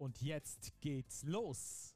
[0.00, 1.94] Und jetzt geht's los.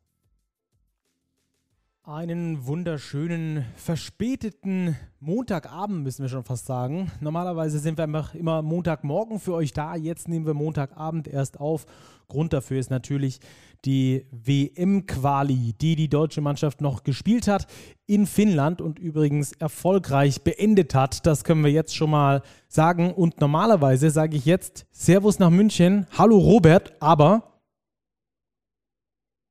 [2.02, 7.10] Einen wunderschönen, verspäteten Montagabend müssen wir schon fast sagen.
[7.20, 9.96] Normalerweise sind wir einfach immer Montagmorgen für euch da.
[9.96, 11.86] Jetzt nehmen wir Montagabend erst auf.
[12.28, 13.40] Grund dafür ist natürlich
[13.86, 17.66] die WM-Quali, die die deutsche Mannschaft noch gespielt hat
[18.04, 21.24] in Finnland und übrigens erfolgreich beendet hat.
[21.24, 23.14] Das können wir jetzt schon mal sagen.
[23.14, 26.06] Und normalerweise sage ich jetzt Servus nach München.
[26.18, 27.53] Hallo Robert, aber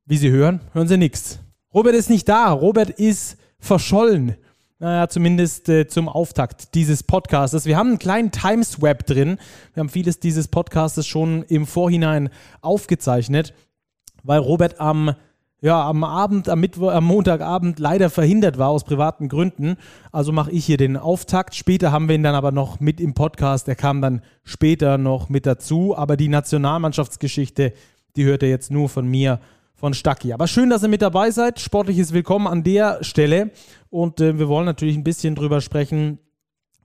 [0.05, 1.39] wie Sie hören, hören Sie nichts.
[1.73, 2.51] Robert ist nicht da.
[2.51, 4.35] Robert ist verschollen.
[4.79, 7.65] Naja, zumindest äh, zum Auftakt dieses Podcasts.
[7.65, 9.37] Wir haben einen kleinen Timeswap drin.
[9.73, 12.29] Wir haben vieles dieses Podcasts schon im Vorhinein
[12.59, 13.53] aufgezeichnet,
[14.23, 15.15] weil Robert am,
[15.61, 19.77] ja, am Abend, am, Mittwoch, am Montagabend leider verhindert war aus privaten Gründen.
[20.11, 21.55] Also mache ich hier den Auftakt.
[21.55, 23.69] Später haben wir ihn dann aber noch mit im Podcast.
[23.69, 25.95] Er kam dann später noch mit dazu.
[25.95, 27.71] Aber die Nationalmannschaftsgeschichte,
[28.17, 29.39] die hört er jetzt nur von mir
[29.83, 30.31] von Stacki.
[30.31, 31.59] Aber schön, dass ihr mit dabei seid.
[31.59, 33.51] Sportliches Willkommen an der Stelle.
[33.89, 36.19] Und äh, wir wollen natürlich ein bisschen drüber sprechen,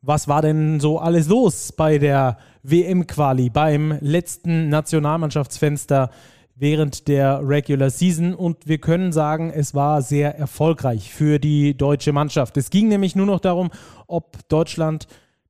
[0.02, 6.10] was war denn so alles los bei der WM-Quali, beim letzten Nationalmannschaftsfenster
[6.56, 8.34] während der Regular Season.
[8.34, 12.56] Und wir können sagen, es war sehr erfolgreich für die deutsche Mannschaft.
[12.56, 13.70] Es ging nämlich nur noch darum,
[14.08, 15.06] ob Deutschland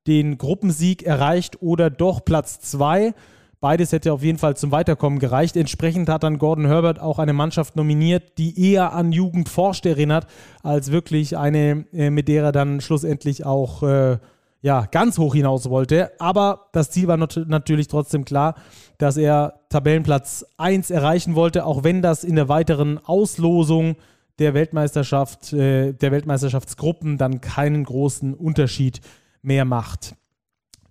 [0.06, 3.14] den Gruppensieg erreicht oder doch Platz 2.
[3.60, 5.56] Beides hätte auf jeden Fall zum Weiterkommen gereicht.
[5.56, 10.26] Entsprechend hat dann Gordon Herbert auch eine Mannschaft nominiert, die eher an Jugend forscht erinnert,
[10.62, 14.18] als wirklich eine, äh, mit der er dann schlussendlich auch äh,
[14.60, 16.12] ja, ganz hoch hinaus wollte.
[16.20, 18.54] Aber das Ziel war not natürlich trotzdem klar,
[18.98, 23.96] dass er Tabellenplatz 1 erreichen wollte, auch wenn das in der weiteren Auslosung
[24.38, 29.00] der Weltmeisterschaft, äh, der Weltmeisterschaftsgruppen dann keinen großen Unterschied
[29.42, 30.14] mehr macht.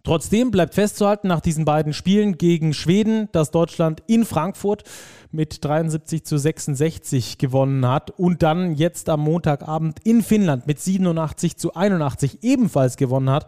[0.08, 4.86] Trotzdem bleibt festzuhalten, nach diesen beiden Spielen gegen Schweden, dass Deutschland in Frankfurt
[5.32, 11.58] mit 73 zu 66 gewonnen hat und dann jetzt am Montagabend in Finnland mit 87
[11.58, 13.48] zu 81 ebenfalls gewonnen hat,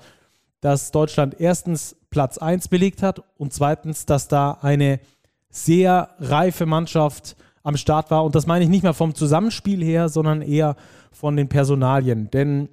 [0.60, 5.00] dass Deutschland erstens Platz 1 belegt hat und zweitens, dass da eine
[5.50, 8.26] sehr reife Mannschaft am Start war.
[8.26, 10.76] Und das meine ich nicht mehr vom Zusammenspiel her, sondern eher
[11.14, 12.30] von den Personalien.
[12.32, 12.68] Denn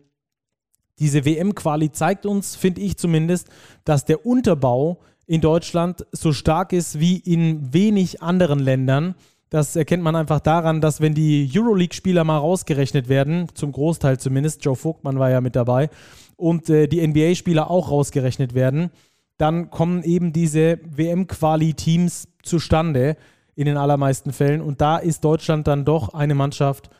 [0.98, 3.48] diese WM-Quali zeigt uns, finde ich zumindest,
[3.84, 9.14] dass der Unterbau in Deutschland so stark ist wie in wenig anderen Ländern.
[9.50, 14.64] Das erkennt man einfach daran, dass wenn die Euroleague-Spieler mal rausgerechnet werden, zum Großteil zumindest,
[14.64, 15.90] Joe Vogtmann war ja mit dabei,
[16.36, 18.90] und äh, die NBA-Spieler auch rausgerechnet werden,
[19.38, 23.16] dann kommen eben diese WM-Quali-Teams zustande
[23.54, 24.60] in den allermeisten Fällen.
[24.60, 26.90] Und da ist Deutschland dann doch eine Mannschaft,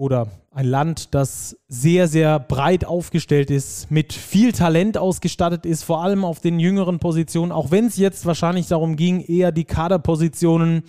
[0.00, 6.02] oder ein Land, das sehr, sehr breit aufgestellt ist, mit viel Talent ausgestattet ist, vor
[6.02, 10.84] allem auf den jüngeren Positionen, auch wenn es jetzt wahrscheinlich darum ging, eher die Kaderpositionen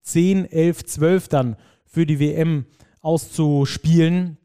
[0.00, 2.64] 10, 11, 12 dann für die WM
[3.02, 4.38] auszuspielen.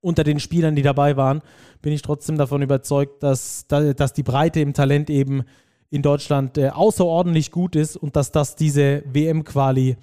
[0.00, 1.42] Unter den Spielern, die dabei waren,
[1.82, 5.44] bin ich trotzdem davon überzeugt, dass, dass die Breite im Talent eben
[5.90, 9.98] in Deutschland äh, außerordentlich gut ist und dass das diese WM-Quali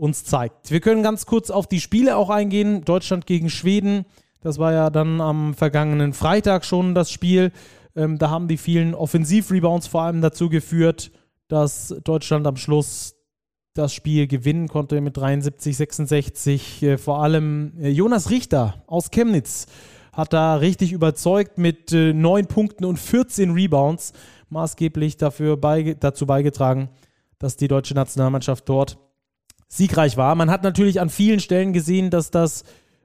[0.00, 0.70] uns zeigt.
[0.70, 2.84] Wir können ganz kurz auf die Spiele auch eingehen.
[2.84, 4.06] Deutschland gegen Schweden.
[4.40, 7.52] Das war ja dann am vergangenen Freitag schon das Spiel.
[7.94, 11.12] Ähm, da haben die vielen Offensivrebounds vor allem dazu geführt,
[11.48, 13.14] dass Deutschland am Schluss
[13.74, 16.82] das Spiel gewinnen konnte mit 73, 66.
[16.82, 19.66] Äh, vor allem äh, Jonas Richter aus Chemnitz
[20.12, 24.12] hat da richtig überzeugt mit äh, 9 Punkten und 14 Rebounds
[24.48, 26.88] maßgeblich dafür beige dazu beigetragen,
[27.38, 28.98] dass die deutsche Nationalmannschaft dort
[29.70, 30.34] siegreich war.
[30.34, 32.64] Man hat natürlich an vielen Stellen gesehen, dass das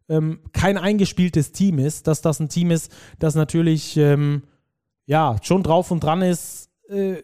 [0.09, 4.43] ähm, kein eingespieltes Team ist, dass das ein Team ist, das natürlich ähm,
[5.05, 7.17] ja schon drauf und dran ist, äh,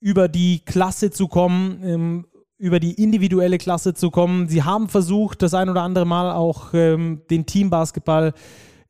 [0.00, 2.26] über die Klasse zu kommen, ähm,
[2.58, 4.48] über die individuelle Klasse zu kommen.
[4.48, 8.34] Sie haben versucht, das ein oder andere Mal auch ähm, den Teambasketball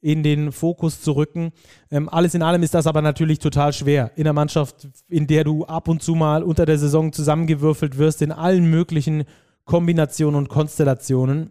[0.01, 1.53] in den Fokus zu rücken.
[1.91, 4.13] Ähm, alles in allem ist das aber natürlich total schwer.
[4.17, 8.23] In einer Mannschaft, in der du ab und zu mal unter der Saison zusammengewürfelt wirst,
[8.23, 9.25] in allen möglichen
[9.65, 11.51] Kombinationen und Konstellationen.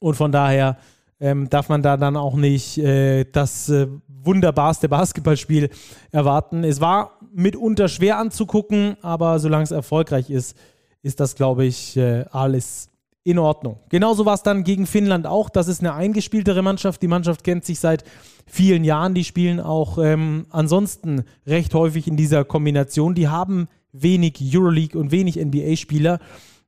[0.00, 0.78] Und von daher
[1.20, 5.70] ähm, darf man da dann auch nicht äh, das äh, wunderbarste Basketballspiel
[6.10, 6.64] erwarten.
[6.64, 10.56] Es war mitunter schwer anzugucken, aber solange es erfolgreich ist,
[11.02, 12.90] ist das, glaube ich, äh, alles
[13.24, 13.78] in Ordnung.
[13.90, 15.50] Genauso war es dann gegen Finnland auch.
[15.50, 17.02] Das ist eine eingespieltere Mannschaft.
[17.02, 18.04] Die Mannschaft kennt sich seit
[18.46, 19.14] vielen Jahren.
[19.14, 23.14] Die spielen auch ähm, ansonsten recht häufig in dieser Kombination.
[23.14, 26.20] Die haben wenig Euroleague und wenig NBA-Spieler.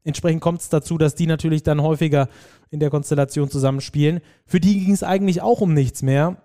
[0.04, 2.28] Entsprechend kommt es dazu, dass die natürlich dann häufiger
[2.70, 4.20] in der Konstellation zusammenspielen.
[4.46, 6.36] Für die ging es eigentlich auch um nichts mehr.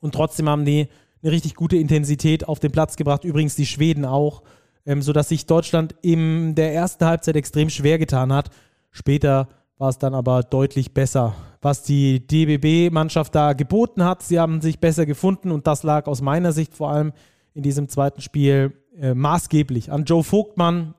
[0.00, 0.88] Und trotzdem haben die
[1.22, 3.24] eine richtig gute Intensität auf den Platz gebracht.
[3.24, 4.42] Übrigens die Schweden auch,
[4.86, 8.50] ähm, sodass sich Deutschland in der ersten Halbzeit extrem schwer getan hat.
[8.90, 9.48] Später
[9.78, 14.22] war es dann aber deutlich besser, was die DBB-Mannschaft da geboten hat.
[14.22, 17.12] Sie haben sich besser gefunden und das lag aus meiner Sicht vor allem
[17.54, 20.94] in diesem zweiten Spiel äh, maßgeblich an Joe Vogtmann,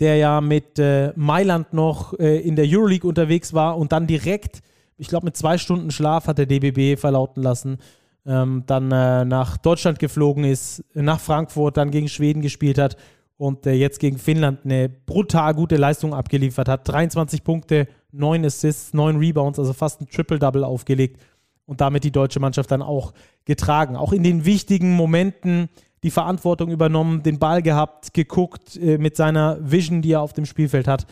[0.00, 4.62] der ja mit äh, Mailand noch äh, in der Euroleague unterwegs war und dann direkt,
[4.96, 7.78] ich glaube mit zwei Stunden Schlaf hat der DBB verlauten lassen,
[8.26, 12.96] ähm, dann äh, nach Deutschland geflogen ist, nach Frankfurt, dann gegen Schweden gespielt hat
[13.38, 16.86] und äh, jetzt gegen Finnland eine brutal gute Leistung abgeliefert hat.
[16.88, 21.20] 23 Punkte, 9 Assists, 9 Rebounds, also fast ein Triple-Double aufgelegt
[21.64, 23.12] und damit die deutsche Mannschaft dann auch
[23.44, 23.96] getragen.
[23.96, 25.68] Auch in den wichtigen Momenten
[26.02, 30.46] die Verantwortung übernommen, den Ball gehabt, geguckt äh, mit seiner Vision, die er auf dem
[30.46, 31.06] Spielfeld hat.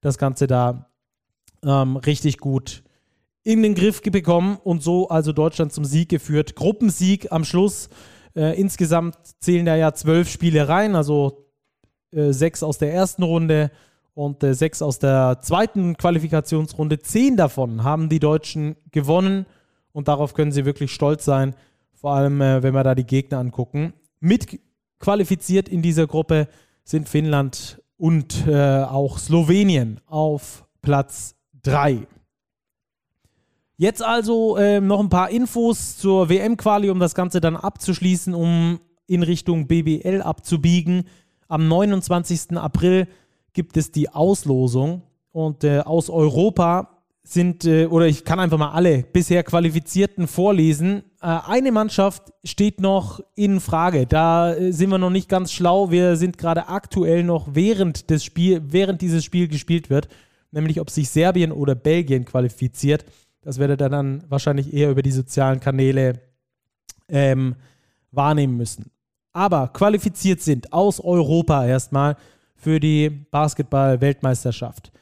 [0.00, 0.90] Das Ganze da
[1.64, 2.82] ähm, richtig gut
[3.44, 6.54] in den Griff bekommen und so also Deutschland zum Sieg geführt.
[6.54, 7.88] Gruppensieg am Schluss.
[8.34, 11.46] Äh, insgesamt zählen da ja zwölf Spiele rein, also
[12.12, 13.70] äh, sechs aus der ersten Runde
[14.14, 17.00] und äh, sechs aus der zweiten Qualifikationsrunde.
[17.00, 19.46] Zehn davon haben die Deutschen gewonnen
[19.92, 21.54] und darauf können sie wirklich stolz sein,
[21.94, 23.92] vor allem äh, wenn wir da die Gegner angucken.
[24.24, 24.60] Mit
[25.00, 26.46] qualifiziert in dieser Gruppe
[26.84, 31.34] sind Finnland und äh, auch Slowenien auf Platz
[31.64, 32.06] 3.
[33.76, 38.78] Jetzt also äh, noch ein paar Infos zur WM-Quali, um das Ganze dann abzuschließen, um
[39.08, 41.08] in Richtung BBL abzubiegen.
[41.48, 42.56] Am 29.
[42.56, 43.08] April
[43.52, 45.02] gibt es die Auslosung
[45.32, 51.02] und äh, aus Europa sind, äh, oder ich kann einfach mal alle bisher Qualifizierten vorlesen.
[51.22, 54.06] Äh, eine Mannschaft steht noch in Frage.
[54.06, 55.90] Da äh, sind wir noch nicht ganz schlau.
[55.90, 60.08] Wir sind gerade aktuell noch während des Spiel, während dieses Spiel gespielt wird,
[60.50, 63.04] nämlich ob sich Serbien oder Belgien qualifiziert.
[63.40, 66.20] Das werdet ihr dann wahrscheinlich eher über die sozialen Kanäle
[67.08, 67.54] ähm,
[68.10, 68.90] wahrnehmen müssen.
[69.32, 72.16] Aber qualifiziert sind aus Europa erstmal
[72.56, 74.92] für die Basketball-Weltmeisterschaft.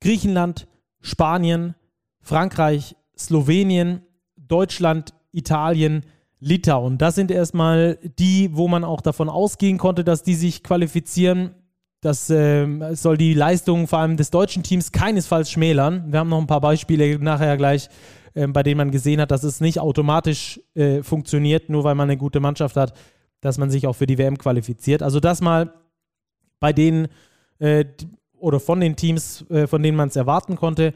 [0.00, 0.66] Griechenland,
[1.00, 1.74] Spanien,
[2.20, 4.02] Frankreich, Slowenien,
[4.36, 6.04] Deutschland, Italien,
[6.40, 6.96] Litauen.
[6.96, 11.50] Das sind erstmal die, wo man auch davon ausgehen konnte, dass die sich qualifizieren.
[12.00, 16.10] Das äh, soll die Leistung vor allem des deutschen Teams keinesfalls schmälern.
[16.10, 17.90] Wir haben noch ein paar Beispiele nachher gleich,
[18.32, 22.08] äh, bei denen man gesehen hat, dass es nicht automatisch äh, funktioniert, nur weil man
[22.08, 22.94] eine gute Mannschaft hat,
[23.42, 25.02] dass man sich auch für die WM qualifiziert.
[25.02, 25.74] Also das mal
[26.58, 27.08] bei denen
[27.58, 27.84] äh,
[28.38, 30.94] oder von den Teams, äh, von denen man es erwarten konnte.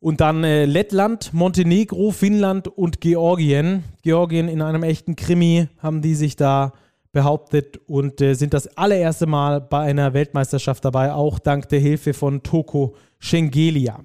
[0.00, 3.84] Und dann äh, Lettland, Montenegro, Finnland und Georgien.
[4.02, 6.72] Georgien in einem echten Krimi haben die sich da
[7.12, 12.14] behauptet und äh, sind das allererste Mal bei einer Weltmeisterschaft dabei, auch dank der Hilfe
[12.14, 14.00] von Toko Schengelia.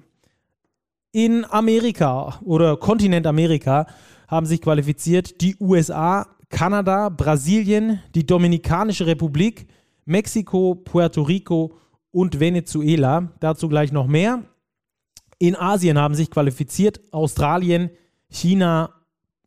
[1.12, 3.86] In Amerika oder Kontinent Amerika
[4.28, 9.66] haben sich qualifiziert die USA, Kanada, Brasilien, die Dominikanische Republik,
[10.04, 11.78] Mexiko, Puerto Rico
[12.10, 13.32] und Venezuela.
[13.40, 14.42] Dazu gleich noch mehr.
[15.38, 17.90] In Asien haben sich qualifiziert Australien,
[18.28, 18.90] China,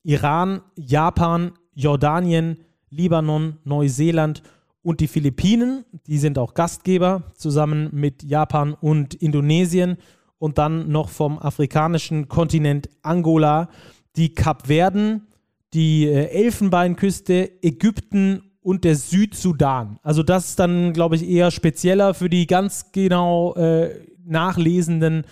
[0.04, 2.58] Iran, Japan, Jordanien,
[2.90, 4.44] Libanon, Neuseeland
[4.82, 5.86] und die Philippinen.
[6.08, 9.98] Die sind auch Gastgeber zusammen mit Japan und Indonesien.
[10.38, 13.70] Und dann noch vom afrikanischen Kontinent Angola,
[14.16, 15.28] die Kapverden,
[15.74, 20.00] die äh, Elfenbeinküste, Ägypten und der Südsudan.
[20.02, 25.26] Also das ist dann, glaube ich, eher spezieller für die ganz genau äh, Nachlesenden.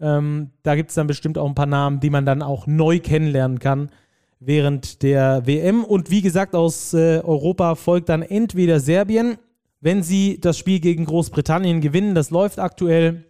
[0.00, 3.00] Ähm, da gibt es dann bestimmt auch ein paar Namen, die man dann auch neu
[3.00, 3.90] kennenlernen kann
[4.38, 5.84] während der WM.
[5.84, 9.38] Und wie gesagt, aus äh, Europa folgt dann entweder Serbien,
[9.80, 13.24] wenn sie das Spiel gegen Großbritannien gewinnen, das läuft aktuell,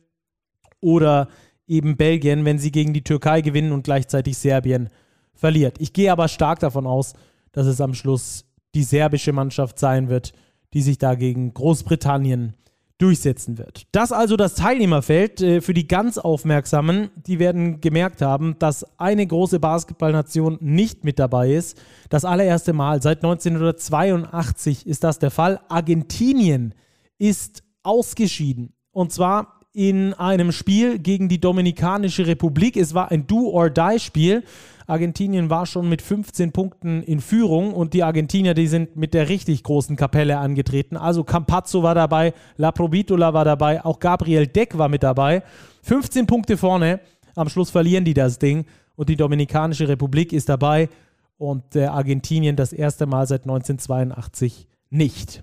[0.81, 1.29] oder
[1.67, 4.89] eben Belgien, wenn sie gegen die Türkei gewinnen und gleichzeitig Serbien
[5.35, 5.81] verliert.
[5.81, 7.15] Ich gehe aber stark davon aus,
[7.53, 8.45] dass es am Schluss
[8.75, 10.33] die serbische Mannschaft sein wird,
[10.75, 12.55] die sich da gegen Großbritannien
[12.99, 13.87] durchsetzen wird.
[13.93, 17.11] Das also das Teilnehmerfeld äh, für die ganz Aufmerksamen.
[17.27, 21.81] Die werden gemerkt haben, dass eine große Basketballnation nicht mit dabei ist.
[22.09, 25.61] Das allererste Mal seit 1982 ist das der Fall.
[25.69, 26.75] Argentinien
[27.19, 28.73] ist ausgeschieden.
[28.93, 32.79] Und zwar in einem Spiel gegen die Dominikanische Republik.
[32.79, 34.43] Es war ein Do-or-Die-Spiel.
[34.87, 39.29] Argentinien war schon mit 15 Punkten in Führung und die Argentinier, die sind mit der
[39.29, 40.97] richtig großen Kapelle angetreten.
[40.97, 45.43] Also Campazzo war dabei, La Probitola war dabei, auch Gabriel Deck war mit dabei.
[45.83, 47.01] 15 Punkte vorne.
[47.35, 48.65] Am Schluss verlieren die das Ding
[48.95, 50.89] und die Dominikanische Republik ist dabei
[51.37, 55.43] und äh, Argentinien das erste Mal seit 1982 nicht.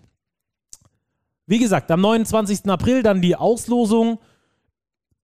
[1.46, 2.66] Wie gesagt, am 29.
[2.70, 4.20] April dann die Auslosung,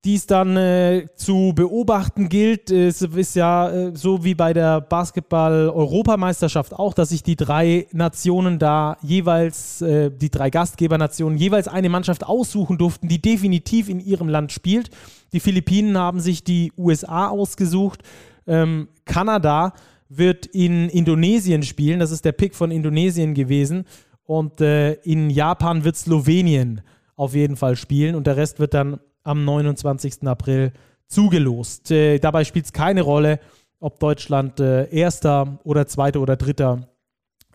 [0.06, 2.72] die es dann äh, zu beobachten gilt.
[2.72, 8.60] Es ist ja äh, so wie bei der Basketball-Europameisterschaft auch, dass sich die drei Nationen
[8.60, 14.30] da jeweils, äh, die drei Gastgebernationen, jeweils eine Mannschaft aussuchen durften, die definitiv in ihrem
[14.30, 14.90] Land spielt.
[15.34, 18.02] Die Philippinen haben sich die USA ausgesucht.
[18.48, 19.74] Ähm, Kanada
[20.08, 22.00] wird in Indonesien spielen.
[22.00, 23.84] Das ist der Pick von Indonesien gewesen.
[24.24, 26.82] Und äh, in Japan wird Slowenien
[27.18, 28.16] auf jeden Fall spielen.
[28.16, 30.28] Und der Rest wird dann am 29.
[30.28, 30.74] April
[31.08, 31.92] zugelost.
[31.92, 33.40] Äh, dabei spielt es keine Rolle,
[33.80, 36.90] ob Deutschland äh, Erster oder Zweiter oder Dritter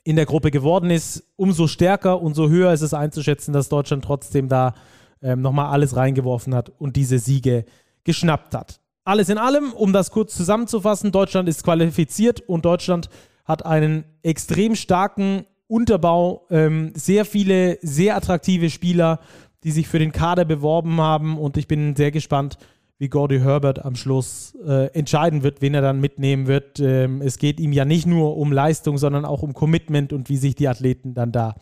[0.04, 1.24] in der Gruppe geworden ist.
[1.36, 4.74] Umso stärker, umso höher ist es einzuschätzen, dass Deutschland trotzdem da
[5.22, 7.64] ähm, nochmal alles reingeworfen hat und diese Siege
[8.04, 8.80] geschnappt hat.
[9.04, 13.10] Alles in allem, um das kurz zusammenzufassen, Deutschland ist qualifiziert und Deutschland
[13.44, 19.20] hat einen extrem starken Unterbau, ähm, sehr viele, sehr attraktive Spieler,
[19.64, 22.58] die sich für den Kader beworben haben und ich bin sehr gespannt,
[22.98, 26.78] wie Gordy Herbert am Schluss äh, entscheiden wird, wen er dann mitnehmen wird.
[26.78, 30.36] Ähm, es geht ihm ja nicht nur um Leistung, sondern auch um Commitment und wie
[30.36, 31.54] sich die Athleten dann da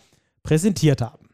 [0.43, 1.29] präsentiert haben.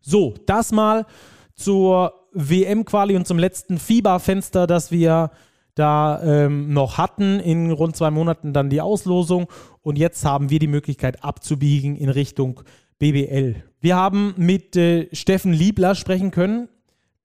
[0.00, 1.06] So, das mal
[1.54, 5.30] zur WM-Quali und zum letzten FIBA-Fenster, das wir
[5.74, 7.40] da ähm, noch hatten.
[7.40, 9.48] In rund zwei Monaten dann die Auslosung.
[9.82, 12.62] Und jetzt haben wir die Möglichkeit abzubiegen in Richtung
[13.04, 13.56] BBL.
[13.82, 16.70] Wir haben mit äh, Steffen Liebler sprechen können,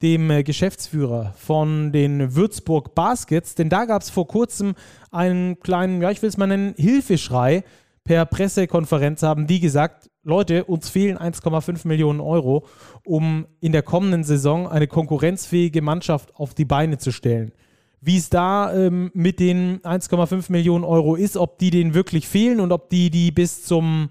[0.02, 3.56] dem äh, Geschäftsführer von den Würzburg Baskets.
[3.56, 4.76] Denn da gab es vor kurzem
[5.10, 7.64] einen kleinen, ja, ich will es mal nennen, Hilfeschrei.
[8.04, 12.66] Per Pressekonferenz haben die gesagt, Leute, uns fehlen 1,5 Millionen Euro,
[13.06, 17.54] um in der kommenden Saison eine konkurrenzfähige Mannschaft auf die Beine zu stellen.
[18.02, 22.60] Wie es da ähm, mit den 1,5 Millionen Euro ist, ob die denen wirklich fehlen
[22.60, 24.10] und ob die die bis zum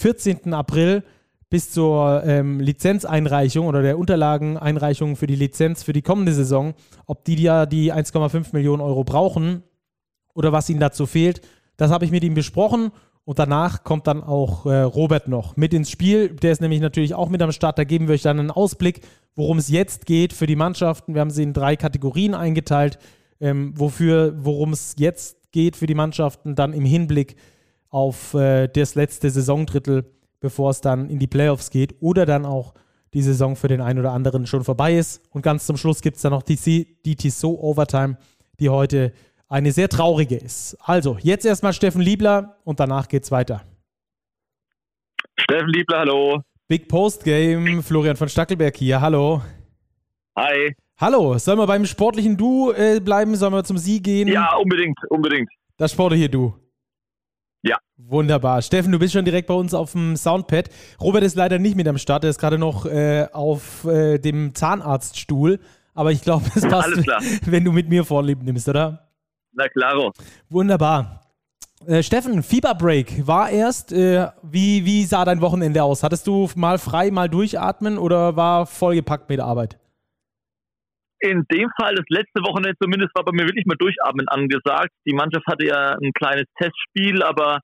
[0.00, 0.54] 14.
[0.54, 1.02] April
[1.50, 6.72] bis zur ähm, Lizenzeinreichung oder der Unterlageneinreichung für die Lizenz für die kommende Saison,
[7.04, 9.62] ob die ja die 1,5 Millionen Euro brauchen
[10.32, 11.42] oder was ihnen dazu fehlt,
[11.76, 12.92] das habe ich mit ihm besprochen
[13.24, 16.30] und danach kommt dann auch äh, Robert noch mit ins Spiel.
[16.30, 17.78] Der ist nämlich natürlich auch mit am Start.
[17.78, 19.02] Da geben wir euch dann einen Ausblick,
[19.34, 21.12] worum es jetzt geht für die Mannschaften.
[21.12, 22.98] Wir haben sie in drei Kategorien eingeteilt,
[23.38, 27.36] ähm, wofür, worum es jetzt geht für die Mannschaften, dann im Hinblick
[27.90, 32.74] auf äh, das letzte Saisondrittel, bevor es dann in die Playoffs geht oder dann auch
[33.12, 35.22] die Saison für den einen oder anderen schon vorbei ist.
[35.30, 38.16] Und ganz zum Schluss gibt es dann noch die, die Tissot Overtime,
[38.60, 39.12] die heute
[39.48, 40.76] eine sehr traurige ist.
[40.80, 43.62] Also, jetzt erstmal Steffen Liebler und danach geht's weiter.
[45.36, 46.40] Steffen Liebler, hallo.
[46.68, 49.42] Big Post Game, Florian von Stackelberg hier, hallo.
[50.36, 50.72] Hi.
[50.98, 53.34] Hallo, sollen wir beim sportlichen Du äh, bleiben?
[53.34, 54.28] Sollen wir zum Sie gehen?
[54.28, 55.50] Ja, unbedingt, unbedingt.
[55.78, 56.54] Das sportliche Du.
[57.62, 57.78] Ja.
[57.96, 58.62] Wunderbar.
[58.62, 60.70] Steffen, du bist schon direkt bei uns auf dem Soundpad.
[61.00, 64.54] Robert ist leider nicht mit am Start, er ist gerade noch äh, auf äh, dem
[64.54, 65.60] Zahnarztstuhl.
[65.94, 67.06] Aber ich glaube, es passt,
[67.46, 69.10] wenn du mit mir Vorlieb nimmst, oder?
[69.52, 70.12] Na klaro.
[70.48, 71.20] Wunderbar.
[71.86, 73.92] Äh, Steffen, Fieber Break war erst.
[73.92, 76.02] Äh, wie, wie sah dein Wochenende aus?
[76.02, 79.78] Hattest du mal frei, mal durchatmen oder war vollgepackt mit Arbeit?
[81.20, 84.90] In dem Fall, das letzte Wochenende zumindest, war bei mir wirklich mal durchatmen angesagt.
[85.06, 87.60] Die Mannschaft hatte ja ein kleines Testspiel, aber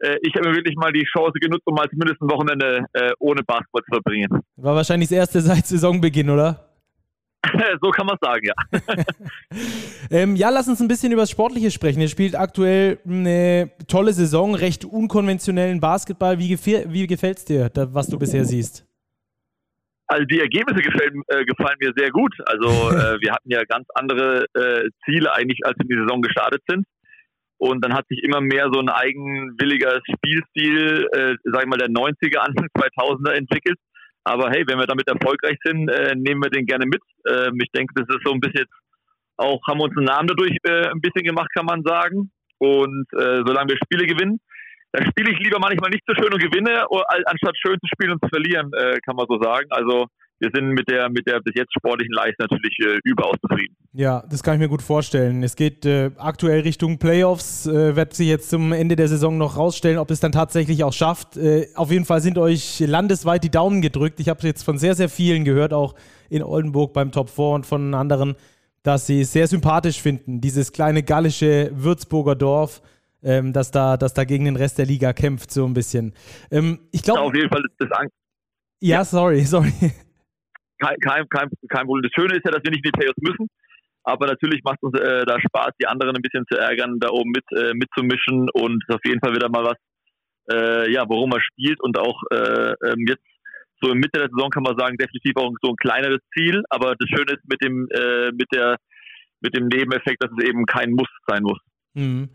[0.00, 3.12] äh, ich habe mir wirklich mal die Chance genutzt, um mal zumindest ein Wochenende äh,
[3.18, 4.40] ohne Basketball zu verbringen.
[4.56, 6.70] War wahrscheinlich das erste seit Saisonbeginn, oder?
[7.82, 8.54] so kann man sagen, ja.
[10.10, 12.00] ähm, ja, lass uns ein bisschen über das Sportliche sprechen.
[12.00, 16.38] Ihr spielt aktuell eine tolle Saison, recht unkonventionellen Basketball.
[16.38, 18.86] Wie, wie gefällt es dir, was du bisher siehst?
[20.06, 22.34] Also die Ergebnisse gefallen, äh, gefallen mir sehr gut.
[22.46, 26.22] Also äh, wir hatten ja ganz andere äh, Ziele eigentlich, als wir in die Saison
[26.22, 26.86] gestartet sind.
[27.56, 31.88] Und dann hat sich immer mehr so ein eigenwilliger Spielstil, äh, sag ich mal, der
[31.88, 33.78] 90er, Anfang 2000er entwickelt.
[34.24, 37.02] Aber hey, wenn wir damit erfolgreich sind, äh, nehmen wir den gerne mit.
[37.28, 38.74] Ähm, ich denke, das ist so ein bisschen jetzt
[39.36, 42.30] auch, haben wir uns einen Namen dadurch äh, ein bisschen gemacht, kann man sagen.
[42.58, 44.40] Und äh, solange wir Spiele gewinnen,
[44.94, 46.86] dann spiele ich lieber manchmal nicht so schön und gewinne,
[47.26, 49.66] anstatt schön zu spielen und zu verlieren, äh, kann man so sagen.
[49.70, 50.06] Also
[50.38, 53.74] wir sind mit der, mit der bis jetzt sportlichen Leistung natürlich äh, überaus zufrieden.
[53.92, 55.42] Ja, das kann ich mir gut vorstellen.
[55.42, 59.56] Es geht äh, aktuell Richtung Playoffs, äh, wird sich jetzt zum Ende der Saison noch
[59.56, 61.36] rausstellen, ob es dann tatsächlich auch schafft.
[61.36, 64.20] Äh, auf jeden Fall sind euch landesweit die Daumen gedrückt.
[64.20, 65.96] Ich habe jetzt von sehr, sehr vielen gehört, auch
[66.30, 68.36] in Oldenburg beim Top 4 und von anderen,
[68.84, 72.80] dass sie es sehr sympathisch finden, dieses kleine gallische Würzburger Dorf,
[73.24, 76.14] ähm, das, da, das da gegen den Rest der Liga kämpft, so ein bisschen.
[76.50, 77.20] Ähm, ich glaube.
[77.20, 78.14] Ja, auf jeden Fall das Angst.
[78.80, 79.72] Ja, ja, sorry, sorry.
[80.78, 82.02] Kein, kein, kein, kein Problem.
[82.02, 83.48] Das Schöne ist ja, dass wir nicht in die Playoffs müssen.
[84.04, 87.30] Aber natürlich macht uns äh, da Spaß, die anderen ein bisschen zu ärgern, da oben
[87.30, 89.78] mit äh, mitzumischen und auf jeden Fall wieder mal was,
[90.52, 93.24] äh, ja, worum er spielt und auch äh, ähm, jetzt
[93.80, 96.62] so in Mitte der Saison kann man sagen, definitiv auch so ein kleineres Ziel.
[96.68, 98.76] Aber das Schöne ist mit dem, äh, mit der,
[99.40, 101.58] mit dem Nebeneffekt, dass es eben kein Muss sein muss.
[101.94, 102.28] Mhm.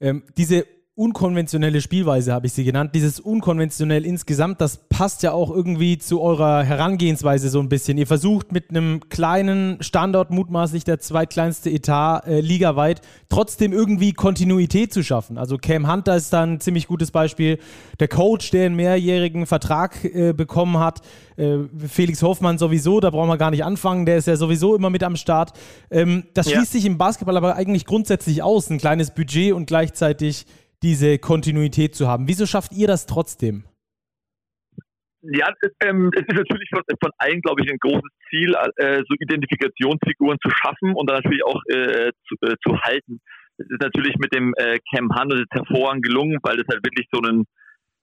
[0.00, 2.94] Ähm, diese unkonventionelle Spielweise habe ich sie genannt.
[2.94, 7.98] Dieses unkonventionell insgesamt, das passt ja auch irgendwie zu eurer Herangehensweise so ein bisschen.
[7.98, 14.90] Ihr versucht mit einem kleinen Standort, mutmaßlich der zweitkleinste Etat äh, ligaweit, trotzdem irgendwie Kontinuität
[14.90, 15.36] zu schaffen.
[15.36, 17.58] Also Cam Hunter ist da ein ziemlich gutes Beispiel.
[18.00, 21.02] Der Coach, der einen mehrjährigen Vertrag äh, bekommen hat,
[21.36, 24.88] äh, Felix Hoffmann sowieso, da brauchen wir gar nicht anfangen, der ist ja sowieso immer
[24.88, 25.52] mit am Start.
[25.90, 26.80] Ähm, das schließt ja.
[26.80, 30.46] sich im Basketball aber eigentlich grundsätzlich aus, ein kleines Budget und gleichzeitig
[30.82, 32.28] diese Kontinuität zu haben.
[32.28, 33.64] Wieso schafft ihr das trotzdem?
[35.22, 35.48] Ja,
[35.80, 40.38] ähm, es ist natürlich von, von allen, glaube ich, ein großes Ziel, äh, so Identifikationsfiguren
[40.40, 43.20] zu schaffen und dann natürlich auch äh, zu, äh, zu halten.
[43.58, 47.20] Es ist natürlich mit dem äh, Cam Handel hervorragend gelungen, weil das halt wirklich so
[47.20, 47.44] ein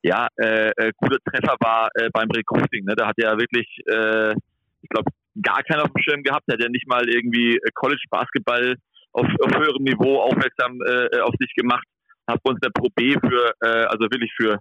[0.01, 2.83] ja, äh, äh, guter Treffer war beim Recruiting.
[2.83, 2.93] Ne?
[2.95, 4.33] Da hat er wirklich, äh,
[4.81, 5.09] ich glaube,
[5.41, 6.43] gar keiner auf dem Schirm gehabt.
[6.47, 8.75] Er hat ja nicht mal irgendwie College-Basketball
[9.13, 10.79] auf, auf höherem Niveau aufmerksam
[11.23, 11.85] auf sich gemacht
[12.29, 14.59] habe uns der Pro B für, äh, also wirklich für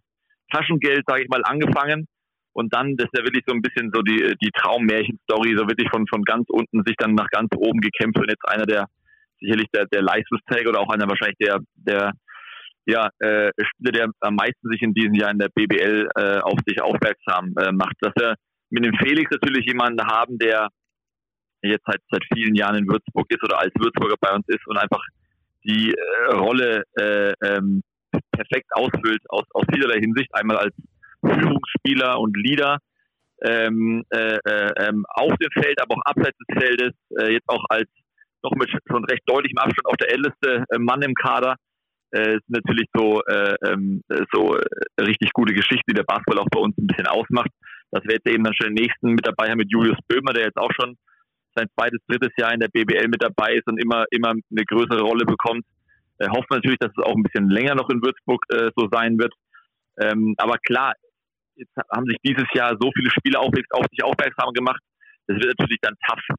[0.52, 2.06] Taschengeld, sage ich mal, angefangen.
[2.54, 5.88] Und dann, das ist ja wirklich so ein bisschen so die, die Traummärchen-Story, so wirklich
[5.90, 8.86] von, von ganz unten sich dann nach ganz oben gekämpft und jetzt einer der,
[9.40, 12.12] sicherlich der, der Leistungsträger oder auch einer wahrscheinlich der, der,
[12.84, 16.58] ja, äh, Spieler, der am meisten sich in diesem Jahr in der BBL äh, auf
[16.66, 17.94] sich aufmerksam äh, macht.
[18.00, 18.34] Dass wir
[18.70, 20.68] mit dem Felix natürlich jemanden haben, der
[21.62, 24.78] jetzt seit, seit vielen Jahren in Würzburg ist oder als Würzburger bei uns ist und
[24.78, 25.02] einfach
[25.64, 27.82] die äh, Rolle äh, ähm,
[28.32, 30.30] perfekt ausfüllt aus, aus vielerlei Hinsicht.
[30.34, 30.74] Einmal als
[31.24, 32.78] Führungsspieler und Leader
[33.44, 37.64] ähm, äh, äh, ähm, auf dem Feld, aber auch abseits des Feldes, äh, jetzt auch
[37.68, 37.88] als
[38.42, 41.56] noch mit schon recht deutlichem Abstand auch der älteste äh, Mann im Kader.
[42.14, 44.56] Äh, ist natürlich so, äh, ähm, so
[45.00, 47.50] richtig gute Geschichte, die der Basketball auch bei uns ein bisschen ausmacht.
[47.90, 50.44] Das wäre jetzt eben dann schon den nächsten mit dabei haben mit Julius Böhmer, der
[50.44, 50.96] jetzt auch schon
[51.54, 55.02] sein zweites, drittes Jahr in der BBL mit dabei ist und immer, immer eine größere
[55.02, 55.64] Rolle bekommt.
[56.18, 59.18] Äh, wir natürlich, dass es auch ein bisschen länger noch in Würzburg äh, so sein
[59.18, 59.32] wird.
[60.00, 60.94] Ähm, aber klar,
[61.56, 64.80] jetzt haben sich dieses Jahr so viele Spieler auf, auf sich aufmerksam gemacht.
[65.26, 66.36] Das wird natürlich dann tough,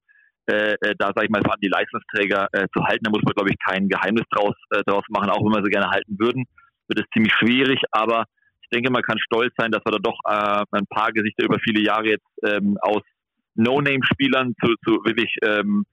[0.47, 3.04] äh, äh, da sage ich mal, vor die Leistungsträger äh, zu halten.
[3.04, 5.71] Da muss man, glaube ich, kein Geheimnis draus, äh, draus machen, auch wenn wir sie
[5.71, 6.45] gerne halten würden,
[6.88, 7.80] wird es ziemlich schwierig.
[7.91, 8.26] Aber
[8.62, 11.60] ich denke, man kann stolz sein, dass wir da doch äh, ein paar Gesichter über
[11.60, 13.02] viele Jahre jetzt ähm, aus
[13.55, 15.85] No-Name-Spielern zu, zu wirklich ähm,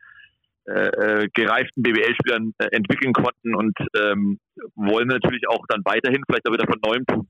[0.67, 4.39] äh, äh gereiften BWL-Spielern äh, entwickeln konnten und ähm,
[4.75, 7.29] wollen wir natürlich auch dann weiterhin vielleicht auch wieder von neuem tun.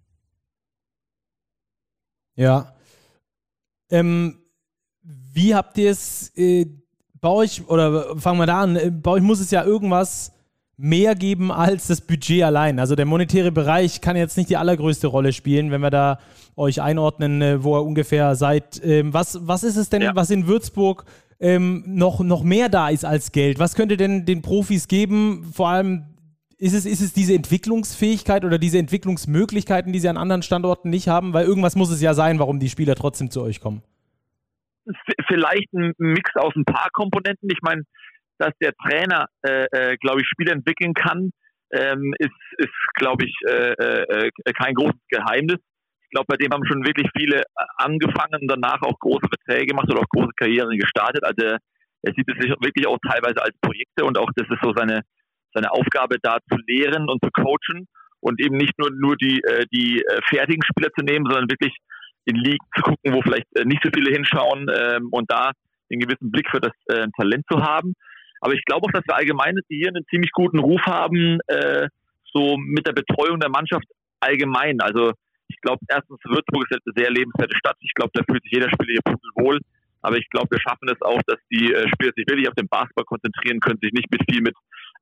[2.37, 2.73] Ja.
[3.91, 4.39] Ähm,
[5.03, 6.67] wie habt ihr es äh,
[7.21, 10.33] bei euch, oder fangen wir da an, äh, bei euch muss es ja irgendwas
[10.81, 12.79] mehr geben als das Budget allein.
[12.79, 16.19] Also der monetäre Bereich kann jetzt nicht die allergrößte Rolle spielen, wenn wir da
[16.57, 18.81] euch einordnen, äh, wo ihr ungefähr seid.
[18.83, 20.17] Ähm, was, was ist es denn, ja.
[20.17, 21.05] was in Würzburg
[21.39, 23.59] ähm, noch, noch mehr da ist als Geld?
[23.59, 25.45] Was könnte denn den Profis geben?
[25.53, 26.07] Vor allem
[26.57, 31.09] ist es, ist es diese Entwicklungsfähigkeit oder diese Entwicklungsmöglichkeiten, die sie an anderen Standorten nicht
[31.09, 31.33] haben?
[31.33, 33.83] Weil irgendwas muss es ja sein, warum die Spieler trotzdem zu euch kommen.
[35.29, 37.49] Vielleicht ein Mix aus ein paar Komponenten.
[37.51, 37.83] Ich meine,
[38.41, 41.31] dass der Trainer, äh, äh, glaube ich, Spiele entwickeln kann,
[41.73, 45.59] ähm, ist, ist glaube ich, äh, äh, kein großes Geheimnis.
[46.03, 47.43] Ich glaube, bei dem haben schon wirklich viele
[47.77, 51.23] angefangen und danach auch große Verträge gemacht oder auch große Karrieren gestartet.
[51.23, 51.57] Also
[52.03, 55.03] er sieht es sich wirklich auch teilweise als Projekte und auch das ist so seine,
[55.55, 57.87] seine Aufgabe, da zu lehren und zu coachen
[58.21, 61.77] und eben nicht nur, nur die, äh, die äh, fertigen Spieler zu nehmen, sondern wirklich
[62.25, 65.53] in Ligen zu gucken, wo vielleicht äh, nicht so viele hinschauen ähm, und da
[65.91, 67.95] einen gewissen Blick für das äh, Talent zu haben.
[68.41, 71.89] Aber ich glaube auch, dass wir allgemein hier einen ziemlich guten Ruf haben, äh,
[72.33, 73.87] so mit der Betreuung der Mannschaft
[74.21, 74.81] allgemein.
[74.81, 75.13] Also
[75.49, 77.77] ich glaube, erstens, Würzburg ist eine sehr lebenswerte Stadt.
[77.81, 79.59] Ich glaube, da fühlt sich jeder Spieler hier wohl.
[80.03, 82.69] Aber ich glaube, wir schaffen es auch, dass die äh, Spieler sich wirklich auf den
[82.69, 84.55] Basketball konzentrieren können, sich nicht mit viel mit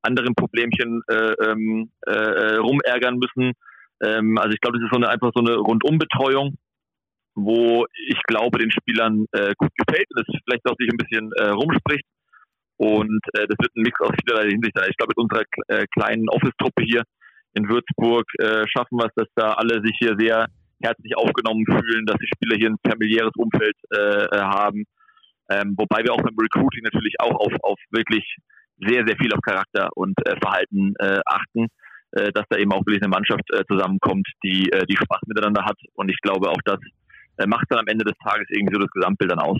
[0.02, 3.52] anderen Problemchen äh, ähm, äh, rumärgern müssen.
[4.02, 6.56] Ähm, also ich glaube, das ist so eine, einfach so eine Rundumbetreuung,
[7.34, 11.30] wo ich glaube, den Spielern äh, gut gefällt und es vielleicht auch sich ein bisschen
[11.32, 12.04] äh, rumspricht.
[12.78, 14.88] Und äh, das wird ein Mix aus vielerlei Hinsicht sein.
[14.88, 17.02] Ich glaube, mit unserer äh, kleinen Office-Truppe hier
[17.54, 20.46] in Würzburg äh, schaffen wir es, dass da alle sich hier sehr
[20.80, 24.84] herzlich aufgenommen fühlen, dass die Spieler hier ein familiäres Umfeld äh, äh haben.
[25.50, 28.24] Ähm, wobei wir auch beim Recruiting natürlich auch auf, auf wirklich
[28.80, 31.66] sehr, sehr viel auf Charakter und äh, Verhalten äh, achten,
[32.12, 35.64] äh, dass da eben auch wirklich eine Mannschaft äh, zusammenkommt, die, äh, die Spaß miteinander
[35.64, 35.78] hat.
[35.94, 36.78] Und ich glaube auch, das
[37.38, 39.58] äh, macht dann am Ende des Tages irgendwie so das Gesamtbild dann aus.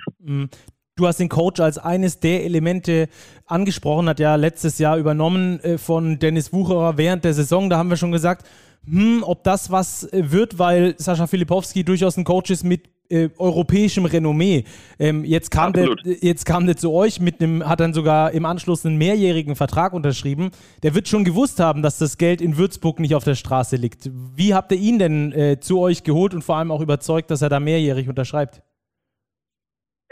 [0.99, 3.09] Du hast den Coach als eines der Elemente
[3.47, 7.71] angesprochen, hat ja letztes Jahr übernommen äh, von Dennis Wucherer während der Saison.
[7.71, 8.45] Da haben wir schon gesagt,
[8.85, 14.07] hm, ob das was wird, weil Sascha Filipowski durchaus ein Coach ist mit äh, europäischem
[14.07, 14.65] Renommee.
[14.99, 18.45] Ähm, jetzt, kam der, jetzt kam der zu euch mit einem, hat dann sogar im
[18.45, 20.51] Anschluss einen mehrjährigen Vertrag unterschrieben.
[20.83, 24.11] Der wird schon gewusst haben, dass das Geld in Würzburg nicht auf der Straße liegt.
[24.35, 27.41] Wie habt ihr ihn denn äh, zu euch geholt und vor allem auch überzeugt, dass
[27.41, 28.63] er da mehrjährig unterschreibt?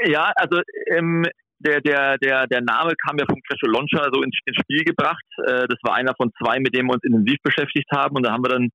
[0.04, 1.24] Ja, also ähm,
[1.59, 5.24] der, der, der, der Name kam ja vom Crescio Loncha so ins, ins Spiel gebracht.
[5.46, 8.16] Äh, das war einer von zwei, mit denen wir uns intensiv beschäftigt haben.
[8.16, 8.68] Und da haben wir dann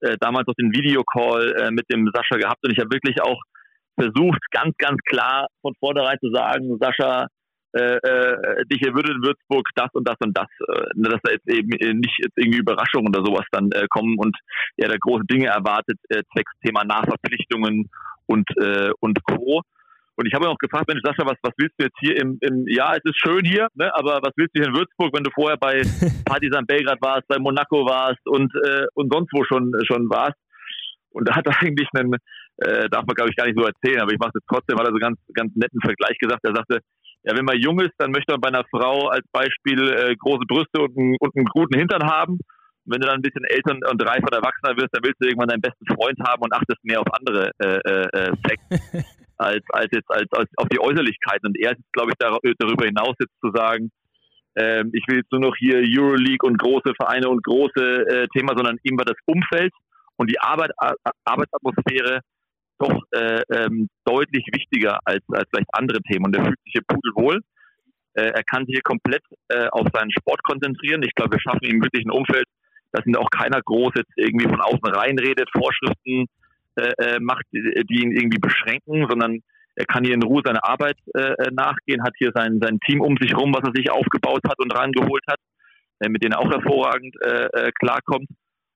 [0.00, 2.64] äh, damals auch den Videocall äh, mit dem Sascha gehabt.
[2.64, 3.40] Und ich habe wirklich auch
[3.98, 7.26] versucht, ganz, ganz klar von vornherein zu sagen, Sascha,
[7.72, 11.48] äh, äh, dich würde in Würzburg das und das und das, äh, dass da jetzt
[11.48, 11.68] eben
[12.00, 14.36] nicht jetzt irgendwie Überraschungen oder sowas dann äh, kommen und
[14.76, 17.88] er da große Dinge erwartet, äh, zwecks Thema Nachverpflichtungen
[18.26, 19.62] und, äh, und Co.
[20.20, 22.36] Und ich habe ihn auch gefragt, Mensch, Sascha, was, was willst du jetzt hier im,
[22.42, 25.24] im, ja, es ist schön hier, ne, aber was willst du hier in Würzburg, wenn
[25.24, 25.80] du vorher bei
[26.28, 30.36] Partizan Belgrad warst, bei Monaco warst und, äh, und sonst wo schon, schon warst?
[31.08, 32.12] Und da hat er eigentlich einen,
[32.60, 34.84] äh, darf man glaube ich gar nicht so erzählen, aber ich mache es trotzdem, weil
[34.84, 36.44] er so ganz, ganz netten Vergleich gesagt.
[36.44, 36.80] Er sagte,
[37.24, 40.44] ja, wenn man jung ist, dann möchte man bei einer Frau als Beispiel äh, große
[40.44, 42.36] Brüste und, einen, und einen guten Hintern haben.
[42.36, 45.32] Und wenn du dann ein bisschen älter und reif und erwachsener wirst, dann willst du
[45.32, 49.64] irgendwann deinen besten Freund haben und achtest mehr auf andere äh, äh, äh Facts als,
[49.70, 51.48] als jetzt als, als auf die Äußerlichkeiten.
[51.48, 53.90] Und er ist, glaube ich, darüber hinaus jetzt zu sagen,
[54.56, 58.54] ähm, ich will jetzt nur noch hier Euroleague und große Vereine und große äh, Thema,
[58.56, 59.72] sondern ihm war das Umfeld
[60.16, 60.70] und die Arbeit,
[61.24, 62.20] Arbeitsatmosphäre
[62.78, 66.26] doch äh, ähm, deutlich wichtiger als, als vielleicht andere Themen.
[66.26, 67.40] Und er fühlt sich hier pudelwohl.
[68.14, 71.02] Äh, er kann sich hier komplett äh, auf seinen Sport konzentrieren.
[71.02, 72.46] Ich glaube, wir schaffen ihm wirklich ein Umfeld,
[72.92, 76.26] dass ihn auch keiner groß jetzt irgendwie von außen reinredet, Vorschriften
[76.76, 79.40] äh, äh, macht, die ihn irgendwie beschränken, sondern
[79.76, 83.16] er kann hier in Ruhe seiner Arbeit äh, nachgehen, hat hier sein, sein Team um
[83.20, 85.38] sich rum, was er sich aufgebaut hat und rangeholt hat,
[86.00, 88.28] äh, mit denen er auch hervorragend äh, äh klarkommt.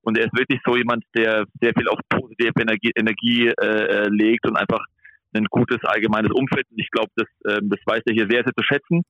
[0.03, 4.47] Und er ist wirklich so jemand, der sehr viel auf positive Energie, Energie äh, legt
[4.47, 4.85] und einfach
[5.35, 6.67] ein gutes allgemeines Umfeld.
[6.71, 9.03] Und ich glaube, das, äh, das weiß er hier sehr, sehr zu schätzen.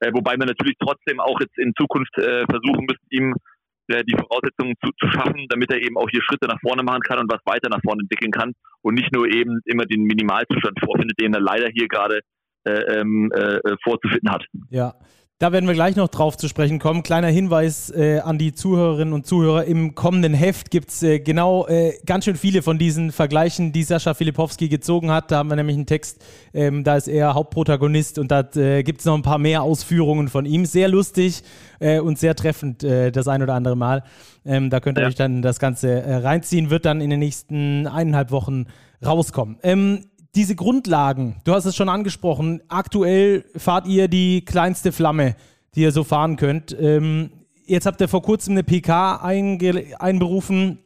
[0.00, 3.53] Äh, wobei wir natürlich trotzdem auch jetzt in Zukunft äh, versuchen müssen, ihm äh,
[3.88, 7.18] die Voraussetzungen zu, zu schaffen, damit er eben auch hier Schritte nach vorne machen kann
[7.18, 11.20] und was weiter nach vorne entwickeln kann und nicht nur eben immer den Minimalzustand vorfindet,
[11.20, 12.20] den er leider hier gerade
[12.64, 14.44] äh, ähm, äh, vorzufinden hat.
[14.70, 14.94] Ja,
[15.40, 17.02] da werden wir gleich noch drauf zu sprechen kommen.
[17.02, 19.64] Kleiner Hinweis äh, an die Zuhörerinnen und Zuhörer.
[19.64, 23.82] Im kommenden Heft gibt es äh, genau äh, ganz schön viele von diesen Vergleichen, die
[23.82, 25.32] Sascha Filipowski gezogen hat.
[25.32, 29.00] Da haben wir nämlich einen Text, ähm, da ist er Hauptprotagonist und da äh, gibt
[29.00, 30.66] es noch ein paar mehr Ausführungen von ihm.
[30.66, 31.42] Sehr lustig
[31.80, 34.04] äh, und sehr treffend äh, das ein oder andere Mal.
[34.46, 35.08] Ähm, da könnt ihr ja.
[35.08, 38.66] euch dann das Ganze reinziehen, wird dann in den nächsten eineinhalb Wochen
[39.04, 39.58] rauskommen.
[39.64, 45.36] Ähm, diese Grundlagen, du hast es schon angesprochen, aktuell fahrt ihr die kleinste Flamme,
[45.74, 46.76] die ihr so fahren könnt.
[46.78, 47.30] Ähm,
[47.66, 50.78] jetzt habt ihr vor kurzem eine PK einberufen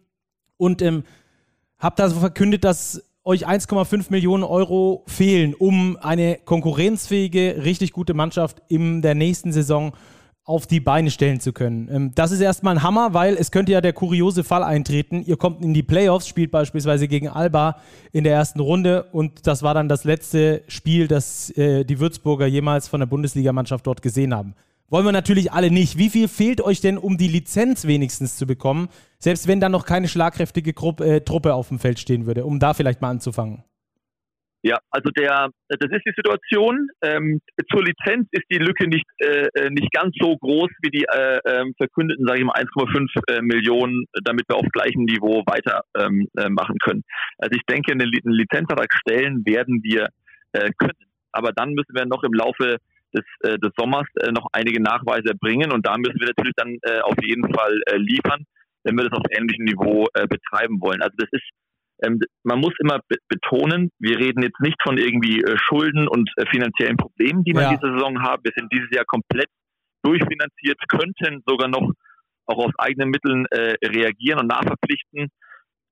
[0.57, 1.05] und ähm,
[1.79, 8.63] habt also verkündet, dass euch 1,5 Millionen Euro fehlen, um eine konkurrenzfähige, richtig gute Mannschaft
[8.69, 10.18] in der nächsten Saison zu
[10.49, 11.89] auf die Beine stellen zu können.
[11.93, 15.23] Ähm, das ist erstmal ein Hammer, weil es könnte ja der kuriose Fall eintreten.
[15.23, 17.77] Ihr kommt in die Playoffs, spielt beispielsweise gegen Alba
[18.13, 22.47] in der ersten Runde und das war dann das letzte Spiel, das äh, die Würzburger
[22.47, 24.55] jemals von der Bundesligamannschaft dort gesehen haben.
[24.89, 25.99] Wollen wir natürlich alle nicht.
[25.99, 29.85] Wie viel fehlt euch denn, um die Lizenz wenigstens zu bekommen, selbst wenn dann noch
[29.85, 30.71] keine schlagkräftige
[31.05, 33.65] äh, Truppe auf dem Feld stehen würde, um da vielleicht mal anzufangen?
[34.63, 36.89] Ja, also der, das ist die Situation.
[37.03, 37.41] Ähm,
[37.71, 41.39] zur Lizenz ist die Lücke nicht äh, äh nicht ganz so groß wie die äh,
[41.45, 46.27] äh, verkündeten, sage ich mal, 1,5 äh, Millionen, damit wir auf gleichem Niveau weiter ähm,
[46.37, 47.05] äh, machen können.
[47.39, 50.09] Also ich denke, einen, einen Lizenzvertrag stellen werden wir
[50.53, 50.99] äh, können,
[51.31, 52.79] aber dann müssen wir noch im Laufe
[53.15, 56.79] des, äh, des Sommers äh, noch einige Nachweise bringen und da müssen wir natürlich dann
[56.83, 58.45] äh, auf jeden Fall äh, liefern,
[58.83, 61.01] wenn wir das auf ähnlichem Niveau äh, betreiben wollen.
[61.01, 61.49] Also das ist
[62.03, 66.31] ähm, man muss immer be betonen, wir reden jetzt nicht von irgendwie äh, Schulden und
[66.37, 67.71] äh, finanziellen Problemen, die wir ja.
[67.75, 68.43] diese Saison haben.
[68.45, 69.49] Wir sind dieses Jahr komplett
[70.03, 71.93] durchfinanziert, könnten sogar noch
[72.47, 75.29] auch aus eigenen Mitteln äh, reagieren und nachverpflichten,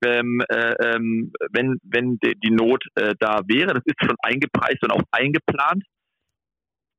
[0.04, 3.74] ähm, äh, ähm, wenn, wenn die, die Not äh, da wäre.
[3.74, 5.84] Das ist schon eingepreist und auch eingeplant.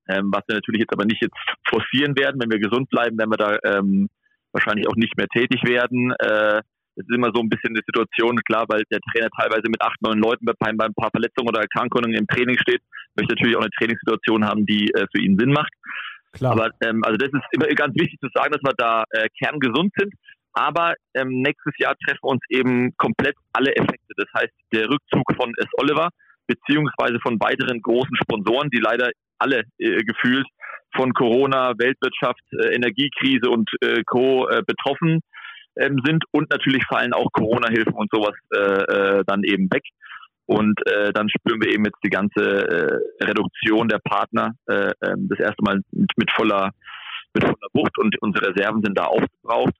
[0.09, 1.35] Ähm, was wir natürlich jetzt aber nicht jetzt
[1.67, 2.39] forcieren werden.
[2.39, 4.09] Wenn wir gesund bleiben, werden wir da ähm,
[4.53, 6.11] wahrscheinlich auch nicht mehr tätig werden.
[6.19, 6.61] Äh,
[6.97, 10.01] es ist immer so ein bisschen eine Situation, klar, weil der Trainer teilweise mit acht,
[10.01, 12.81] neun Leuten bei, bei ein paar Verletzungen oder Erkrankungen im Training steht,
[13.15, 15.71] möchte natürlich auch eine Trainingssituation haben, die äh, für ihn Sinn macht.
[16.33, 16.53] Klar.
[16.53, 19.93] Aber ähm, also das ist immer ganz wichtig zu sagen, dass wir da äh, kerngesund
[19.97, 20.13] sind.
[20.53, 24.13] Aber ähm, nächstes Jahr treffen uns eben komplett alle Effekte.
[24.17, 25.69] Das heißt, der Rückzug von S.
[25.77, 26.09] Oliver
[26.47, 30.47] beziehungsweise von weiteren großen Sponsoren, die leider alle äh, gefühlt
[30.95, 34.47] von Corona, Weltwirtschaft, äh, Energiekrise und äh, Co.
[34.47, 35.21] Äh, betroffen
[35.79, 36.23] ähm, sind.
[36.31, 39.83] Und natürlich fallen auch Corona-Hilfen und sowas äh, äh, dann eben weg.
[40.45, 45.15] Und äh, dann spüren wir eben jetzt die ganze äh, Reduktion der Partner äh, äh,
[45.29, 46.71] das erste Mal mit, mit voller
[47.33, 49.73] mit voller Wucht und unsere Reserven sind da aufgebraucht.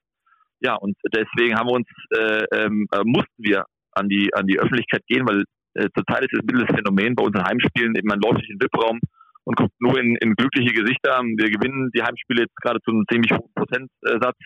[0.59, 4.59] Ja, und deswegen haben wir uns äh, ähm, äh, mussten wir an die an die
[4.59, 8.07] Öffentlichkeit gehen, weil äh, zurzeit ist es ein bisschen das Phänomen bei unseren Heimspielen, eben
[8.07, 8.99] man läuft durch den VIP-Raum
[9.45, 11.21] und guckt nur in, in glückliche Gesichter.
[11.23, 14.37] Wir gewinnen die Heimspiele jetzt gerade zu einem ziemlich hohen Prozentsatz.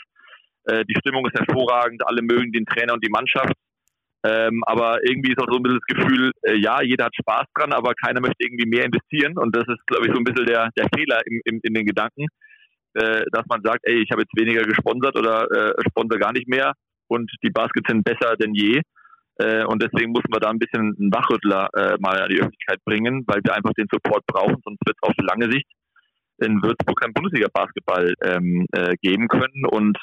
[0.66, 3.54] Äh, die Stimmung ist hervorragend, alle mögen den Trainer und die Mannschaft.
[4.24, 7.46] Ähm, aber irgendwie ist auch so ein bisschen das Gefühl, äh, ja, jeder hat Spaß
[7.56, 9.38] dran, aber keiner möchte irgendwie mehr investieren.
[9.38, 11.86] Und das ist, glaube ich, so ein bisschen der, der Fehler im, im, in den
[11.86, 12.28] Gedanken,
[12.94, 16.48] äh, dass man sagt, ey, ich habe jetzt weniger gesponsert oder äh, sponsor gar nicht
[16.48, 16.74] mehr
[17.08, 18.82] und die Baskets sind besser denn je.
[19.38, 22.80] Äh, und deswegen mussten wir da ein bisschen einen Wachrüttler äh, mal an die Öffentlichkeit
[22.86, 25.68] bringen, weil wir einfach den Support brauchen, sonst wird es auf lange Sicht
[26.38, 29.66] in Würzburg kein Bundesliga-Basketball ähm, äh, geben können.
[29.66, 29.98] Und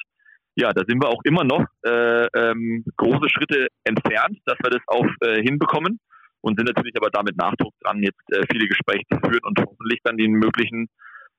[0.59, 4.83] ja, da sind wir auch immer noch äh, ähm, große Schritte entfernt, dass wir das
[4.88, 6.01] auch äh, hinbekommen
[6.40, 10.01] und sind natürlich aber damit Nachdruck dran, jetzt äh, viele Gespräche zu führen und hoffentlich
[10.03, 10.88] dann den möglichen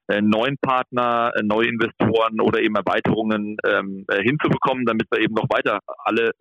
[0.08, 5.34] äh, neuen Partner, äh, neue Investoren oder eben Erweiterungen ähm, äh, hinzubekommen, damit wir eben
[5.34, 6.32] noch weiter alle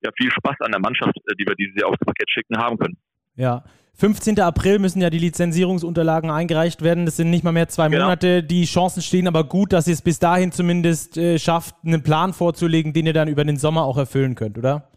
[0.00, 2.96] ja, viel Spaß an der Mannschaft, die wir dieses Jahr aufs Parkett schicken, haben können.
[3.38, 3.62] Ja,
[3.94, 4.38] 15.
[4.40, 7.06] April müssen ja die Lizenzierungsunterlagen eingereicht werden.
[7.06, 8.04] Das sind nicht mal mehr zwei genau.
[8.04, 8.42] Monate.
[8.42, 12.32] Die Chancen stehen aber gut, dass ihr es bis dahin zumindest äh, schafft, einen Plan
[12.32, 14.90] vorzulegen, den ihr dann über den Sommer auch erfüllen könnt, oder?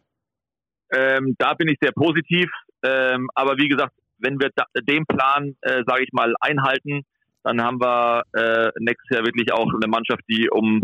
[0.92, 2.50] Ähm, da bin ich sehr positiv.
[2.84, 4.50] Ähm, aber wie gesagt, wenn wir
[4.88, 7.02] den Plan, äh, sage ich mal, einhalten,
[7.44, 10.82] dann haben wir äh, nächstes Jahr wirklich auch eine Mannschaft, die um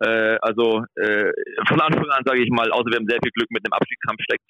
[0.00, 1.32] äh, also äh,
[1.66, 4.20] von Anfang an, sage ich mal, außer wir haben sehr viel Glück mit dem Abstiegskampf
[4.22, 4.44] steckt,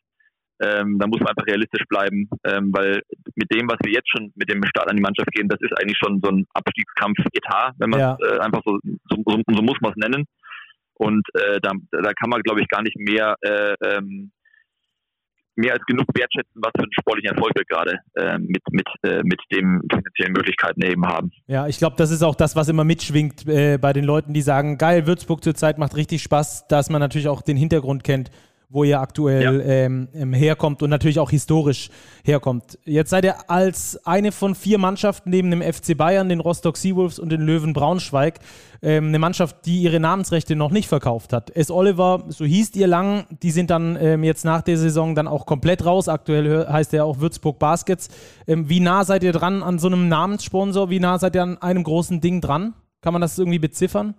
[0.61, 3.03] ähm, da muss man einfach realistisch bleiben, ähm, weil
[3.35, 5.73] mit dem, was wir jetzt schon mit dem Start an die Mannschaft gehen, das ist
[5.79, 8.16] eigentlich schon so ein Abstiegskampf-Etat, wenn man ja.
[8.21, 10.25] äh, einfach so, so, so, so, muss man es nennen.
[10.94, 14.33] Und äh, da, da kann man, glaube ich, gar nicht mehr äh, ähm,
[15.59, 19.23] mehr als genug wertschätzen, was für einen sportlichen Erfolg wir gerade äh, mit, mit, äh,
[19.25, 21.33] mit den finanziellen Möglichkeiten eben haben.
[21.49, 24.40] Ja, ich glaube, das ist auch das, was immer mitschwingt äh, bei den Leuten, die
[24.40, 28.31] sagen, geil, Würzburg zurzeit macht richtig Spaß, dass man natürlich auch den Hintergrund kennt
[28.70, 29.52] wo ihr aktuell ja.
[29.52, 31.88] ähm, ähm, herkommt und natürlich auch historisch
[32.22, 32.78] herkommt.
[32.85, 37.18] Jetzt seid ihr als eine von vier Mannschaften neben dem FC Bayern, den Rostock Seawolves
[37.18, 38.40] und den Löwen Braunschweig
[38.83, 41.50] ähm, eine Mannschaft, die ihre Namensrechte noch nicht verkauft hat.
[41.57, 41.70] S.
[41.70, 45.46] Oliver, so hieß ihr lang, die sind dann ähm, jetzt nach der Saison dann auch
[45.46, 46.09] komplett raus.
[46.09, 48.09] Aktuell heißt er auch Würzburg Baskets.
[48.46, 50.90] Ähm, wie nah seid ihr dran an so einem Namenssponsor?
[50.90, 52.74] Wie nah seid ihr an einem großen Ding dran?
[53.00, 54.14] Kann man das irgendwie beziffern?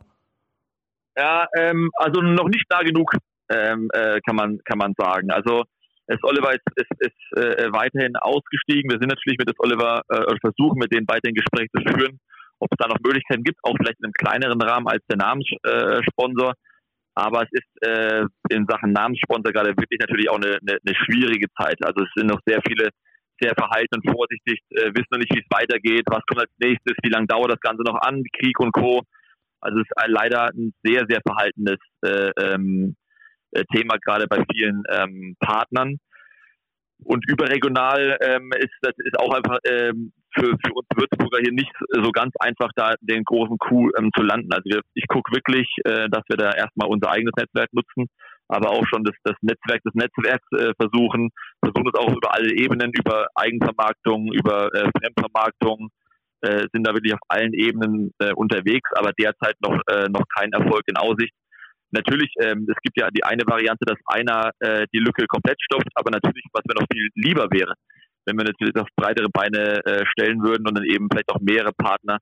[1.16, 3.14] Ja, ähm, also noch nicht da genug
[3.50, 5.32] ähm, äh, kann man kann man sagen.
[5.32, 5.64] Also
[6.10, 6.20] S.
[6.24, 8.90] Oliver ist, ist, ist äh, weiterhin ausgestiegen.
[8.90, 9.60] Wir sind natürlich mit S.
[9.60, 12.20] Oliver äh, versuchen, mit denen weiterhin Gespräche zu führen,
[12.58, 16.54] ob es da noch Möglichkeiten gibt, auch vielleicht in einem kleineren Rahmen als der Namenssponsor.
[17.14, 21.48] Aber es ist äh, in Sachen Namenssponsor gerade wirklich natürlich auch eine, eine, eine schwierige
[21.54, 21.78] Zeit.
[21.84, 22.90] Also es sind noch sehr viele
[23.42, 26.98] sehr verhalten und vorsichtig, äh, wissen noch nicht, wie es weitergeht, was kommt als nächstes,
[27.04, 29.02] wie lange dauert das Ganze noch an, Krieg und Co.
[29.62, 32.99] Also es ist leider ein sehr, sehr verhaltenes äh, ähm, äh,
[33.74, 35.98] Thema gerade bei vielen ähm, Partnern.
[37.04, 41.72] Und überregional ähm, ist das ist auch einfach ähm, für, für uns Würzburger hier nicht
[41.92, 44.52] so ganz einfach, da den großen Coup ähm, zu landen.
[44.52, 48.08] Also wir, ich gucke wirklich, äh, dass wir da erstmal unser eigenes Netzwerk nutzen,
[48.48, 51.30] aber auch schon das, das Netzwerk des Netzwerks äh, versuchen,
[51.64, 55.90] versuchen es auch über alle Ebenen, über Eigenvermarktung, über äh, Fremdvermarktung,
[56.42, 60.52] äh, sind da wirklich auf allen Ebenen äh, unterwegs, aber derzeit noch, äh, noch kein
[60.52, 61.34] Erfolg in Aussicht.
[61.92, 65.90] Natürlich, ähm, es gibt ja die eine Variante, dass einer äh, die Lücke komplett stopft,
[65.96, 67.74] aber natürlich, was mir noch viel lieber wäre,
[68.26, 71.74] wenn wir natürlich auf breitere Beine äh, stellen würden und dann eben vielleicht auch mehrere
[71.74, 72.20] Partner,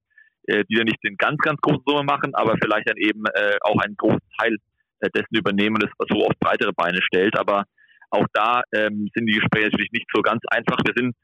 [0.47, 3.57] äh, die dann nicht den ganz, ganz großen Summe machen, aber vielleicht dann eben äh,
[3.61, 4.55] auch einen großen Teil
[4.99, 7.37] äh, dessen übernehmen und es so auf breitere Beine stellt.
[7.37, 7.65] Aber
[8.09, 10.77] auch da ähm, sind die Gespräche natürlich nicht so ganz einfach.
[10.85, 11.15] Wir sind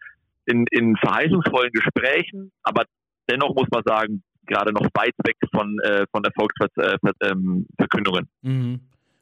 [0.46, 2.84] in, in verheißungsvollen Gesprächen, aber
[3.30, 8.28] dennoch muss man sagen, gerade noch weit weg von, äh, von Erfolgsverkündungen.
[8.44, 8.80] Äh, mhm.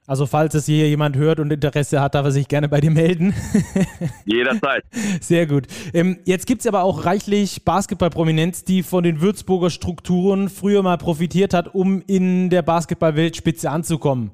[0.08, 2.90] Also falls es hier jemand hört und Interesse hat, darf er sich gerne bei dir
[2.92, 3.34] melden.
[4.26, 4.84] Jederzeit.
[5.22, 5.68] Sehr gut.
[5.94, 10.98] Ähm, jetzt gibt es aber auch reichlich Basketballprominenz, die von den Würzburger Strukturen früher mal
[10.98, 14.32] profitiert hat, um in der Basketballweltspitze anzukommen.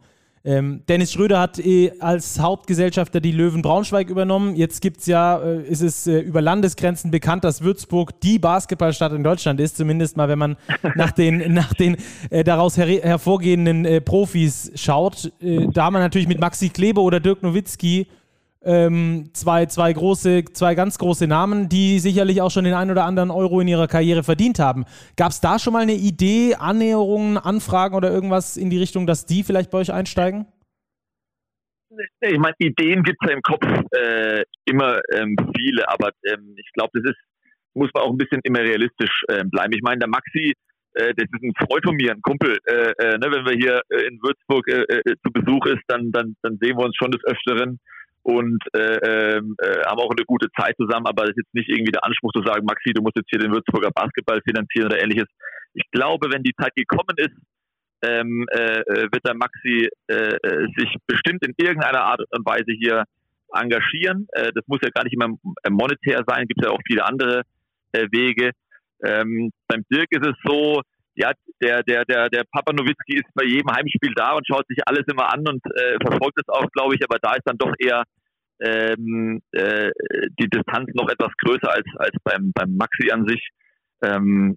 [0.48, 4.56] Ähm, Dennis Schröder hat äh, als Hauptgesellschafter die Löwen Braunschweig übernommen.
[4.56, 9.12] Jetzt gibt es ja, äh, ist es äh, über Landesgrenzen bekannt, dass Würzburg die Basketballstadt
[9.12, 10.56] in Deutschland ist, zumindest mal, wenn man
[10.96, 11.98] nach den, nach den
[12.30, 15.34] äh, daraus her hervorgehenden äh, Profis schaut.
[15.42, 18.08] Äh, da haben wir natürlich mit Maxi Klebe oder Dirk Nowitzki
[18.68, 23.06] ähm, zwei, zwei große, zwei ganz große Namen, die sicherlich auch schon den ein oder
[23.06, 24.84] anderen Euro in ihrer Karriere verdient haben.
[25.16, 29.26] Gab es da schon mal eine Idee, Annäherungen, Anfragen oder irgendwas in die Richtung, dass
[29.26, 30.48] die vielleicht bei euch einsteigen?
[32.20, 36.70] Ich meine, Ideen gibt es ja im Kopf äh, immer ähm, viele, aber ähm, ich
[36.74, 37.20] glaube, das ist,
[37.74, 39.74] muss man auch ein bisschen immer realistisch äh, bleiben.
[39.74, 40.54] Ich meine, der Maxi,
[40.96, 42.58] äh, das ist ein Freund von mir, ein Kumpel.
[42.66, 46.58] Äh, äh, ne, wenn wir hier äh, in Würzburg zu Besuch ist, dann, dann, dann
[46.60, 47.80] sehen wir uns schon des Öfteren
[48.28, 51.70] und äh, ähm, äh, haben auch eine gute Zeit zusammen, aber das ist jetzt nicht
[51.70, 55.02] irgendwie der Anspruch zu sagen, Maxi, du musst jetzt hier den Würzburger Basketball finanzieren oder
[55.02, 55.28] ähnliches.
[55.74, 57.38] Ich glaube, wenn die Zeit gekommen ist,
[58.04, 62.74] ähm, äh, äh wird der Maxi äh, äh, sich bestimmt in irgendeiner Art und Weise
[62.78, 63.06] hier
[63.54, 64.28] engagieren.
[64.34, 65.30] Äh, das muss ja gar nicht immer
[65.70, 67.44] monetär sein, gibt ja auch viele andere
[67.94, 68.52] äh, Wege.
[69.06, 70.82] Ähm, beim Dirk ist es so,
[71.16, 74.80] ja, der, der, der, der Papa Nowitzki ist bei jedem Heimspiel da und schaut sich
[74.86, 77.74] alles immer an und äh, verfolgt es auch, glaube ich, aber da ist dann doch
[77.80, 78.04] eher
[78.60, 79.92] ähm, äh,
[80.40, 83.48] die Distanz noch etwas größer als, als beim, beim Maxi an sich.
[84.04, 84.56] Ähm,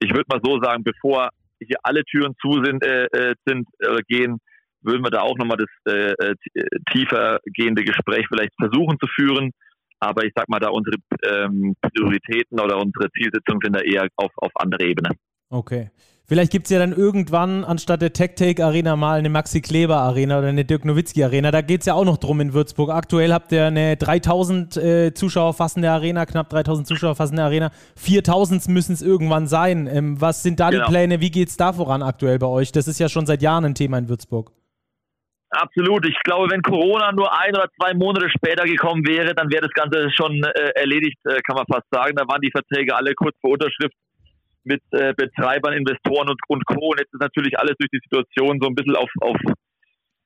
[0.00, 1.30] ich würde mal so sagen, bevor
[1.60, 4.38] hier alle Türen zu sind, äh, äh sind äh, gehen,
[4.82, 6.34] würden wir da auch nochmal das äh, äh,
[6.92, 9.50] tiefer gehende Gespräch vielleicht versuchen zu führen.
[9.98, 14.30] Aber ich sag mal, da unsere ähm, Prioritäten oder unsere Zielsetzungen sind da eher auf,
[14.36, 15.10] auf andere Ebene.
[15.48, 15.90] Okay.
[16.26, 20.38] Vielleicht gibt es ja dann irgendwann anstatt der Tech-Take Arena mal eine Maxi Kleber Arena
[20.38, 21.50] oder eine Dirk Nowitzki Arena.
[21.50, 22.88] Da geht es ja auch noch drum in Würzburg.
[22.88, 27.70] Aktuell habt ihr eine 3000 äh, Zuschauer fassende Arena, knapp 3000 Zuschauer fassende Arena.
[27.96, 29.86] 4000 müssen es irgendwann sein.
[29.86, 30.86] Ähm, was sind da genau.
[30.86, 31.20] die Pläne?
[31.20, 32.72] Wie geht es da voran aktuell bei euch?
[32.72, 34.50] Das ist ja schon seit Jahren ein Thema in Würzburg.
[35.50, 36.06] Absolut.
[36.06, 39.72] Ich glaube, wenn Corona nur ein oder zwei Monate später gekommen wäre, dann wäre das
[39.72, 42.16] Ganze schon äh, erledigt, äh, kann man fast sagen.
[42.16, 43.94] Da waren die Verträge alle kurz vor Unterschrift
[44.64, 46.90] mit äh, Betreibern, Investoren und, und Co.
[46.90, 49.36] Und jetzt ist natürlich alles durch die Situation so ein bisschen auf, auf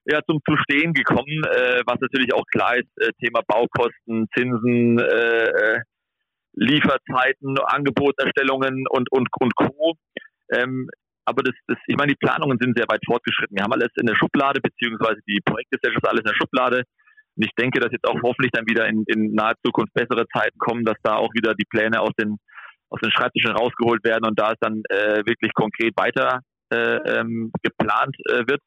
[0.07, 4.99] ja, zum zu stehen gekommen, äh, was natürlich auch klar ist, äh, Thema Baukosten, Zinsen,
[4.99, 5.81] äh, äh
[6.55, 9.95] Lieferzeiten, Angeboterstellungen und, und, und Co.
[10.51, 10.89] Ähm,
[11.25, 13.57] aber das, das, ich meine, die Planungen sind sehr weit fortgeschritten.
[13.57, 16.83] Wir haben alles in der Schublade, beziehungsweise die Projektgesellschaft alles in der Schublade.
[17.37, 20.59] Und ich denke, dass jetzt auch hoffentlich dann wieder in, in naher Zukunft bessere Zeiten
[20.59, 22.39] kommen, dass da auch wieder die Pläne aus den
[22.91, 27.53] aus den Schreibtischen rausgeholt werden und da es dann äh, wirklich konkret weiter äh, ähm,
[27.63, 28.61] geplant äh, wird.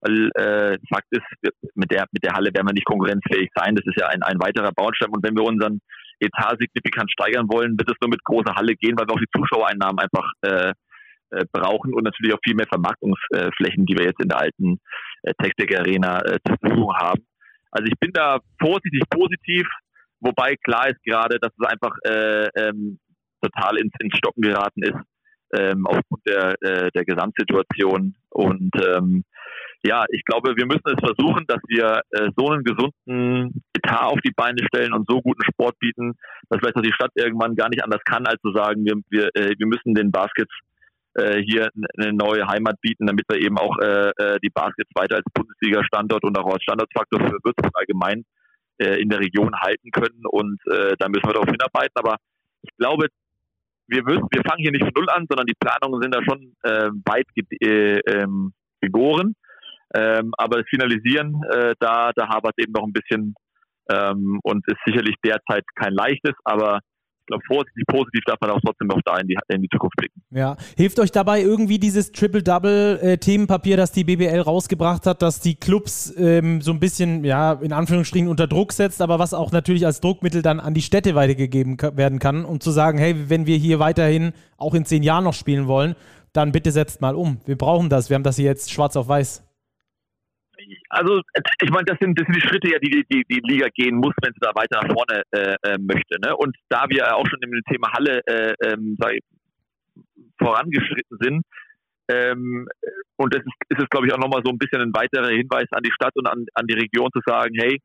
[0.00, 3.74] Weil äh, Fakt ist, mit der, mit der Halle werden wir nicht konkurrenzfähig sein.
[3.74, 5.10] Das ist ja ein, ein weiterer Baustein.
[5.10, 5.80] Und wenn wir unseren
[6.20, 9.36] Etat signifikant steigern wollen, wird es nur mit großer Halle gehen, weil wir auch die
[9.36, 10.72] Zuschauereinnahmen einfach äh,
[11.32, 14.80] äh, brauchen und natürlich auch viel mehr Vermarktungsflächen, die wir jetzt in der alten
[15.22, 17.24] äh, Tech Arena äh, zur Verfügung haben.
[17.70, 19.68] Also ich bin da vorsichtig positiv,
[20.20, 22.98] wobei klar ist gerade, dass es einfach äh, ähm,
[23.40, 24.98] total ins, ins Stocken geraten ist
[25.52, 28.14] ähm, aufgrund der, äh, der Gesamtsituation.
[28.30, 29.24] Und ähm,
[29.82, 34.20] ja, ich glaube, wir müssen es versuchen, dass wir äh, so einen gesunden Etat auf
[34.20, 36.14] die Beine stellen und so guten Sport bieten,
[36.48, 39.30] dass vielleicht auch die Stadt irgendwann gar nicht anders kann, als zu sagen, wir, wir,
[39.34, 40.52] äh, wir müssen den Baskets
[41.14, 45.16] äh, hier eine neue Heimat bieten, damit wir eben auch äh, äh, die Baskets weiter
[45.16, 48.24] als Bundesliga-Standort und auch als Standortfaktor für Würzburg allgemein
[48.78, 50.22] äh, in der Region halten können.
[50.28, 51.94] Und äh, da müssen wir darauf hinarbeiten.
[51.94, 52.16] Aber
[52.62, 53.06] ich glaube,
[53.90, 56.54] wir, müssen, wir fangen hier nicht von Null an, sondern die Planungen sind da schon
[56.62, 59.34] äh, weit ge äh, ähm, gegoren.
[59.94, 63.34] Ähm, aber das Finalisieren, äh, da, da hapert eben noch ein bisschen
[63.90, 66.80] ähm, und ist sicherlich derzeit kein leichtes, aber
[67.30, 70.22] glaube, vorsichtig positiv darf man auch trotzdem noch da in die, in die Zukunft blicken.
[70.30, 70.56] Ja.
[70.76, 76.60] Hilft euch dabei irgendwie dieses Triple-Double-Themenpapier, das die BBL rausgebracht hat, dass die Clubs ähm,
[76.60, 80.42] so ein bisschen, ja, in Anführungsstrichen unter Druck setzt, aber was auch natürlich als Druckmittel
[80.42, 84.32] dann an die Städte weitergegeben werden kann, um zu sagen, hey, wenn wir hier weiterhin
[84.56, 85.94] auch in zehn Jahren noch spielen wollen,
[86.32, 87.38] dann bitte setzt mal um.
[87.44, 88.10] Wir brauchen das.
[88.10, 89.49] Wir haben das hier jetzt schwarz auf weiß
[90.88, 91.20] also
[91.62, 94.14] ich meine, das sind, das sind die Schritte, ja, die die, die Liga gehen muss,
[94.22, 96.20] wenn sie da weiter nach vorne äh, äh, möchte.
[96.20, 96.36] Ne?
[96.36, 98.96] Und da wir auch schon im Thema Halle äh, ähm,
[100.38, 101.44] vorangeschritten sind,
[102.10, 102.66] ähm,
[103.16, 105.66] und das ist, ist es, glaube ich, auch nochmal so ein bisschen ein weiterer Hinweis
[105.70, 107.78] an die Stadt und an, an die Region zu sagen, hey,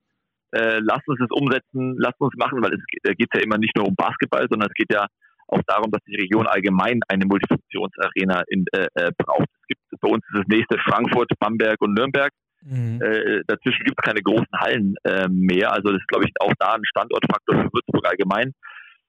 [0.52, 3.88] äh, lasst uns das umsetzen, lasst uns machen, weil es geht, ja immer nicht nur
[3.88, 5.06] um Basketball, sondern es geht ja
[5.48, 9.50] auch darum, dass die Region allgemein eine Multifunktionsarena in, äh, äh braucht.
[9.62, 12.32] Es gibt bei uns das nächste Frankfurt, Bamberg und Nürnberg.
[12.68, 13.00] Mhm.
[13.02, 15.72] Äh, dazwischen gibt es keine großen Hallen äh, mehr.
[15.72, 18.54] Also das ist, glaube ich, auch da ein Standortfaktor für Würzburg allgemein.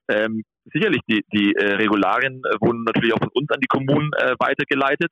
[0.08, 4.10] Ähm, sicherlich, die, die äh, Regularien äh, wurden natürlich auch von uns an die Kommunen
[4.18, 5.10] äh, weitergeleitet.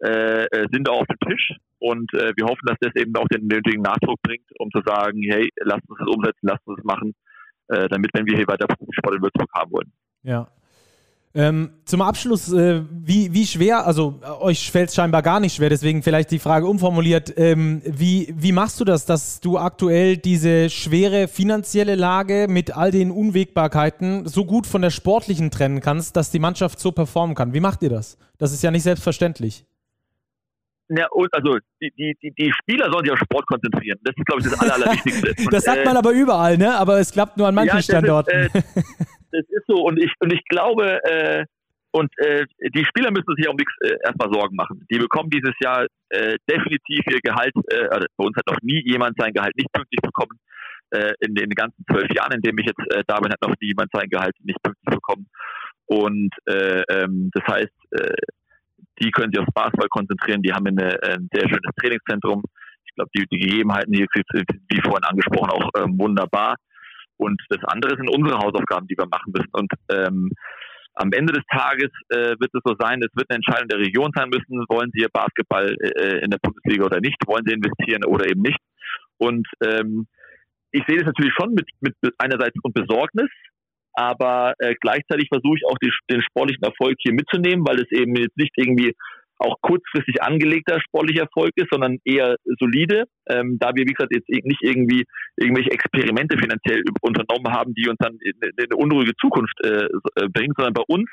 [0.00, 3.82] äh, sind auch auf dem Tisch und wir hoffen, dass das eben auch den nötigen
[3.82, 7.14] Nachdruck bringt, um zu sagen, hey, lasst uns das umsetzen, lasst uns das machen,
[7.68, 9.92] damit, wenn wir hier weiter Sport in Würzburg haben wollen.
[10.22, 10.48] Ja.
[11.36, 15.56] Ähm, zum Abschluss, äh, wie, wie schwer, also äh, euch fällt es scheinbar gar nicht
[15.56, 20.16] schwer, deswegen vielleicht die Frage umformuliert, ähm, wie, wie machst du das, dass du aktuell
[20.16, 26.14] diese schwere finanzielle Lage mit all den Unwägbarkeiten so gut von der sportlichen trennen kannst,
[26.14, 27.52] dass die Mannschaft so performen kann?
[27.52, 28.16] Wie macht ihr das?
[28.38, 29.66] Das ist ja nicht selbstverständlich.
[30.88, 33.98] Ja, und also die, die, die Spieler sollen sich auf Sport konzentrieren.
[34.04, 35.34] Das ist, glaube ich, das Aller, Allerwichtigste.
[35.50, 36.76] das sagt man äh, aber überall, ne?
[36.76, 38.30] Aber es klappt nur an manchen ja, Standorten.
[38.30, 38.62] Ist, äh,
[39.34, 39.82] das ist so.
[39.82, 41.44] Und ich, und ich glaube, äh,
[41.94, 44.84] und äh, die Spieler müssen sich um nichts äh, erstmal Sorgen machen.
[44.90, 47.54] Die bekommen dieses Jahr äh, definitiv ihr Gehalt.
[47.70, 50.36] Äh, also bei uns hat noch nie jemand sein Gehalt nicht pünktlich bekommen.
[50.90, 53.54] Äh, in den ganzen zwölf Jahren, in denen ich jetzt äh, da bin, hat noch
[53.60, 55.28] nie jemand sein Gehalt nicht pünktlich bekommen.
[55.86, 58.16] Und äh, ähm, das heißt, äh,
[59.00, 60.42] die können sich aufs Basketball konzentrieren.
[60.42, 62.42] Die haben eine, ein sehr schönes Trainingszentrum.
[62.86, 66.56] Ich glaube, die, die Gegebenheiten hier sind, wie vorhin angesprochen, auch ähm, wunderbar.
[67.16, 69.52] Und das andere sind unsere Hausaufgaben, die wir machen müssen.
[69.52, 70.30] Und ähm,
[70.94, 74.10] am Ende des Tages äh, wird es so sein, es wird eine Entscheidung der Region
[74.14, 78.28] sein müssen, wollen sie Basketball äh, in der Bundesliga oder nicht, wollen sie investieren oder
[78.28, 78.58] eben nicht.
[79.18, 80.06] Und ähm,
[80.70, 83.30] ich sehe das natürlich schon mit, mit einerseits und Besorgnis,
[83.94, 88.14] aber äh, gleichzeitig versuche ich auch die, den sportlichen Erfolg hier mitzunehmen, weil es eben
[88.16, 88.92] jetzt nicht irgendwie
[89.38, 94.28] auch kurzfristig angelegter sportlicher Erfolg ist, sondern eher solide, ähm, da wir, wie gesagt, jetzt
[94.28, 95.04] nicht irgendwie
[95.36, 100.28] irgendwelche Experimente finanziell unternommen haben, die uns dann in, in eine unruhige Zukunft äh, äh,
[100.28, 101.10] bringen, sondern bei uns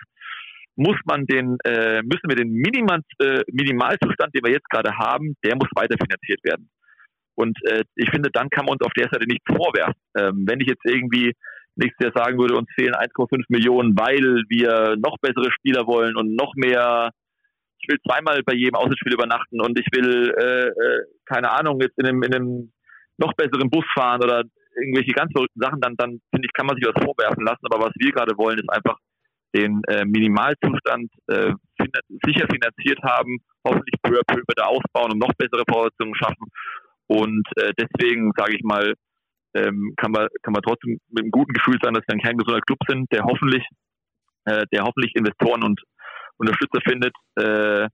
[0.76, 5.36] muss man den, äh, müssen wir den Minimal, äh, Minimalzustand, den wir jetzt gerade haben,
[5.43, 6.69] der muss weiterfinanziert werden.
[7.36, 9.95] Und äh, ich finde, dann kann man uns auf der Seite nichts vorwerfen.
[10.17, 11.34] Ähm, wenn ich jetzt irgendwie
[11.76, 16.36] nächstes Jahr sagen würde, uns fehlen 1,5 Millionen, weil wir noch bessere Spieler wollen und
[16.36, 17.11] noch mehr,
[17.82, 21.97] ich will zweimal bei jedem Außenspiel übernachten und ich will, äh, äh, keine Ahnung, jetzt
[21.97, 22.71] in einem, in einem
[23.17, 24.43] noch besseren Bus fahren oder
[24.75, 27.65] irgendwelche ganz verrückten Sachen, dann, dann finde ich, kann man sich was vorwerfen lassen.
[27.69, 28.97] Aber was wir gerade wollen, ist einfach
[29.53, 31.53] den äh, Minimalzustand äh,
[32.25, 36.47] sicher finanziert haben, hoffentlich peu à peu wieder ausbauen und noch bessere Voraussetzungen schaffen.
[37.07, 38.93] Und äh, deswegen sage ich mal,
[39.53, 42.61] ähm, kann man kann man trotzdem mit einem guten Gefühl sein, dass wir ein kerngesunder
[42.61, 43.65] Club sind, der hoffentlich
[44.45, 45.82] äh, der hoffentlich Investoren und
[46.41, 47.87] Unterstützer findet, äh,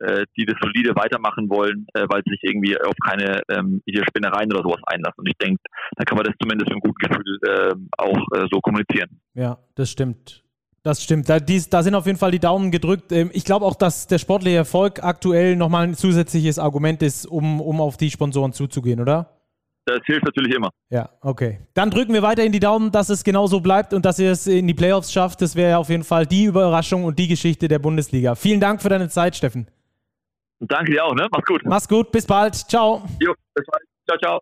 [0.00, 4.52] äh, die das solide weitermachen wollen, äh, weil sie sich irgendwie auf keine ähm, Spinnereien
[4.52, 5.18] oder sowas einlassen.
[5.18, 5.60] Und ich denke,
[5.96, 9.20] da kann man das zumindest mit einem guten Gefühl äh, auch so kommunizieren.
[9.34, 10.44] Ja, das stimmt.
[10.84, 11.28] Das stimmt.
[11.28, 13.10] Da, dies, da, sind auf jeden Fall die Daumen gedrückt.
[13.12, 17.60] Ähm, ich glaube auch, dass der sportliche Erfolg aktuell nochmal ein zusätzliches Argument ist, um,
[17.60, 19.37] um auf die Sponsoren zuzugehen, oder?
[19.88, 20.68] Das hilft natürlich immer.
[20.90, 21.60] Ja, okay.
[21.72, 24.66] Dann drücken wir weiterhin die Daumen, dass es genauso bleibt und dass ihr es in
[24.66, 25.40] die Playoffs schafft.
[25.40, 28.34] Das wäre auf jeden Fall die Überraschung und die Geschichte der Bundesliga.
[28.34, 29.66] Vielen Dank für deine Zeit, Steffen.
[30.60, 31.26] danke dir auch, ne?
[31.32, 31.62] Mach's gut.
[31.64, 32.54] Mach's gut, bis bald.
[32.54, 33.02] Ciao.
[33.18, 33.82] Jo, bis bald.
[34.06, 34.40] Ciao, ciao.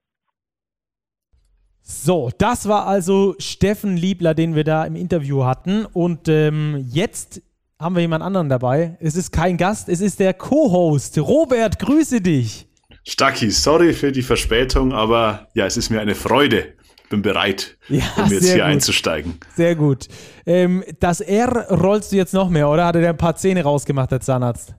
[1.83, 5.87] So, das war also Steffen Liebler, den wir da im Interview hatten.
[5.87, 7.41] Und ähm, jetzt
[7.79, 8.97] haben wir jemand anderen dabei.
[8.99, 11.17] Es ist kein Gast, es ist der Co-Host.
[11.19, 12.67] Robert, grüße dich.
[13.09, 16.75] Stacki, sorry für die Verspätung, aber ja, es ist mir eine Freude.
[17.09, 18.65] Bin bereit, ja, um jetzt hier gut.
[18.65, 19.39] einzusteigen.
[19.55, 20.09] Sehr gut.
[20.45, 22.85] Ähm, das R rollst du jetzt noch mehr, oder?
[22.85, 24.75] Hat er ein paar Zähne rausgemacht, der Zahnarzt?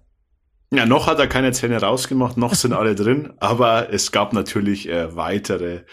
[0.74, 4.90] Ja, noch hat er keine Zähne rausgemacht, noch sind alle drin, aber es gab natürlich
[4.90, 5.84] äh, weitere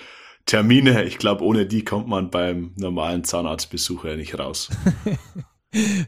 [0.44, 1.04] Termine.
[1.04, 4.70] Ich glaube, ohne die kommt man beim normalen Zahnarztbesucher nicht raus.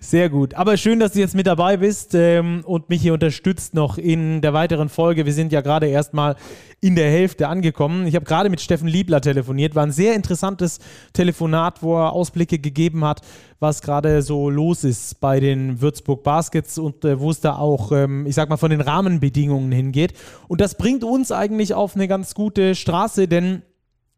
[0.01, 0.55] Sehr gut.
[0.55, 4.41] Aber schön, dass du jetzt mit dabei bist ähm, und mich hier unterstützt noch in
[4.41, 5.27] der weiteren Folge.
[5.27, 6.37] Wir sind ja gerade erst mal
[6.81, 8.07] in der Hälfte angekommen.
[8.07, 9.75] Ich habe gerade mit Steffen Liebler telefoniert.
[9.75, 10.79] War ein sehr interessantes
[11.13, 13.23] Telefonat, wo er Ausblicke gegeben hat,
[13.59, 17.91] was gerade so los ist bei den Würzburg Baskets und äh, wo es da auch,
[17.93, 20.13] ähm, ich sag mal, von den Rahmenbedingungen hingeht.
[20.49, 23.63] Und das bringt uns eigentlich auf eine ganz gute Straße, denn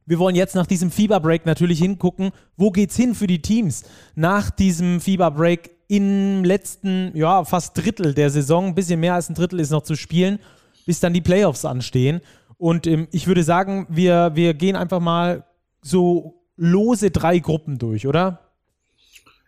[0.09, 3.85] wir wollen jetzt nach diesem Fieberbreak natürlich hingucken, wo geht's hin für die Teams
[4.15, 9.35] nach diesem Fieberbreak im letzten, ja, fast Drittel der Saison, ein bisschen mehr als ein
[9.35, 10.39] Drittel ist noch zu spielen,
[10.87, 12.23] bis dann die Playoffs anstehen.
[12.57, 15.45] Und ähm, ich würde sagen, wir, wir gehen einfach mal
[15.83, 18.41] so lose drei Gruppen durch, oder?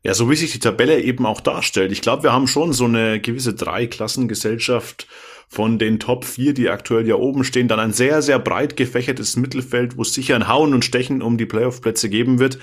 [0.02, 1.90] Ja, so wie sich die Tabelle eben auch darstellt.
[1.90, 5.06] Ich glaube, wir haben schon so eine gewisse Dreiklassengesellschaft
[5.53, 9.36] von den Top 4, die aktuell ja oben stehen, dann ein sehr, sehr breit gefächertes
[9.36, 12.59] Mittelfeld, wo es sicher ein Hauen und Stechen um die Playoff-Plätze geben wird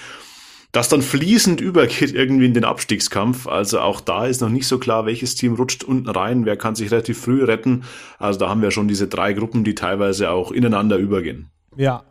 [0.72, 3.48] das dann fließend übergeht irgendwie in den Abstiegskampf.
[3.48, 6.76] Also auch da ist noch nicht so klar, welches Team rutscht unten rein, wer kann
[6.76, 7.84] sich relativ früh retten.
[8.20, 11.50] Also da haben wir schon diese drei Gruppen, die teilweise auch ineinander übergehen.
[11.76, 12.04] Ja,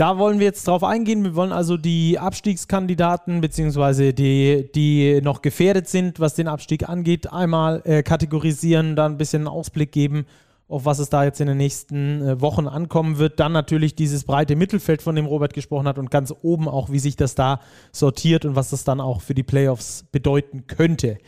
[0.00, 1.24] da wollen wir jetzt drauf eingehen.
[1.24, 7.30] Wir wollen also die Abstiegskandidaten beziehungsweise die, die noch gefährdet sind, was den Abstieg angeht,
[7.30, 10.24] einmal äh, kategorisieren, dann ein bisschen einen Ausblick geben,
[10.68, 13.40] auf was es da jetzt in den nächsten äh, Wochen ankommen wird.
[13.40, 16.98] Dann natürlich dieses breite Mittelfeld, von dem Robert gesprochen hat und ganz oben auch, wie
[16.98, 17.60] sich das da
[17.92, 21.18] sortiert und was das dann auch für die Playoffs bedeuten könnte.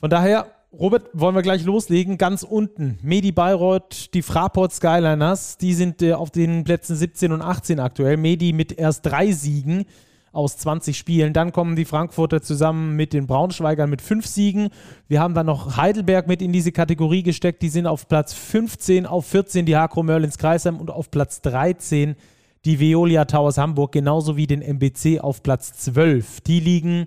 [0.00, 0.46] Von daher
[0.78, 2.18] Robert, wollen wir gleich loslegen.
[2.18, 7.42] Ganz unten, Medi Bayreuth, die Fraport Skyliners, die sind äh, auf den Plätzen 17 und
[7.42, 8.16] 18 aktuell.
[8.16, 9.84] Medi mit erst drei Siegen
[10.32, 11.32] aus 20 Spielen.
[11.32, 14.68] Dann kommen die Frankfurter zusammen mit den Braunschweigern mit fünf Siegen.
[15.06, 17.62] Wir haben dann noch Heidelberg mit in diese Kategorie gesteckt.
[17.62, 22.16] Die sind auf Platz 15, auf 14 die Hakro Merlins Kreisheim und auf Platz 13
[22.64, 26.40] die Veolia Towers Hamburg, genauso wie den MBC auf Platz 12.
[26.40, 27.06] Die liegen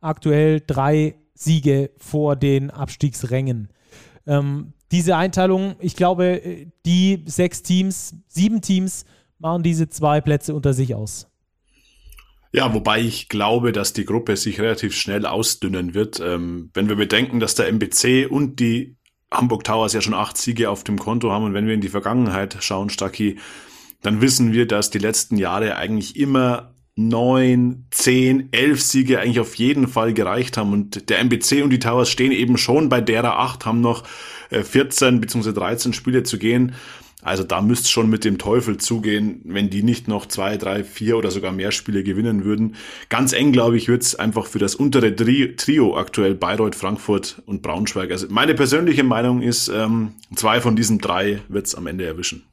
[0.00, 3.68] aktuell drei Siege vor den Abstiegsrängen.
[4.26, 9.04] Ähm, diese Einteilung, ich glaube, die sechs Teams, sieben Teams
[9.38, 11.28] machen diese zwei Plätze unter sich aus.
[12.52, 16.18] Ja, wobei ich glaube, dass die Gruppe sich relativ schnell ausdünnen wird.
[16.18, 18.96] Ähm, wenn wir bedenken, dass der MBC und die
[19.30, 21.90] Hamburg Towers ja schon acht Siege auf dem Konto haben und wenn wir in die
[21.90, 23.38] Vergangenheit schauen, Stacki,
[24.00, 29.54] dann wissen wir, dass die letzten Jahre eigentlich immer neun, zehn, elf Siege eigentlich auf
[29.54, 30.72] jeden Fall gereicht haben.
[30.72, 34.02] Und der MBC und die Towers stehen eben schon bei derer acht, haben noch
[34.50, 35.52] 14 bzw.
[35.52, 36.74] 13 Spiele zu gehen.
[37.22, 40.82] Also da müsste es schon mit dem Teufel zugehen, wenn die nicht noch zwei, drei,
[40.82, 42.74] vier oder sogar mehr Spiele gewinnen würden.
[43.08, 47.62] Ganz eng, glaube ich, wird es einfach für das untere Trio aktuell Bayreuth, Frankfurt und
[47.62, 48.10] Braunschweig.
[48.10, 52.44] Also meine persönliche Meinung ist, ähm, zwei von diesen drei wird es am Ende erwischen.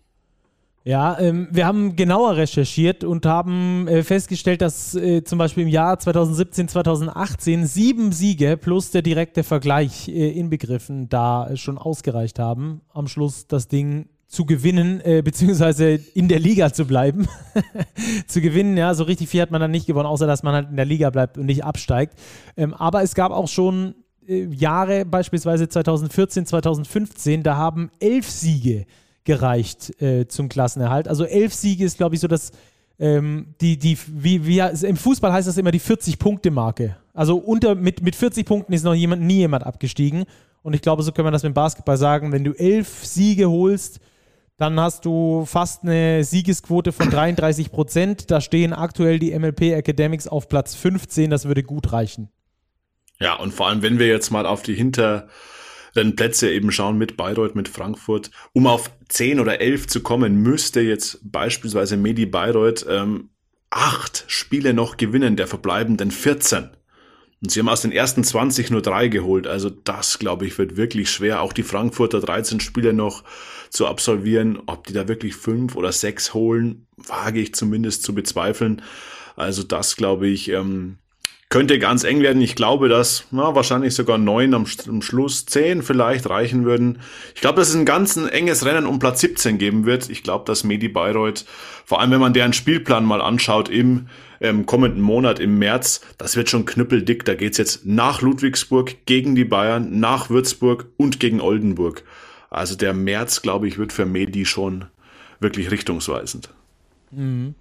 [0.88, 5.70] Ja, ähm, wir haben genauer recherchiert und haben äh, festgestellt, dass äh, zum Beispiel im
[5.70, 12.82] Jahr 2017, 2018 sieben Siege plus der direkte Vergleich äh, inbegriffen da schon ausgereicht haben,
[12.94, 17.28] am Schluss das Ding zu gewinnen, äh, beziehungsweise in der Liga zu bleiben.
[18.28, 20.70] zu gewinnen, ja, so richtig viel hat man dann nicht gewonnen, außer dass man halt
[20.70, 22.14] in der Liga bleibt und nicht absteigt.
[22.58, 23.96] Ähm, aber es gab auch schon
[24.28, 28.86] äh, Jahre, beispielsweise 2014, 2015, da haben elf Siege
[29.26, 31.08] gereicht äh, zum Klassenerhalt.
[31.08, 32.52] Also elf Siege ist, glaube ich, so das,
[33.00, 36.96] ähm, die, die, wie, wie, im Fußball heißt das immer die 40-Punkte-Marke.
[37.14, 40.26] Also unter, mit, mit 40 Punkten ist noch jemand, nie jemand abgestiegen.
[40.62, 42.32] Und ich glaube, so können wir das mit dem Basketball sagen.
[42.32, 44.00] Wenn du elf Siege holst,
[44.58, 48.32] dann hast du fast eine Siegesquote von 33 Prozent.
[48.32, 51.30] Da stehen aktuell die MLP Academics auf Platz 15.
[51.30, 52.30] Das würde gut reichen.
[53.20, 55.28] Ja, und vor allem, wenn wir jetzt mal auf die Hinter,
[55.94, 58.32] dann Plätze eben schauen mit Bayreuth, mit Frankfurt.
[58.54, 63.30] Um auf 10 oder 11 zu kommen, müsste jetzt beispielsweise Medi Bayreuth ähm,
[63.70, 66.70] acht Spiele noch gewinnen, der verbleibenden 14.
[67.41, 69.45] Und sie haben aus den ersten 20 nur drei geholt.
[69.45, 71.41] Also das, glaube ich, wird wirklich schwer.
[71.41, 73.24] Auch die Frankfurter 13 Spiele noch
[73.70, 74.60] zu absolvieren.
[74.66, 78.82] Ob die da wirklich fünf oder sechs holen, wage ich zumindest zu bezweifeln.
[79.36, 80.97] Also das, glaube ich, ähm,
[81.50, 82.41] könnte ganz eng werden.
[82.41, 87.00] Ich glaube, dass na, wahrscheinlich sogar neun am, am, Schluss, zehn vielleicht reichen würden.
[87.34, 90.10] Ich glaube, dass es ein ganz ein enges Rennen um Platz 17 geben wird.
[90.10, 91.46] Ich glaube, dass Medi Bayreuth,
[91.86, 94.08] vor allem wenn man deren Spielplan mal anschaut im
[94.41, 97.24] ähm, kommenden Monat im März, das wird schon knüppeldick.
[97.26, 102.04] Da geht's jetzt nach Ludwigsburg gegen die Bayern, nach Würzburg und gegen Oldenburg.
[102.50, 104.86] Also der März, glaube ich, wird für Medi schon
[105.39, 106.50] wirklich richtungsweisend.
[107.12, 107.56] Mhm.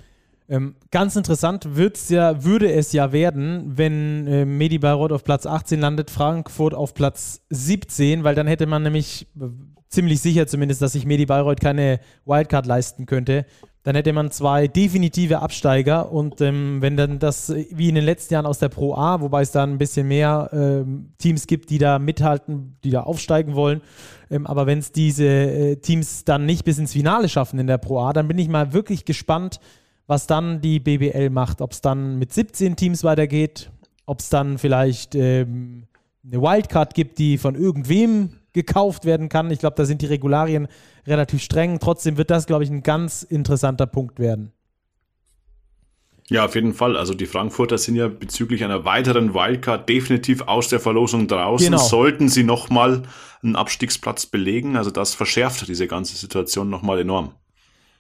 [0.46, 5.46] Ähm, ganz interessant wird's ja, würde es ja werden, wenn äh, Medi Bayreuth auf Platz
[5.46, 9.46] 18 landet, Frankfurt auf Platz 17, weil dann hätte man nämlich äh,
[9.88, 13.46] ziemlich sicher zumindest, dass sich Medi Bayreuth keine Wildcard leisten könnte.
[13.84, 18.04] Dann hätte man zwei definitive Absteiger und ähm, wenn dann das äh, wie in den
[18.04, 21.70] letzten Jahren aus der Pro A, wobei es dann ein bisschen mehr ähm, Teams gibt,
[21.70, 23.80] die da mithalten, die da aufsteigen wollen,
[24.30, 27.78] ähm, aber wenn es diese äh, Teams dann nicht bis ins Finale schaffen in der
[27.78, 29.58] Pro A, dann bin ich mal wirklich gespannt,
[30.06, 31.60] was dann die BBL macht.
[31.60, 33.70] Ob es dann mit 17 Teams weitergeht,
[34.06, 35.84] ob es dann vielleicht ähm,
[36.24, 39.50] eine Wildcard gibt, die von irgendwem gekauft werden kann.
[39.50, 40.68] Ich glaube, da sind die Regularien
[41.06, 41.78] relativ streng.
[41.80, 44.52] Trotzdem wird das, glaube ich, ein ganz interessanter Punkt werden.
[46.28, 46.96] Ja, auf jeden Fall.
[46.96, 51.66] Also die Frankfurter sind ja bezüglich einer weiteren Wildcard definitiv aus der Verlosung draußen.
[51.66, 51.82] Genau.
[51.82, 53.02] Sollten sie nochmal
[53.42, 54.76] einen Abstiegsplatz belegen.
[54.76, 57.32] Also das verschärft diese ganze Situation nochmal enorm.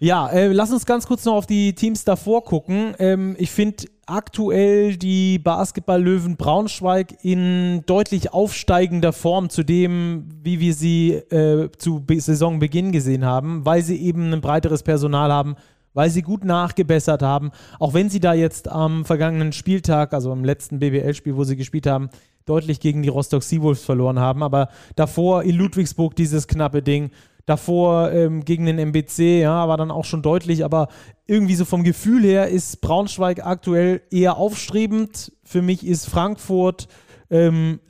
[0.00, 2.94] Ja, äh, lass uns ganz kurz noch auf die Teams davor gucken.
[2.98, 10.74] Ähm, ich finde aktuell die Basketball-Löwen Braunschweig in deutlich aufsteigender Form zu dem, wie wir
[10.74, 15.54] sie äh, zu Saisonbeginn gesehen haben, weil sie eben ein breiteres Personal haben,
[15.94, 17.52] weil sie gut nachgebessert haben.
[17.78, 21.86] Auch wenn sie da jetzt am vergangenen Spieltag, also am letzten BBL-Spiel, wo sie gespielt
[21.86, 22.10] haben,
[22.46, 24.42] deutlich gegen die Rostock Seawolves verloren haben.
[24.42, 27.10] Aber davor in Ludwigsburg dieses knappe Ding
[27.46, 30.88] Davor ähm, gegen den MBC, ja, war dann auch schon deutlich, aber
[31.26, 35.32] irgendwie so vom Gefühl her ist Braunschweig aktuell eher aufstrebend.
[35.42, 36.88] Für mich ist Frankfurt
[37.30, 37.80] ähm,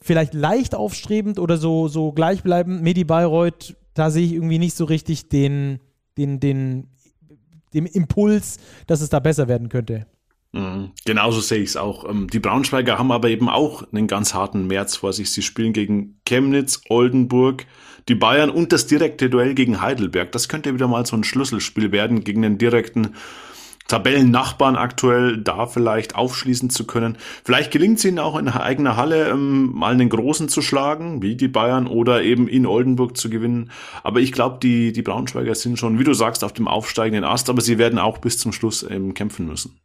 [0.00, 2.82] vielleicht leicht aufstrebend oder so, so gleichbleibend.
[2.82, 5.80] Medi Bayreuth, da sehe ich irgendwie nicht so richtig den,
[6.16, 6.88] den, den,
[7.74, 10.06] den Impuls, dass es da besser werden könnte.
[10.52, 10.90] Mhm.
[11.04, 12.08] Genauso sehe ich es auch.
[12.08, 15.30] Ähm, die Braunschweiger haben aber eben auch einen ganz harten März vor sich.
[15.30, 17.66] Sie spielen gegen Chemnitz, Oldenburg,
[18.08, 20.32] die Bayern und das direkte Duell gegen Heidelberg.
[20.32, 23.14] Das könnte wieder mal so ein Schlüsselspiel werden gegen den direkten
[23.86, 27.18] Tabellennachbarn aktuell da vielleicht aufschließen zu können.
[27.44, 31.34] Vielleicht gelingt es ihnen auch in eigener Halle ähm, mal einen Großen zu schlagen, wie
[31.34, 33.72] die Bayern, oder eben in Oldenburg zu gewinnen.
[34.04, 37.50] Aber ich glaube, die, die Braunschweiger sind schon, wie du sagst, auf dem aufsteigenden Ast,
[37.50, 39.80] aber sie werden auch bis zum Schluss ähm, kämpfen müssen.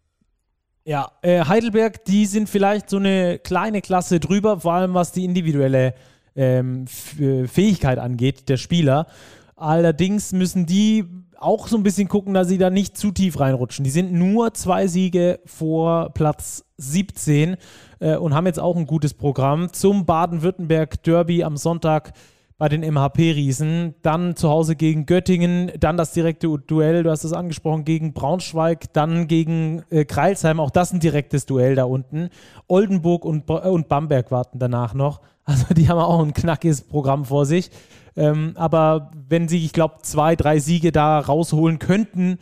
[0.87, 5.25] Ja, äh, Heidelberg, die sind vielleicht so eine kleine Klasse drüber, vor allem was die
[5.25, 5.95] individuelle
[6.35, 6.85] ähm,
[7.19, 9.07] äh, Fähigkeit angeht der Spieler.
[9.55, 11.05] Allerdings müssen die
[11.39, 13.83] auch so ein bisschen gucken, dass sie da nicht zu tief reinrutschen.
[13.83, 17.57] Die sind nur zwei Siege vor Platz 17
[17.99, 22.13] äh, und haben jetzt auch ein gutes Programm zum Baden-Württemberg Derby am Sonntag
[22.57, 23.95] bei den MHP-Riesen.
[24.01, 28.93] Dann zu Hause gegen Göttingen, dann das direkte Duell, du hast es angesprochen, gegen Braunschweig,
[28.93, 32.29] dann gegen äh, Kreilsheim, auch das ein direktes Duell da unten.
[32.67, 35.21] Oldenburg und, äh, und Bamberg warten danach noch.
[35.47, 37.69] Also die haben auch ein knackiges Programm vor sich.
[38.15, 42.39] Ähm, aber wenn sie, ich glaube, zwei, drei Siege da rausholen könnten,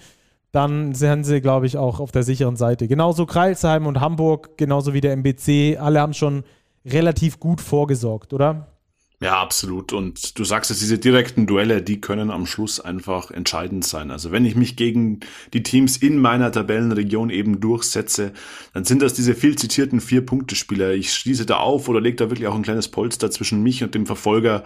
[0.53, 2.87] dann sind sie, glaube ich, auch auf der sicheren Seite.
[2.87, 6.45] Genauso Kreilsheim und Hamburg, genauso wie der MBC, alle haben schon
[6.85, 8.72] relativ gut vorgesorgt, oder?
[9.23, 9.93] Ja, absolut.
[9.93, 14.11] Und du sagst es, diese direkten Duelle, die können am Schluss einfach entscheidend sein.
[14.11, 15.21] Also wenn ich mich gegen
[15.53, 18.33] die Teams in meiner Tabellenregion eben durchsetze,
[18.73, 20.91] dann sind das diese viel zitierten Vier-Punkte-Spieler.
[20.91, 23.95] Ich schließe da auf oder lege da wirklich auch ein kleines Polster zwischen mich und
[23.95, 24.65] dem Verfolger.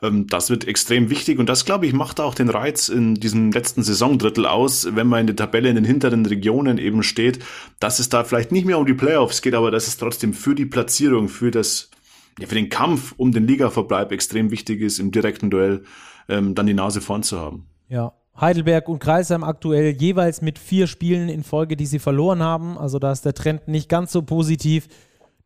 [0.00, 3.52] Ähm, das wird extrem wichtig und das, glaube ich, macht auch den Reiz in diesem
[3.52, 7.40] letzten Saisondrittel aus, wenn man in der Tabelle in den hinteren Regionen eben steht,
[7.80, 10.54] dass es da vielleicht nicht mehr um die Playoffs geht, aber dass es trotzdem für
[10.54, 11.90] die Platzierung, für das
[12.38, 15.82] ja, für den Kampf um den Ligaverbleib extrem wichtig ist, im direkten Duell
[16.28, 17.66] ähm, dann die Nase vorn zu haben.
[17.88, 18.12] Ja.
[18.40, 22.78] Heidelberg und Kreisheim aktuell jeweils mit vier Spielen in Folge, die sie verloren haben.
[22.78, 24.88] Also da ist der Trend nicht ganz so positiv.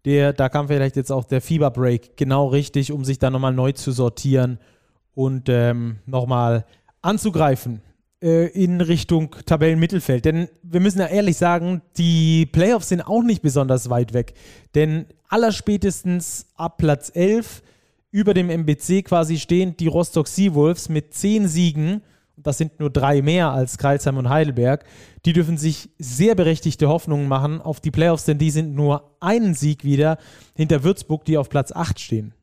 [0.04, 3.72] Der, da kam vielleicht jetzt auch der Fieberbreak genau richtig, um sich dann nochmal neu
[3.72, 4.58] zu sortieren
[5.14, 6.66] und ähm, nochmal
[7.00, 7.80] anzugreifen
[8.24, 10.24] äh, in Richtung Tabellenmittelfeld.
[10.24, 14.32] Denn wir müssen ja ehrlich sagen, die Playoffs sind auch nicht besonders weit weg.
[14.74, 17.62] Denn allerspätestens ab Platz 11
[18.10, 22.00] über dem MBC quasi stehen die Rostock Seawolves mit 10 Siegen.
[22.36, 24.84] Das sind nur drei mehr als Kreilsheim und Heidelberg.
[25.26, 29.54] Die dürfen sich sehr berechtigte Hoffnungen machen auf die Playoffs, denn die sind nur einen
[29.54, 30.16] Sieg wieder
[30.54, 32.34] hinter Würzburg, die auf Platz 8 stehen.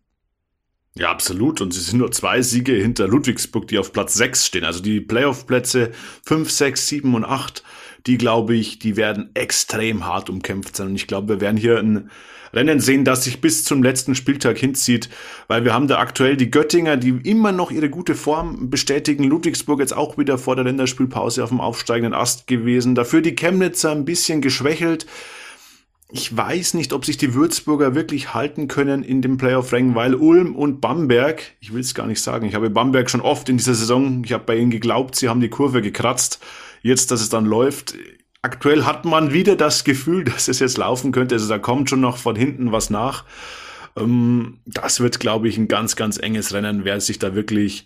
[0.96, 1.62] Ja, absolut.
[1.62, 4.66] Und sie sind nur zwei Siege hinter Ludwigsburg, die auf Platz 6 stehen.
[4.66, 5.92] Also die Playoff-Plätze
[6.26, 7.64] 5, 6, 7 und 8,
[8.08, 10.88] die glaube ich, die werden extrem hart umkämpft sein.
[10.88, 12.10] Und ich glaube, wir werden hier ein
[12.54, 15.10] Rennen sehen, das sich bis zum letzten Spieltag hinzieht,
[15.48, 19.24] weil wir haben da aktuell die Göttinger, die immer noch ihre gute Form bestätigen.
[19.24, 22.96] Ludwigsburg jetzt auch wieder vor der Länderspielpause auf dem aufsteigenden Ast gewesen.
[22.96, 25.06] Dafür die Chemnitzer ein bisschen geschwächelt.
[26.14, 30.56] Ich weiß nicht, ob sich die Würzburger wirklich halten können in dem Playoff-Rang, weil Ulm
[30.56, 33.76] und Bamberg, ich will es gar nicht sagen, ich habe Bamberg schon oft in dieser
[33.76, 36.44] Saison, ich habe bei ihnen geglaubt, sie haben die Kurve gekratzt.
[36.82, 37.96] Jetzt, dass es dann läuft,
[38.42, 41.36] aktuell hat man wieder das Gefühl, dass es jetzt laufen könnte.
[41.36, 43.24] Also da kommt schon noch von hinten was nach.
[43.98, 47.86] Ähm, das wird, glaube ich, ein ganz, ganz enges Rennen, wer sich da wirklich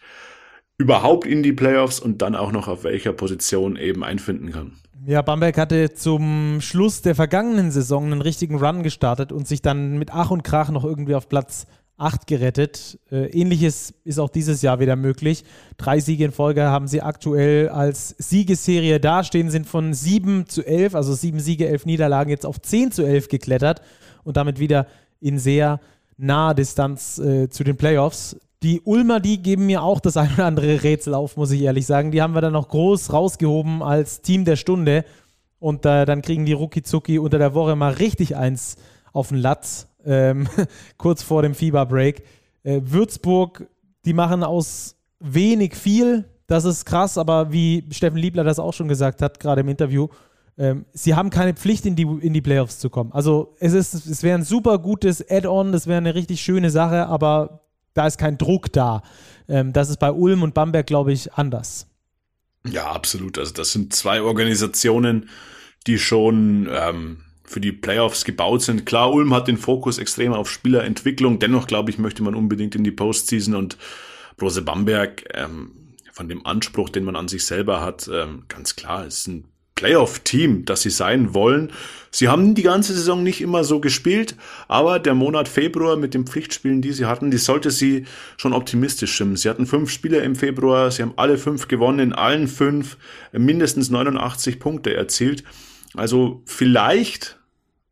[0.78, 4.74] überhaupt in die Playoffs und dann auch noch auf welcher Position eben einfinden kann.
[5.08, 10.00] Ja, Bamberg hatte zum Schluss der vergangenen Saison einen richtigen Run gestartet und sich dann
[10.00, 12.98] mit Ach und Krach noch irgendwie auf Platz 8 gerettet.
[13.12, 15.44] Äh, ähnliches ist auch dieses Jahr wieder möglich.
[15.78, 20.96] Drei Siege in Folge haben sie aktuell als Siegesserie dastehen, sind von 7 zu 11,
[20.96, 23.82] also 7 Siege, 11 Niederlagen, jetzt auf 10 zu 11 geklettert
[24.24, 24.88] und damit wieder
[25.20, 25.80] in sehr
[26.18, 28.38] naher Distanz äh, zu den Playoffs.
[28.66, 31.86] Die Ulmer, die geben mir auch das ein oder andere Rätsel auf, muss ich ehrlich
[31.86, 32.10] sagen.
[32.10, 35.06] Die haben wir dann noch groß rausgehoben als Team der Stunde.
[35.60, 38.78] Und äh, dann kriegen die Rucki unter der Woche mal richtig eins
[39.14, 40.48] auf den Latz ähm,
[40.98, 42.24] kurz vor dem Fieberbreak.
[42.64, 43.68] Äh, Würzburg,
[44.04, 46.26] die machen aus wenig viel.
[46.48, 50.08] Das ist krass, aber wie Steffen Liebler das auch schon gesagt hat, gerade im Interview,
[50.58, 53.12] ähm, sie haben keine Pflicht, in die, in die Playoffs zu kommen.
[53.12, 57.62] Also es, es wäre ein super gutes Add-on, das wäre eine richtig schöne Sache, aber
[57.96, 59.02] da ist kein Druck da.
[59.50, 61.88] Ähm, das ist bei Ulm und Bamberg, glaube ich, anders.
[62.68, 63.40] Ja, absolut.
[63.40, 65.30] Also das sind zwei Organisationen,
[65.88, 68.86] die schon ähm, für die Playoffs gebaut sind.
[68.86, 71.40] Klar, Ulm hat den Fokus extrem auf Spielerentwicklung.
[71.40, 73.78] Dennoch, glaube ich, möchte man unbedingt in die Postseason und
[74.38, 75.72] Brose Bamberg, ähm,
[76.12, 80.66] von dem Anspruch, den man an sich selber hat, ähm, ganz klar, ist ein Playoff-Team,
[80.66, 81.72] das sie sein wollen.
[82.10, 84.38] Sie haben die ganze Saison nicht immer so gespielt,
[84.70, 88.06] aber der Monat Februar mit den Pflichtspielen, die sie hatten, die sollte sie
[88.38, 89.36] schon optimistisch stimmen.
[89.36, 92.98] Sie hatten fünf Spiele im Februar, sie haben alle fünf gewonnen, in allen fünf
[93.34, 95.44] mindestens 89 Punkte erzielt.
[95.94, 97.38] Also vielleicht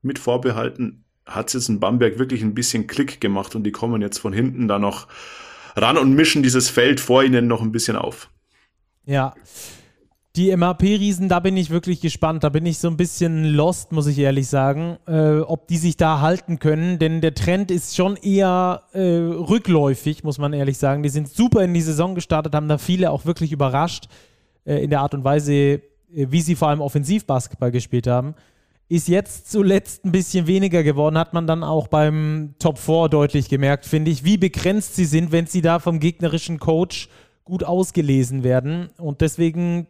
[0.01, 4.01] mit Vorbehalten hat es jetzt in Bamberg wirklich ein bisschen Klick gemacht und die kommen
[4.01, 5.07] jetzt von hinten da noch
[5.75, 8.29] ran und mischen dieses Feld vor ihnen noch ein bisschen auf.
[9.05, 9.33] Ja.
[10.35, 12.43] Die MAP-Riesen, da bin ich wirklich gespannt.
[12.43, 15.95] Da bin ich so ein bisschen lost, muss ich ehrlich sagen, äh, ob die sich
[15.95, 16.97] da halten können.
[16.97, 21.03] Denn der Trend ist schon eher äh, rückläufig, muss man ehrlich sagen.
[21.03, 24.07] Die sind super in die Saison gestartet, haben da viele auch wirklich überrascht
[24.65, 28.33] äh, in der Art und Weise, äh, wie sie vor allem Offensivbasketball gespielt haben.
[28.89, 33.49] Ist jetzt zuletzt ein bisschen weniger geworden, hat man dann auch beim Top 4 deutlich
[33.49, 37.07] gemerkt, finde ich, wie begrenzt sie sind, wenn sie da vom gegnerischen Coach
[37.43, 38.89] gut ausgelesen werden.
[38.97, 39.87] Und deswegen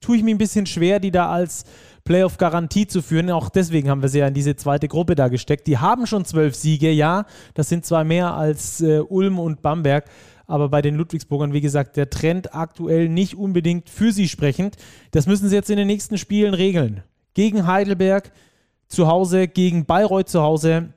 [0.00, 1.64] tue ich mir ein bisschen schwer, die da als
[2.04, 3.30] Playoff-Garantie zu führen.
[3.30, 5.66] Auch deswegen haben wir sie ja in diese zweite Gruppe da gesteckt.
[5.66, 7.26] Die haben schon zwölf Siege, ja.
[7.54, 10.06] Das sind zwar mehr als äh, Ulm und Bamberg,
[10.46, 14.76] aber bei den Ludwigsburgern, wie gesagt, der Trend aktuell nicht unbedingt für sie sprechend.
[15.10, 17.02] Das müssen sie jetzt in den nächsten Spielen regeln
[17.34, 18.32] gegen Heidelberg
[18.88, 20.94] zu Hause, gegen Bayreuth zu Hause,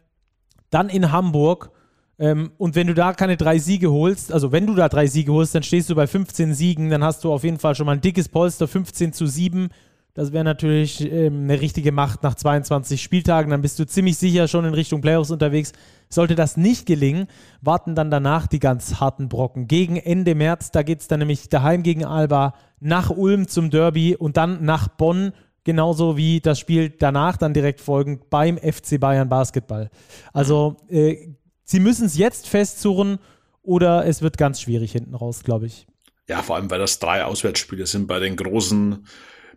[0.70, 1.72] dann in Hamburg.
[2.20, 5.32] Ähm, und wenn du da keine drei Siege holst, also wenn du da drei Siege
[5.34, 7.94] holst, dann stehst du bei 15 Siegen, dann hast du auf jeden Fall schon mal
[7.94, 9.70] ein dickes Polster, 15 zu 7.
[10.14, 13.50] Das wäre natürlich ähm, eine richtige Macht nach 22 Spieltagen.
[13.50, 15.74] Dann bist du ziemlich sicher schon in Richtung Playoffs unterwegs.
[16.08, 17.26] Sollte das nicht gelingen,
[17.62, 19.68] warten dann danach die ganz harten Brocken.
[19.68, 24.16] Gegen Ende März, da geht es dann nämlich daheim gegen Alba, nach Ulm zum Derby
[24.16, 25.32] und dann nach Bonn
[25.64, 29.90] genauso wie das Spiel danach dann direkt folgend beim FC Bayern Basketball.
[30.32, 31.30] Also äh,
[31.74, 33.18] sie müssen es jetzt festzurren
[33.64, 35.88] oder es wird ganz schwierig hinten raus, glaube ich.
[36.30, 39.08] Ja, vor allem, weil das drei Auswärtsspiele sind bei den großen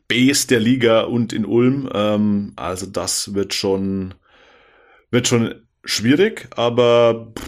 [0.08, 1.90] Bs der Liga und in Ulm.
[1.92, 4.14] Ähm, also das wird schon,
[5.10, 7.44] wird schon schwierig, aber pff,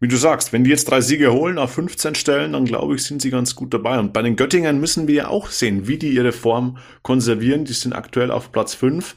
[0.00, 3.04] wie du sagst, wenn die jetzt drei Siege holen auf 15 Stellen, dann glaube ich,
[3.04, 4.00] sind sie ganz gut dabei.
[4.00, 7.64] Und bei den Göttingern müssen wir ja auch sehen, wie die ihre Form konservieren.
[7.64, 9.14] Die sind aktuell auf Platz 5,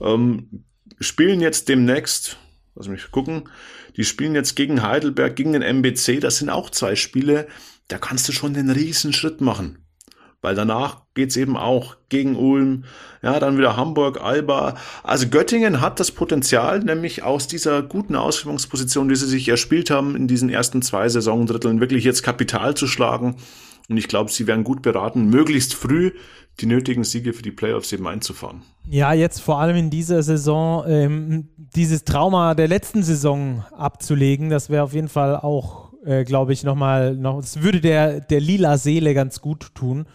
[0.00, 0.64] ähm,
[0.98, 2.38] spielen jetzt demnächst,
[2.74, 3.48] lass mich gucken,
[3.96, 6.20] die spielen jetzt gegen Heidelberg, gegen den MBC.
[6.20, 7.46] Das sind auch zwei Spiele,
[7.88, 9.82] da kannst du schon den riesen Schritt machen
[10.42, 12.84] weil danach geht's eben auch gegen Ulm,
[13.22, 14.74] ja, dann wieder Hamburg, Alba.
[15.04, 20.16] Also Göttingen hat das Potenzial, nämlich aus dieser guten Ausgangsposition, die sie sich erspielt haben,
[20.16, 23.36] in diesen ersten zwei Saisondritteln wirklich jetzt Kapital zu schlagen.
[23.88, 26.12] Und ich glaube, sie werden gut beraten, möglichst früh
[26.60, 28.62] die nötigen Siege für die Playoffs eben einzufahren.
[28.88, 34.68] Ja, jetzt vor allem in dieser Saison ähm, dieses Trauma der letzten Saison abzulegen, das
[34.68, 38.76] wäre auf jeden Fall auch, äh, glaube ich, nochmal, noch, es würde der, der lila
[38.76, 40.06] Seele ganz gut tun.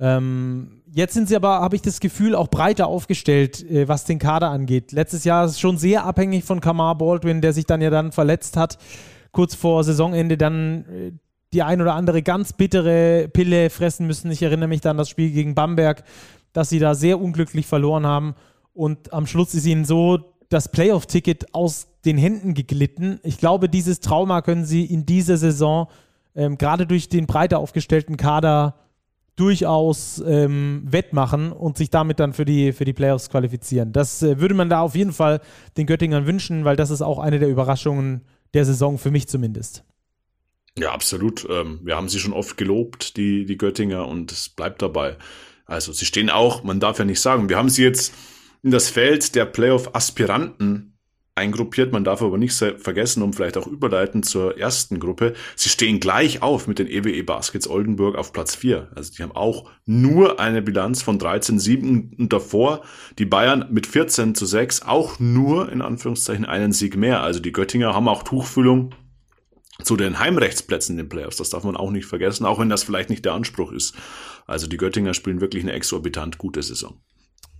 [0.00, 4.18] Ähm, jetzt sind sie aber, habe ich das Gefühl, auch breiter aufgestellt, äh, was den
[4.18, 4.92] Kader angeht.
[4.92, 8.56] Letztes Jahr ist schon sehr abhängig von Kamar Baldwin, der sich dann ja dann verletzt
[8.56, 8.78] hat,
[9.30, 11.12] kurz vor Saisonende dann äh,
[11.52, 14.30] die ein oder andere ganz bittere Pille fressen müssen.
[14.30, 16.04] Ich erinnere mich dann an das Spiel gegen Bamberg,
[16.52, 18.34] dass sie da sehr unglücklich verloren haben.
[18.74, 23.20] Und am Schluss ist ihnen so das Playoff-Ticket aus den Händen geglitten.
[23.22, 25.88] Ich glaube, dieses Trauma können sie in dieser Saison
[26.34, 28.74] ähm, gerade durch den breiter aufgestellten Kader
[29.36, 33.92] durchaus ähm, wettmachen und sich damit dann für die, für die Playoffs qualifizieren.
[33.92, 35.40] Das äh, würde man da auf jeden Fall
[35.76, 38.22] den Göttingern wünschen, weil das ist auch eine der Überraschungen
[38.52, 39.84] der Saison, für mich zumindest.
[40.78, 41.46] Ja, absolut.
[41.50, 45.16] Ähm, wir haben sie schon oft gelobt, die, die Göttinger, und es bleibt dabei.
[45.66, 48.14] Also sie stehen auch, man darf ja nicht sagen, wir haben sie jetzt
[48.62, 50.92] in das Feld der Playoff-Aspiranten
[51.34, 51.92] eingruppiert.
[51.92, 55.34] Man darf aber nicht vergessen, um vielleicht auch überleiten zur ersten Gruppe.
[55.56, 58.90] Sie stehen gleich auf mit den EWE e Baskets Oldenburg auf Platz 4.
[58.94, 62.82] Also die haben auch nur eine Bilanz von 13-7 und davor
[63.18, 67.22] die Bayern mit 14 zu 6 auch nur in Anführungszeichen einen Sieg mehr.
[67.22, 68.94] Also die Göttinger haben auch Tuchfüllung
[69.82, 71.36] zu den Heimrechtsplätzen in den Playoffs.
[71.36, 73.94] Das darf man auch nicht vergessen, auch wenn das vielleicht nicht der Anspruch ist.
[74.46, 77.00] Also die Göttinger spielen wirklich eine exorbitant gute Saison.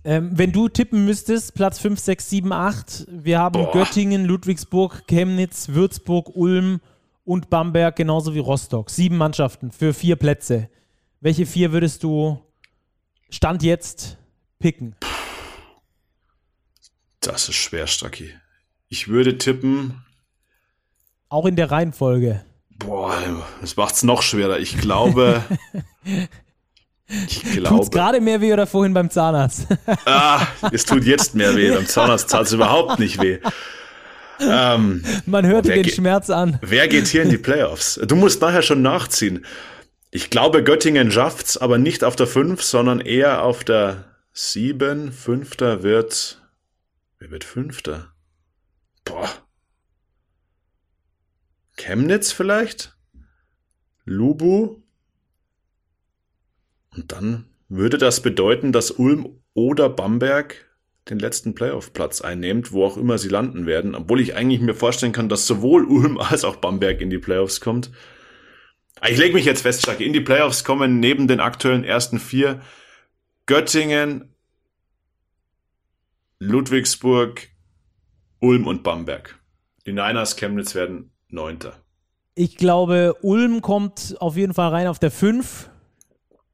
[0.05, 3.71] Ähm, wenn du tippen müsstest, Platz 5, 6, 7, 8, wir haben Boah.
[3.71, 6.81] Göttingen, Ludwigsburg, Chemnitz, Würzburg, Ulm
[7.23, 8.89] und Bamberg, genauso wie Rostock.
[8.89, 10.69] Sieben Mannschaften für vier Plätze.
[11.21, 12.39] Welche vier würdest du
[13.29, 14.17] Stand jetzt
[14.59, 14.95] picken?
[17.21, 18.31] Das ist schwer, Stacki.
[18.89, 20.03] Ich würde tippen.
[21.33, 22.45] Auch in der Reihenfolge.
[22.77, 23.11] Boah,
[23.59, 24.59] das macht es noch schwerer.
[24.59, 25.41] Ich glaube.
[27.27, 27.69] Ich glaube.
[27.77, 29.65] Tut's gerade mehr weh oder vorhin beim Zahnarzt?
[30.05, 31.71] Ah, es tut jetzt mehr weh.
[31.71, 33.39] Beim Zahnarzt tat es überhaupt nicht weh.
[34.41, 36.59] Ähm, Man hört den Schmerz an.
[36.61, 37.99] Wer geht hier in die Playoffs?
[38.05, 39.43] Du musst nachher schon nachziehen.
[40.11, 44.03] Ich glaube, Göttingen schafft's, aber nicht auf der 5, sondern eher auf der
[44.33, 45.11] 7.
[45.11, 46.43] Fünfter wird.
[47.17, 48.13] Wer wird Fünfter?
[49.03, 49.29] Boah.
[51.75, 52.95] Chemnitz vielleicht?
[54.05, 54.81] Lubu?
[56.95, 60.69] Und dann würde das bedeuten, dass Ulm oder Bamberg
[61.09, 65.11] den letzten Playoff-Platz einnimmt, wo auch immer sie landen werden, obwohl ich eigentlich mir vorstellen
[65.11, 67.91] kann, dass sowohl Ulm als auch Bamberg in die Playoffs kommt.
[69.05, 72.61] Ich lege mich jetzt fest, Chuck, in die Playoffs kommen neben den aktuellen ersten vier
[73.47, 74.33] Göttingen,
[76.39, 77.49] Ludwigsburg,
[78.39, 79.39] Ulm und Bamberg.
[79.85, 81.73] Die Niners Chemnitz werden Neunter.
[82.35, 85.69] Ich glaube, Ulm kommt auf jeden Fall rein auf der 5.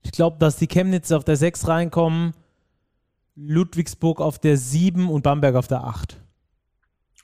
[0.01, 2.33] Ich glaube, dass die Chemnitz auf der 6 reinkommen.
[3.35, 6.17] Ludwigsburg auf der 7 und Bamberg auf der 8.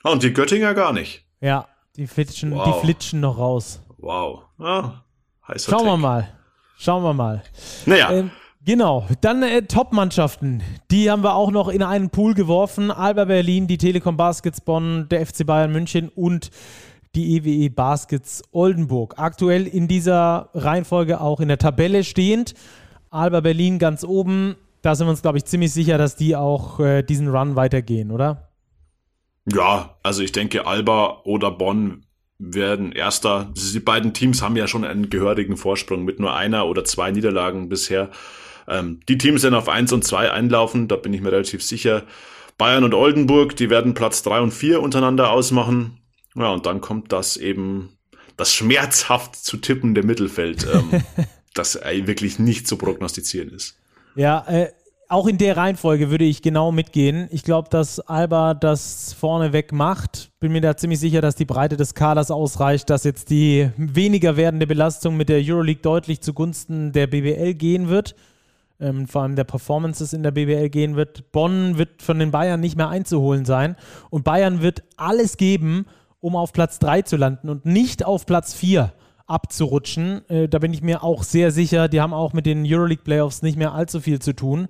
[0.04, 1.24] Oh, und die Göttinger gar nicht.
[1.40, 2.64] Ja, die flitschen, wow.
[2.64, 3.80] die flitschen noch raus.
[3.98, 4.44] Wow.
[4.58, 5.02] Ah,
[5.48, 5.92] heißer Schauen Tag.
[5.92, 6.28] wir mal.
[6.78, 7.42] Schauen wir mal.
[7.84, 8.10] Naja.
[8.10, 8.30] Ähm,
[8.64, 10.62] genau, dann äh, Top-Mannschaften.
[10.90, 12.90] Die haben wir auch noch in einen Pool geworfen.
[12.90, 16.50] Alba Berlin, die Telekom Baskets Bonn, der FC Bayern München und
[17.16, 19.14] die EWE e Baskets Oldenburg.
[19.16, 22.54] Aktuell in dieser Reihenfolge auch in der Tabelle stehend.
[23.10, 26.78] Alba Berlin ganz oben, da sind wir uns, glaube ich, ziemlich sicher, dass die auch
[26.78, 28.50] äh, diesen Run weitergehen, oder?
[29.46, 32.04] Ja, also ich denke, Alba oder Bonn
[32.38, 33.52] werden erster.
[33.56, 37.68] Die beiden Teams haben ja schon einen gehörigen Vorsprung mit nur einer oder zwei Niederlagen
[37.68, 38.10] bisher.
[38.68, 42.02] Ähm, die Teams werden auf eins und zwei einlaufen, da bin ich mir relativ sicher.
[42.58, 45.98] Bayern und Oldenburg, die werden Platz drei und vier untereinander ausmachen.
[46.36, 47.96] Ja, und dann kommt das eben,
[48.36, 51.02] das schmerzhaft zu tippende Mittelfeld, ähm,
[51.54, 53.78] das wirklich nicht zu prognostizieren ist.
[54.14, 54.68] Ja, äh,
[55.08, 57.28] auch in der Reihenfolge würde ich genau mitgehen.
[57.30, 60.32] Ich glaube, dass Alba das vorneweg macht.
[60.40, 64.36] Bin mir da ziemlich sicher, dass die Breite des Kaders ausreicht, dass jetzt die weniger
[64.36, 68.16] werdende Belastung mit der Euroleague deutlich zugunsten der BBL gehen wird.
[68.80, 71.30] Ähm, vor allem der Performances in der BBL gehen wird.
[71.30, 73.76] Bonn wird von den Bayern nicht mehr einzuholen sein.
[74.10, 75.86] Und Bayern wird alles geben,
[76.26, 78.92] um auf Platz 3 zu landen und nicht auf Platz 4
[79.28, 80.28] abzurutschen.
[80.28, 81.86] Äh, da bin ich mir auch sehr sicher.
[81.86, 84.66] Die haben auch mit den Euroleague Playoffs nicht mehr allzu viel zu tun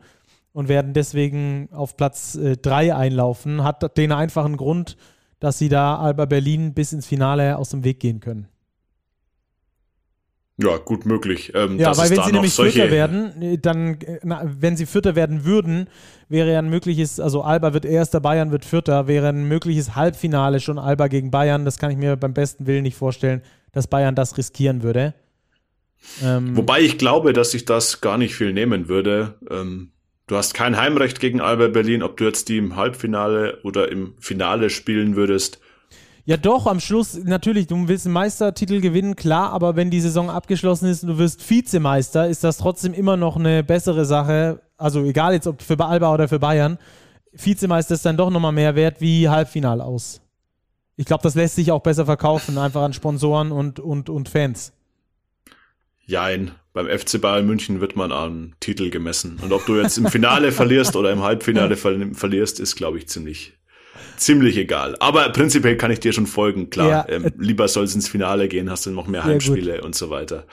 [0.52, 3.64] und werden deswegen auf Platz 3 äh, einlaufen.
[3.64, 4.98] Hat den einfachen Grund,
[5.40, 8.48] dass sie da Alba Berlin bis ins Finale aus dem Weg gehen können.
[10.58, 11.52] Ja, gut möglich.
[11.54, 15.14] Ähm, ja, weil wenn sie nämlich Vierter werden, äh, dann, äh, na, wenn sie Vierter
[15.14, 15.88] werden würden,
[16.28, 20.60] wäre ja ein mögliches, also Alba wird Erster, Bayern wird Vierter, wäre ein mögliches Halbfinale
[20.60, 21.64] schon Alba gegen Bayern.
[21.66, 23.42] Das kann ich mir beim besten Willen nicht vorstellen
[23.76, 25.12] dass Bayern das riskieren würde.
[26.22, 29.34] Ähm, Wobei ich glaube, dass sich das gar nicht viel nehmen würde.
[29.50, 29.90] Ähm,
[30.28, 34.14] du hast kein Heimrecht gegen Alba Berlin, ob du jetzt die im Halbfinale oder im
[34.18, 35.60] Finale spielen würdest.
[36.28, 40.28] Ja, doch, am Schluss natürlich, du willst einen Meistertitel gewinnen, klar, aber wenn die Saison
[40.28, 44.60] abgeschlossen ist und du wirst Vizemeister, ist das trotzdem immer noch eine bessere Sache.
[44.76, 46.78] Also egal jetzt ob für Alba oder für Bayern.
[47.32, 50.20] Vizemeister ist dann doch nochmal mehr wert wie Halbfinale aus.
[50.96, 54.72] Ich glaube, das lässt sich auch besser verkaufen, einfach an Sponsoren und, und, und Fans.
[56.06, 56.50] Jein.
[56.72, 59.38] Beim FC Bayern München wird man an Titel gemessen.
[59.42, 63.08] Und ob du jetzt im Finale verlierst oder im Halbfinale ver verlierst, ist, glaube ich,
[63.08, 63.55] ziemlich,
[64.16, 64.96] ziemlich egal.
[65.00, 66.88] Aber prinzipiell kann ich dir schon folgen, klar.
[66.88, 70.10] Ja, ähm, lieber soll es ins Finale gehen, hast du noch mehr Heimspiele und so
[70.10, 70.46] weiter.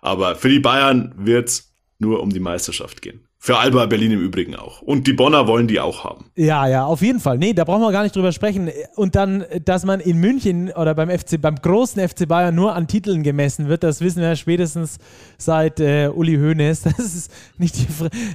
[0.00, 1.64] Aber für die Bayern wird
[1.98, 3.25] nur um die Meisterschaft gehen.
[3.46, 4.82] Für Alba Berlin im Übrigen auch.
[4.82, 6.24] Und die Bonner wollen die auch haben.
[6.34, 7.38] Ja, ja, auf jeden Fall.
[7.38, 8.72] Nee, da brauchen wir gar nicht drüber sprechen.
[8.96, 12.88] Und dann, dass man in München oder beim FC, beim großen FC Bayern nur an
[12.88, 14.98] Titeln gemessen wird, das wissen wir spätestens
[15.38, 16.82] seit äh, Uli Hoeneß.
[16.96, 17.86] Das ist nicht die,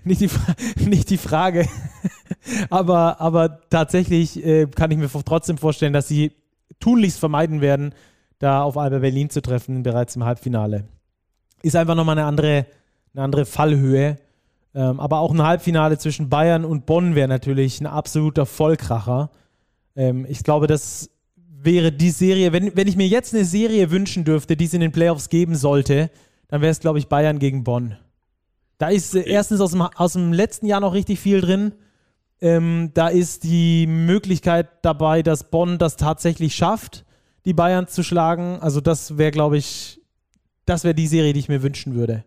[0.05, 0.29] nicht die,
[0.87, 1.67] nicht die Frage.
[2.69, 6.31] aber, aber tatsächlich äh, kann ich mir trotzdem vorstellen, dass sie
[6.79, 7.93] tunlichst vermeiden werden,
[8.39, 10.85] da auf Alba Berlin zu treffen, bereits im Halbfinale.
[11.63, 12.65] Ist einfach nochmal eine andere,
[13.13, 14.17] eine andere Fallhöhe.
[14.73, 19.29] Ähm, aber auch ein Halbfinale zwischen Bayern und Bonn wäre natürlich ein absoluter Vollkracher.
[19.95, 24.23] Ähm, ich glaube, das wäre die Serie, wenn, wenn ich mir jetzt eine Serie wünschen
[24.23, 26.09] dürfte, die es in den Playoffs geben sollte,
[26.47, 27.97] dann wäre es, glaube ich, Bayern gegen Bonn.
[28.77, 31.73] Da ist äh, erstens aus dem, aus dem letzten Jahr noch richtig viel drin.
[32.39, 37.05] Ähm, da ist die Möglichkeit dabei, dass Bonn das tatsächlich schafft,
[37.45, 38.57] die Bayern zu schlagen.
[38.61, 40.01] Also das wäre, glaube ich,
[40.65, 42.23] das wäre die Serie, die ich mir wünschen würde.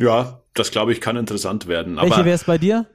[0.00, 1.96] Ja, das glaube ich kann interessant werden.
[1.96, 2.86] Welche wäre es bei dir?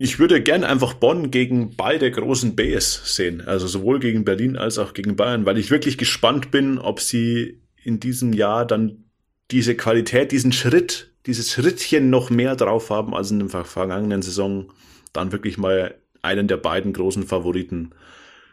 [0.00, 4.78] Ich würde gern einfach Bonn gegen beide großen Bs sehen, also sowohl gegen Berlin als
[4.78, 9.04] auch gegen Bayern, weil ich wirklich gespannt bin, ob sie in diesem Jahr dann
[9.50, 14.72] diese Qualität, diesen Schritt, dieses Schrittchen noch mehr drauf haben als in der vergangenen Saison,
[15.12, 17.90] dann wirklich mal einen der beiden großen Favoriten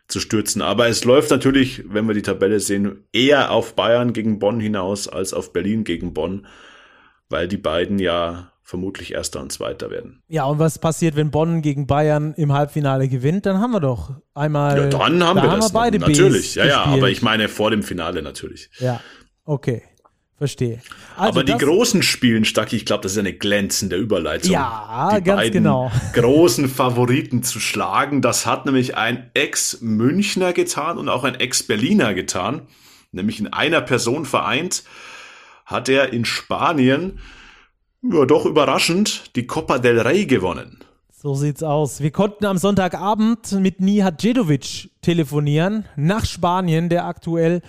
[0.07, 0.61] zu stürzen.
[0.61, 5.07] Aber es läuft natürlich, wenn wir die Tabelle sehen, eher auf Bayern gegen Bonn hinaus
[5.07, 6.47] als auf Berlin gegen Bonn,
[7.29, 10.23] weil die beiden ja vermutlich Erster und Zweiter werden.
[10.27, 13.45] Ja, und was passiert, wenn Bonn gegen Bayern im Halbfinale gewinnt?
[13.45, 14.77] Dann haben wir doch einmal.
[14.77, 15.71] Ja, dann haben da wir haben das.
[15.71, 18.69] Wir beide natürlich, Bs ja, ja, aber ich meine vor dem Finale natürlich.
[18.79, 18.99] Ja,
[19.45, 19.83] okay.
[20.37, 20.81] Verstehe.
[21.15, 24.51] Also Aber die großen spielen, Stacki, ich glaube, das ist eine glänzende Überleitung.
[24.51, 25.89] Ja, die ganz beiden genau.
[26.13, 28.21] großen Favoriten zu schlagen.
[28.21, 32.63] Das hat nämlich ein Ex-Münchner getan und auch ein Ex-Berliner getan.
[33.13, 34.83] Nämlich in einer Person vereint
[35.65, 37.19] hat er in Spanien,
[38.01, 40.79] ja, doch überraschend, die Copa del Rey gewonnen.
[41.11, 42.01] So sieht's aus.
[42.01, 47.61] Wir konnten am Sonntagabend mit Nihat Djedovic telefonieren nach Spanien, der aktuell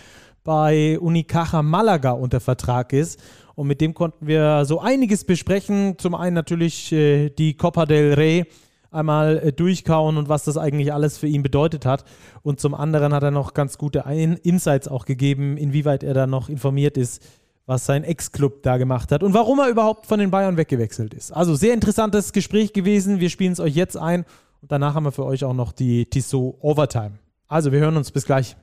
[0.44, 3.18] bei Unicaja Malaga unter Vertrag ist.
[3.54, 5.96] Und mit dem konnten wir so einiges besprechen.
[5.96, 8.44] Zum einen natürlich äh, die Copa del Rey
[8.90, 12.04] einmal äh, durchkauen und was das eigentlich alles für ihn bedeutet hat.
[12.42, 14.04] Und zum anderen hat er noch ganz gute
[14.42, 17.22] Insights auch gegeben, inwieweit er da noch informiert ist,
[17.66, 21.32] was sein Ex-Club da gemacht hat und warum er überhaupt von den Bayern weggewechselt ist.
[21.32, 23.20] Also sehr interessantes Gespräch gewesen.
[23.20, 24.24] Wir spielen es euch jetzt ein
[24.62, 27.18] und danach haben wir für euch auch noch die Tissot Overtime.
[27.48, 28.56] Also wir hören uns bis gleich.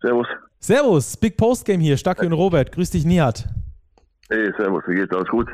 [0.00, 0.26] Servus.
[0.58, 2.72] Servus, Big Post Game hier, Stacke und Robert.
[2.72, 3.48] Grüß dich, Nihat.
[4.28, 5.14] Hey, servus, wie geht's?
[5.14, 5.48] Alles gut?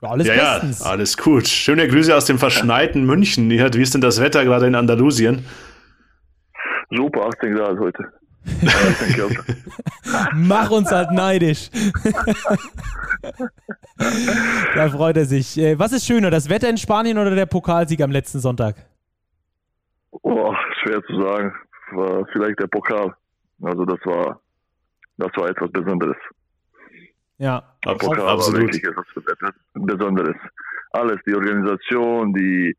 [0.00, 0.80] Ja, alles ja, bestens.
[0.80, 1.48] Ja, alles gut.
[1.48, 3.48] Schöne Grüße aus dem verschneiten München.
[3.48, 5.44] Nihat, wie ist denn das Wetter gerade in Andalusien?
[6.90, 8.12] Super, 18 Grad heute.
[10.34, 11.70] Mach uns halt neidisch.
[14.74, 15.58] da freut er sich.
[15.58, 18.76] Äh, was ist schöner, das Wetter in Spanien oder der Pokalsieg am letzten Sonntag?
[20.10, 21.54] Oh, schwer zu sagen.
[21.92, 23.14] War vielleicht der Pokal.
[23.62, 24.40] Also das war,
[25.18, 26.16] das war etwas Besonderes.
[27.38, 28.60] Ja, Pokal absolut.
[28.60, 29.06] War wirklich etwas
[29.74, 30.36] Besonderes.
[30.92, 32.76] Alles, die Organisation, die,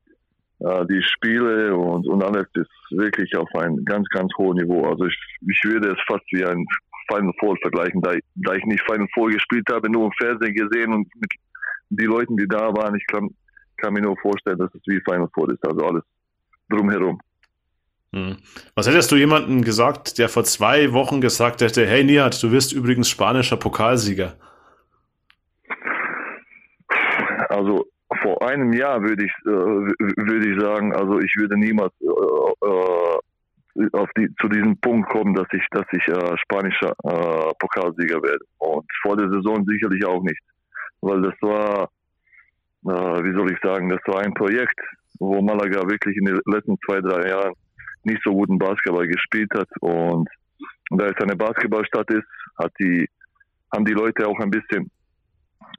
[0.63, 4.87] die Spiele und, und alles ist wirklich auf ein ganz, ganz hohes Niveau.
[4.87, 6.65] Also ich, ich würde es fast wie ein
[7.09, 10.55] Final Four vergleichen, da ich, da ich nicht Final Four gespielt habe, nur im Fernsehen
[10.55, 11.31] gesehen und mit
[11.89, 13.29] die Leuten, die da waren, ich kann,
[13.77, 16.03] kann mir nur vorstellen, dass es wie Final Four ist, also alles
[16.69, 17.19] drumherum.
[18.13, 18.37] Hm.
[18.73, 22.71] Was hättest du jemandem gesagt, der vor zwei Wochen gesagt hätte, hey Nihat, du wirst
[22.71, 24.37] übrigens spanischer Pokalsieger?
[27.49, 27.85] Also
[28.21, 33.19] vor einem Jahr würde ich, äh, würde ich sagen, also ich würde niemals äh, äh,
[33.93, 38.45] auf die, zu diesem Punkt kommen, dass ich, dass ich äh, spanischer äh, Pokalsieger werde.
[38.59, 40.39] Und vor der Saison sicherlich auch nicht.
[41.01, 41.89] Weil das war,
[42.85, 44.79] äh, wie soll ich sagen, das war ein Projekt,
[45.19, 47.53] wo Malaga wirklich in den letzten zwei, drei Jahren
[48.03, 49.69] nicht so guten Basketball gespielt hat.
[49.79, 50.29] Und
[50.91, 53.09] da es eine Basketballstadt ist, hat die,
[53.73, 54.91] haben die Leute auch ein bisschen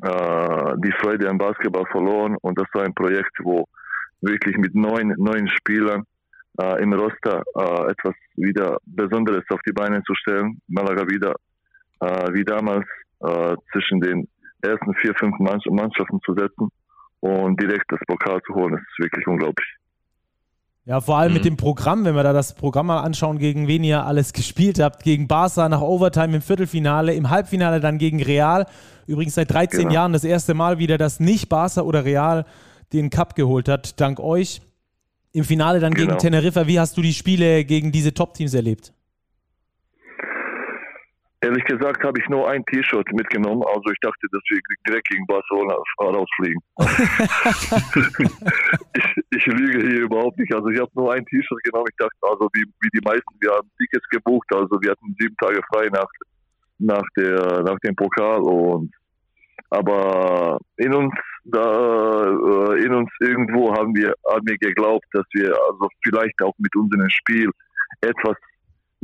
[0.02, 2.36] äh, die Freude am Basketball verloren.
[2.42, 3.66] Und das war ein Projekt, wo
[4.20, 6.04] wirklich mit neun, neun Spielern
[6.60, 10.60] äh, im Roster äh, etwas wieder Besonderes auf die Beine zu stellen.
[10.68, 11.34] Malaga wieder
[12.00, 12.86] äh, wie damals
[13.20, 14.28] äh, zwischen den
[14.62, 16.68] ersten vier, fünf Mannschaften zu setzen
[17.20, 19.68] und direkt das Pokal zu holen, das ist wirklich unglaublich.
[20.86, 21.34] Ja, vor allem mhm.
[21.34, 24.78] mit dem Programm, wenn wir da das Programm mal anschauen, gegen wen ihr alles gespielt
[24.78, 25.02] habt.
[25.02, 28.66] Gegen Barca nach Overtime im Viertelfinale, im Halbfinale dann gegen Real.
[29.06, 29.92] Übrigens seit 13 genau.
[29.92, 32.44] Jahren das erste Mal wieder, dass nicht Barca oder Real
[32.92, 34.60] den Cup geholt hat, dank euch.
[35.32, 36.08] Im Finale dann genau.
[36.08, 36.66] gegen Teneriffa.
[36.66, 38.93] Wie hast du die Spiele gegen diese Top-Teams erlebt?
[41.44, 45.26] Ehrlich gesagt habe ich nur ein T-Shirt mitgenommen, also ich dachte, dass wir direkt gegen
[45.26, 46.62] Barcelona rausfliegen.
[48.96, 49.04] ich,
[49.36, 50.54] ich lüge hier überhaupt nicht.
[50.54, 51.88] Also ich habe nur ein T-Shirt genommen.
[51.90, 55.36] Ich dachte, also wie, wie die meisten, wir haben Tickets gebucht, also wir hatten sieben
[55.36, 56.08] Tage frei nach,
[56.78, 58.90] nach, der, nach dem Pokal und
[59.68, 61.12] aber in uns
[61.44, 66.54] da äh, in uns irgendwo haben wir haben wir geglaubt, dass wir also vielleicht auch
[66.58, 67.50] mit unserem Spiel
[68.00, 68.36] etwas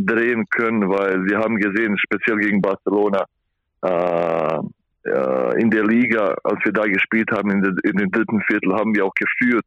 [0.06, 3.24] drehen können, weil wir haben gesehen, speziell gegen Barcelona,
[3.82, 4.58] äh,
[5.04, 8.94] äh, in der Liga, als wir da gespielt haben, in, in den dritten Viertel, haben
[8.94, 9.64] wir auch geführt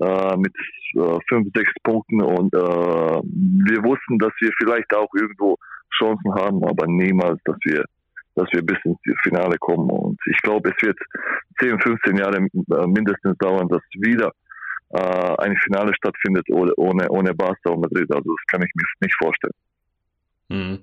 [0.00, 0.54] äh, mit
[0.94, 5.56] äh, fünf, sechs Punkten und äh, wir wussten, dass wir vielleicht auch irgendwo
[5.98, 7.84] Chancen haben, aber niemals, dass wir
[8.38, 9.90] dass wir bis ins Finale kommen.
[9.90, 10.96] Und ich glaube, es wird
[11.60, 12.40] 10, 15 Jahre
[12.86, 14.30] mindestens dauern, dass wieder
[14.90, 18.10] äh, ein Finale stattfindet ohne, ohne, Barca und Madrid.
[18.10, 19.54] Also das kann ich mir nicht vorstellen.
[20.48, 20.78] Mhm.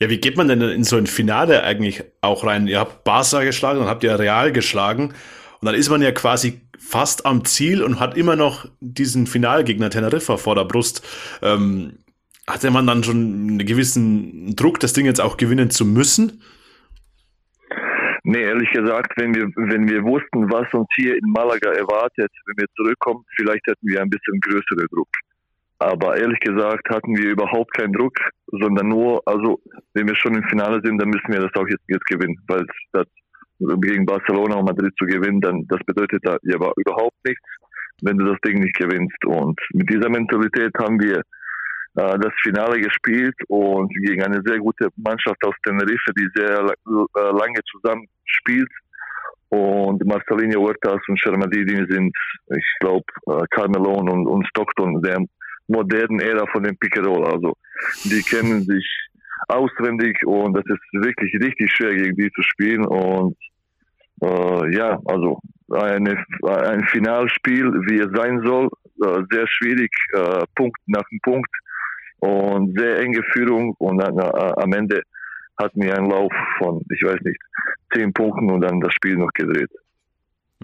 [0.00, 2.66] Ja, wie geht man denn in so ein Finale eigentlich auch rein?
[2.66, 5.14] Ihr habt Barca geschlagen, dann habt ihr Real geschlagen
[5.60, 9.90] und dann ist man ja quasi fast am Ziel und hat immer noch diesen Finalgegner
[9.90, 11.02] Teneriffa vor der Brust.
[11.42, 11.98] Ähm,
[12.46, 16.42] hatte man dann schon einen gewissen Druck, das Ding jetzt auch gewinnen zu müssen?
[18.26, 22.56] Nee, ehrlich gesagt, wenn wir, wenn wir wussten, was uns hier in Malaga erwartet, wenn
[22.56, 25.08] wir zurückkommen, vielleicht hätten wir ein bisschen größeren Druck.
[25.78, 28.16] Aber ehrlich gesagt hatten wir überhaupt keinen Druck,
[28.46, 29.60] sondern nur, also
[29.92, 32.64] wenn wir schon im Finale sind, dann müssen wir das auch jetzt, jetzt gewinnen, weil
[32.92, 33.06] das
[33.82, 36.38] gegen Barcelona und Madrid zu gewinnen, dann das bedeutet ja
[36.76, 37.44] überhaupt nichts,
[38.02, 39.22] wenn du das Ding nicht gewinnst.
[39.26, 41.20] Und mit dieser Mentalität haben wir
[41.96, 47.20] äh, das Finale gespielt und gegen eine sehr gute Mannschaft aus Tenerife, die sehr äh,
[47.20, 48.70] lange zusammen spielt.
[49.48, 52.16] Und Marcelinho Huertas und Shermadini sind,
[52.56, 55.24] ich glaube, äh, Carmelone und, und Stockton der
[55.68, 57.24] modernen Ära von dem Picarol.
[57.26, 57.54] Also
[58.04, 58.86] die kennen sich
[59.48, 62.84] auswendig und das ist wirklich richtig schwer gegen die zu spielen.
[62.84, 63.36] Und
[64.20, 65.38] äh, ja, also
[65.70, 68.68] eine, ein Finalspiel, wie es sein soll,
[69.04, 71.50] äh, sehr schwierig, äh, Punkt nach dem Punkt
[72.24, 75.02] und sehr enge Führung und dann, äh, am Ende
[75.58, 77.40] hatten wir einen Lauf von, ich weiß nicht,
[77.92, 79.70] zehn Punkten und dann das Spiel noch gedreht.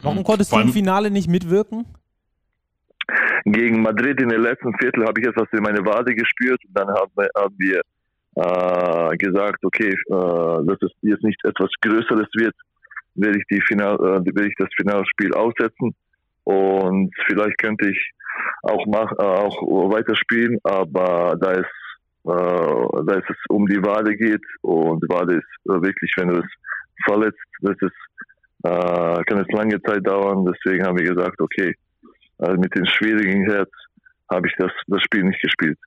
[0.02, 1.84] Warum konntest du im Finale nicht mitwirken?
[3.44, 6.88] Gegen Madrid in der letzten Viertel habe ich etwas in meine Wade gespürt und dann
[6.88, 7.80] haben wir, haben wir
[8.36, 12.54] äh, gesagt, okay, äh, dass es jetzt nicht etwas Größeres wird,
[13.16, 15.94] werde ich, die Final, äh, werde ich das Finalspiel aussetzen
[16.51, 18.12] und vielleicht könnte ich
[18.62, 19.57] auch, mach, äh, auch
[19.90, 21.66] weiterspielen, aber da es,
[22.24, 26.51] äh, da es um die Wade geht und Wade ist äh, wirklich, wenn du es
[27.05, 27.92] verletzt, das ist,
[28.64, 31.74] äh, kann es lange Zeit dauern, deswegen haben wir gesagt, okay,
[32.38, 33.70] also mit dem schwierigen Herz
[34.30, 35.78] habe ich das, das Spiel nicht gespielt.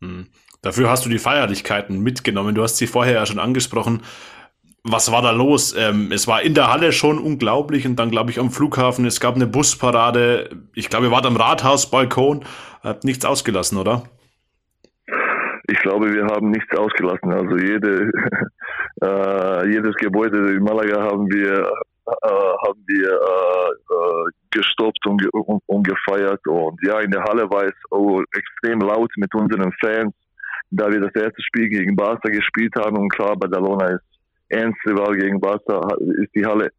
[0.00, 0.26] Hm.
[0.62, 2.54] Dafür hast du die Feierlichkeiten mitgenommen.
[2.54, 4.02] Du hast sie vorher ja schon angesprochen.
[4.82, 5.74] Was war da los?
[5.76, 9.20] Ähm, es war in der Halle schon unglaublich und dann, glaube ich, am Flughafen, es
[9.20, 10.50] gab eine Busparade.
[10.74, 12.44] Ich glaube, ihr wart am Rathausbalkon,
[12.82, 14.04] habt nichts ausgelassen, oder?
[15.68, 17.32] Ich glaube, wir haben nichts ausgelassen.
[17.32, 18.10] Also jede,
[19.02, 21.70] äh, jedes Gebäude in Malaga haben wir
[22.10, 26.40] äh, haben wir äh, äh, gestoppt und, und, und, gefeiert.
[26.46, 30.12] Und ja, in der Halle war es oh, extrem laut mit unseren Fans,
[30.70, 32.96] da wir das erste Spiel gegen Barca gespielt haben.
[32.96, 34.09] Und klar, Badalona ist
[34.50, 35.80] ernste Wahl gegen Barca,
[36.22, 36.70] ist die Halle,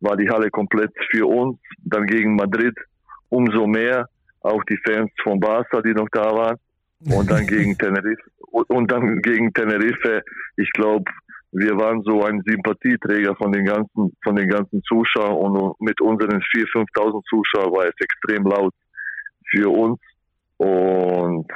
[0.00, 1.58] war die Halle komplett für uns.
[1.84, 2.74] Dann gegen Madrid
[3.28, 4.08] umso mehr,
[4.40, 6.56] auch die Fans von Barca, die noch da waren.
[7.10, 8.22] Und dann gegen Tenerife.
[8.50, 10.22] Und dann gegen Tenerife,
[10.56, 11.04] ich glaube,
[11.52, 16.40] wir waren so ein Sympathieträger von den ganzen, von den ganzen Zuschauern und mit unseren
[16.40, 18.74] 4.000, 5.000 Zuschauern war es extrem laut
[19.50, 19.98] für uns
[20.58, 21.46] und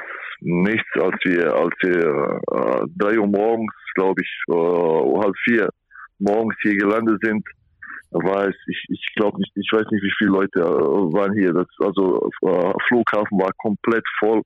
[0.43, 5.69] nichts, als wir, als wir äh, drei Uhr morgens, glaube ich, äh, halb vier
[6.19, 7.43] morgens hier gelandet sind,
[8.15, 11.51] es, ich, ich glaube nicht, ich weiß nicht, wie viele Leute äh, waren hier.
[11.51, 14.41] Das, also äh, Flughafen war komplett voll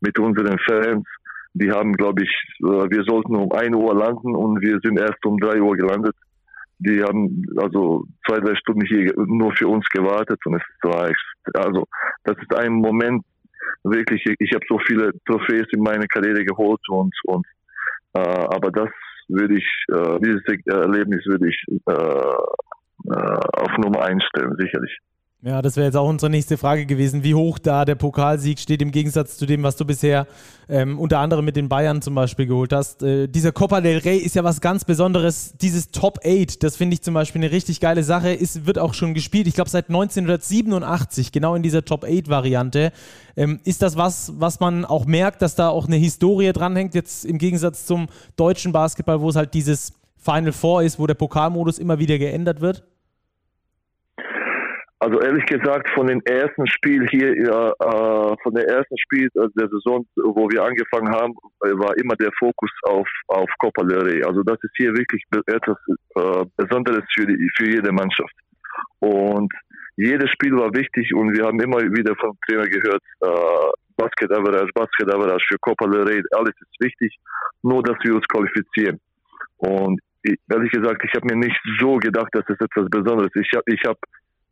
[0.00, 1.04] mit unseren Fans
[1.54, 2.30] die haben, glaube ich,
[2.60, 6.14] äh, wir sollten um 1 Uhr landen und wir sind erst um 3 Uhr gelandet.
[6.78, 11.10] Die haben also zwei, drei Stunden hier nur für uns gewartet und es war,
[11.54, 11.84] also
[12.24, 13.22] das ist ein Moment,
[13.84, 17.46] wirklich, ich habe so viele Trophäes in meiner Karriere geholt und, und
[18.14, 18.90] äh, aber das
[19.28, 24.98] würde ich, äh, dieses Erlebnis würde ich äh, äh auf Nummer einstellen, sicherlich.
[25.42, 28.82] Ja, das wäre jetzt auch unsere nächste Frage gewesen, wie hoch da der Pokalsieg steht
[28.82, 30.26] im Gegensatz zu dem, was du bisher
[30.68, 33.02] ähm, unter anderem mit den Bayern zum Beispiel geholt hast.
[33.02, 35.54] Äh, dieser Copa del Rey ist ja was ganz Besonderes.
[35.58, 38.92] Dieses Top 8, das finde ich zum Beispiel eine richtig geile Sache, ist, wird auch
[38.92, 39.46] schon gespielt.
[39.46, 42.92] Ich glaube seit 1987, genau in dieser Top 8 Variante.
[43.34, 47.24] Ähm, ist das was, was man auch merkt, dass da auch eine Historie dranhängt, jetzt
[47.24, 51.78] im Gegensatz zum deutschen Basketball, wo es halt dieses Final Four ist, wo der Pokalmodus
[51.78, 52.84] immer wieder geändert wird?
[55.02, 59.68] Also ehrlich gesagt, von den ersten Spiel hier, äh, von der ersten Spiel also der
[59.70, 64.22] Saison, wo wir angefangen haben, war immer der Fokus auf auf Copa del Rey.
[64.22, 65.78] Also das ist hier wirklich etwas
[66.16, 68.34] äh, Besonderes für die, für jede Mannschaft.
[68.98, 69.50] Und
[69.96, 74.70] jedes Spiel war wichtig und wir haben immer wieder vom Trainer gehört, äh, Basket Average,
[74.74, 77.16] Basket Average für Copa del Rey, alles ist wichtig,
[77.62, 79.00] nur dass wir uns qualifizieren.
[79.56, 83.46] Und ehrlich gesagt, ich habe mir nicht so gedacht, dass es etwas Besonderes ist.
[83.46, 83.96] Ich habe ich hab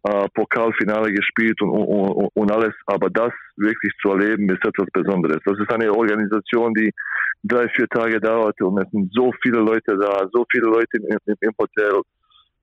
[0.05, 5.39] äh, Pokalfinale gespielt und, und, und alles, aber das wirklich zu erleben ist etwas Besonderes.
[5.45, 6.93] Das ist eine Organisation, die
[7.43, 11.35] drei, vier Tage dauerte und es sind so viele Leute da, so viele Leute im,
[11.41, 12.01] im Hotel.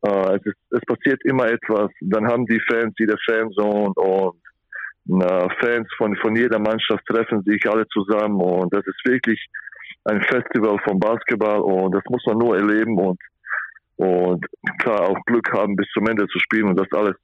[0.05, 1.91] Äh, es, ist, es passiert immer etwas.
[2.01, 4.37] Dann haben die Fans wieder Fanzone und
[5.21, 9.39] äh, Fans von, von jeder Mannschaft treffen sich alle zusammen und das ist wirklich
[10.05, 13.19] ein Festival vom Basketball und das muss man nur erleben und
[13.97, 14.45] und
[14.80, 17.15] klar auch Glück haben, bis zum Ende zu spielen und das alles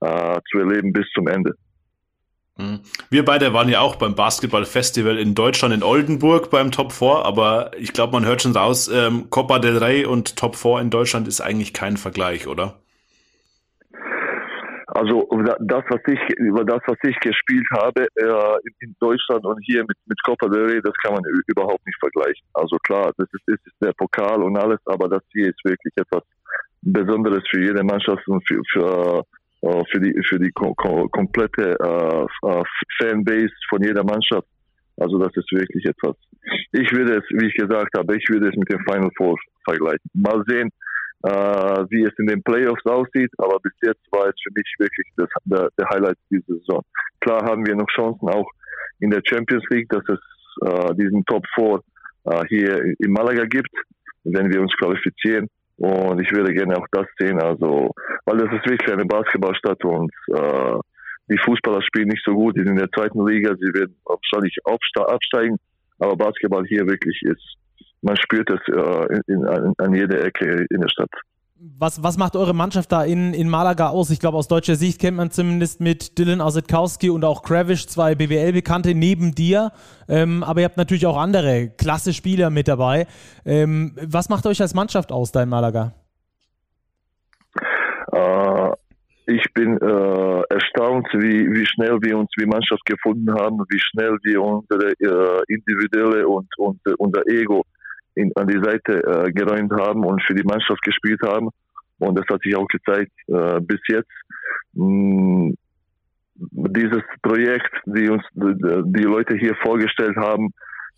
[0.00, 1.54] äh, zu erleben bis zum Ende.
[2.56, 2.80] Mhm.
[3.10, 7.70] Wir beide waren ja auch beim Basketballfestival in Deutschland in Oldenburg beim Top 4, aber
[7.78, 11.28] ich glaube, man hört schon raus, ähm, Copa del Rey und Top 4 in Deutschland
[11.28, 12.81] ist eigentlich kein Vergleich, oder?
[14.94, 15.26] Also
[15.60, 19.96] das, was ich über das, was ich gespielt habe äh, in Deutschland und hier mit
[20.04, 22.46] mit Copa del Rey, das kann man überhaupt nicht vergleichen.
[22.52, 25.94] Also klar, das ist, das ist der Pokal und alles, aber das hier ist wirklich
[25.96, 26.22] etwas
[26.82, 29.24] Besonderes für jede Mannschaft und für, für
[29.62, 32.62] äh, für die für die ko ko komplette äh, äh,
[33.00, 34.48] Fanbase von jeder Mannschaft.
[34.98, 36.16] Also das ist wirklich etwas.
[36.72, 40.10] Ich würde es, wie ich gesagt habe, ich würde es mit dem Final Four vergleichen.
[40.12, 40.68] Mal sehen,
[41.22, 45.06] äh, wie es in den Playoffs aussieht, aber bis jetzt war es für mich wirklich
[45.16, 46.82] das, der, der Highlight dieser Saison.
[47.20, 48.48] Klar haben wir noch Chancen auch
[49.00, 50.20] in der Champions League, dass es
[50.66, 51.80] äh, diesen Top 4
[52.24, 53.70] äh, hier in Malaga gibt,
[54.24, 55.48] wenn wir uns qualifizieren.
[55.76, 57.90] Und ich würde gerne auch das sehen, also,
[58.24, 60.78] weil das ist wirklich eine Basketballstadt und äh,
[61.28, 64.56] die Fußballer spielen nicht so gut, die sind in der zweiten Liga, sie werden wahrscheinlich
[64.64, 65.56] absteigen,
[65.98, 67.56] aber Basketball hier wirklich ist,
[68.02, 71.10] man spürt es äh, in, in, an jeder Ecke in der Stadt.
[71.78, 74.10] Was, was macht eure Mannschaft da in, in Malaga aus?
[74.10, 78.16] Ich glaube, aus deutscher Sicht kennt man zumindest mit Dylan Ausetkowski und auch Kravish zwei
[78.16, 79.70] BWL-Bekannte neben dir.
[80.08, 83.06] Ähm, aber ihr habt natürlich auch andere klasse Spieler mit dabei.
[83.44, 85.94] Ähm, was macht euch als Mannschaft aus da in Malaga?
[88.10, 88.70] Äh,
[89.26, 94.16] ich bin äh, erstaunt, wie, wie schnell wir uns wie Mannschaft gefunden haben, wie schnell
[94.24, 97.62] wir unsere äh, individuelle und, und unser Ego
[98.14, 101.48] in, an die Seite äh, geräumt haben und für die Mannschaft gespielt haben.
[101.98, 104.10] Und das hat sich auch gezeigt äh, bis jetzt.
[104.74, 105.54] Mh, mm,
[106.34, 110.52] dieses Projekt, die uns die Leute hier vorgestellt haben,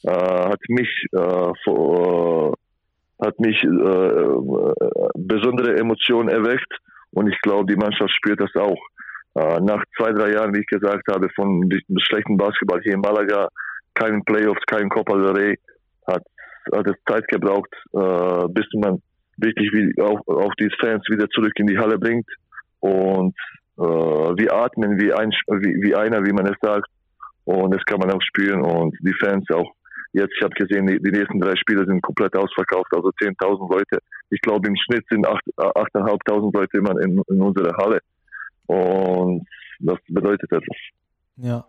[0.04, 2.54] äh, hat mich äh, vor,
[3.20, 6.72] äh, hat mich äh, besondere Emotionen erweckt
[7.12, 8.80] und ich glaube, die Mannschaft spürt das auch.
[9.34, 11.68] Äh, nach zwei, drei Jahren, wie ich gesagt habe, von
[11.98, 13.48] schlechten Basketball hier in Malaga,
[13.94, 15.58] keinen Playoffs, kein Copa del Rey,
[16.72, 19.02] hat hat es Zeit gebraucht, äh, bis man
[19.36, 22.28] wirklich auch, auch die Fans wieder zurück in die Halle bringt.
[22.80, 23.34] Und
[23.78, 26.88] äh, wir atmen wie, ein, wie, wie einer, wie man es sagt.
[27.44, 28.62] Und das kann man auch spüren.
[28.62, 29.72] Und die Fans auch
[30.14, 33.98] jetzt, ich habe gesehen, die, die, nächsten drei Spiele sind komplett ausverkauft, also 10.000 Leute.
[34.30, 38.00] Ich glaube, im Schnitt sind 8.500 Leute immer in, in unserer Halle.
[38.66, 39.46] Und
[39.80, 40.76] das bedeutet etwas.
[41.36, 41.66] Ja,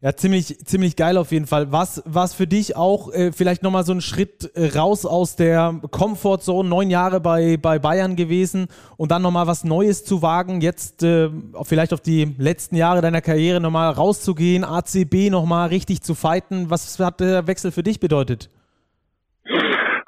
[0.00, 1.72] ja, ziemlich, ziemlich geil auf jeden Fall.
[1.72, 5.80] Was, was für dich auch äh, vielleicht nochmal so ein Schritt äh, raus aus der
[5.90, 11.02] Comfortzone, neun Jahre bei, bei Bayern gewesen und dann nochmal was Neues zu wagen, jetzt
[11.02, 11.30] äh,
[11.64, 16.70] vielleicht auf die letzten Jahre deiner Karriere nochmal rauszugehen, ACB nochmal richtig zu fighten.
[16.70, 18.50] Was hat der Wechsel für dich bedeutet?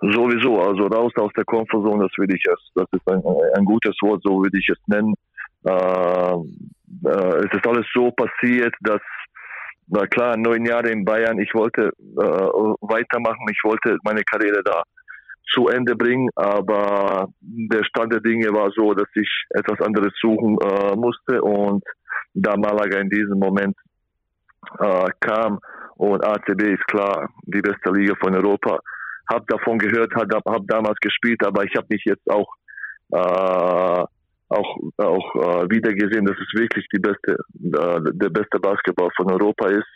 [0.01, 3.23] Sowieso, also raus aus der Comfortzone, das würde ich es, das ist ein,
[3.57, 5.15] ein gutes Wort, so würde ich es nennen.
[5.65, 6.35] Äh,
[7.05, 9.01] äh, es ist alles so passiert, dass
[9.91, 12.23] na klar, neun Jahre in Bayern, ich wollte äh,
[12.81, 14.83] weitermachen, ich wollte meine Karriere da
[15.53, 20.57] zu Ende bringen, aber der Stand der Dinge war so, dass ich etwas anderes suchen
[20.62, 21.43] äh, musste.
[21.43, 21.83] Und
[22.35, 23.77] da Malaga in diesem Moment
[24.79, 25.59] äh, kam
[25.97, 28.79] und ACB ist klar die beste Liga von Europa,
[29.29, 32.49] habe davon gehört, habe hab damals gespielt, aber ich habe mich jetzt auch
[33.12, 34.05] äh,
[34.51, 39.31] auch, auch äh, wieder gesehen, dass es wirklich die beste, äh, der beste Basketball von
[39.31, 39.89] Europa ist.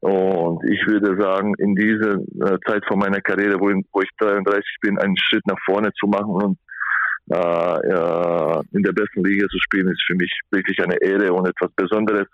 [0.00, 4.64] Und ich würde sagen, in dieser äh, Zeit von meiner Karriere, wo, wo, ich 33
[4.82, 6.58] bin, einen Schritt nach vorne zu machen und
[7.30, 11.48] äh, äh, in der besten Liga zu spielen, ist für mich wirklich eine Ehre und
[11.48, 12.26] etwas Besonderes.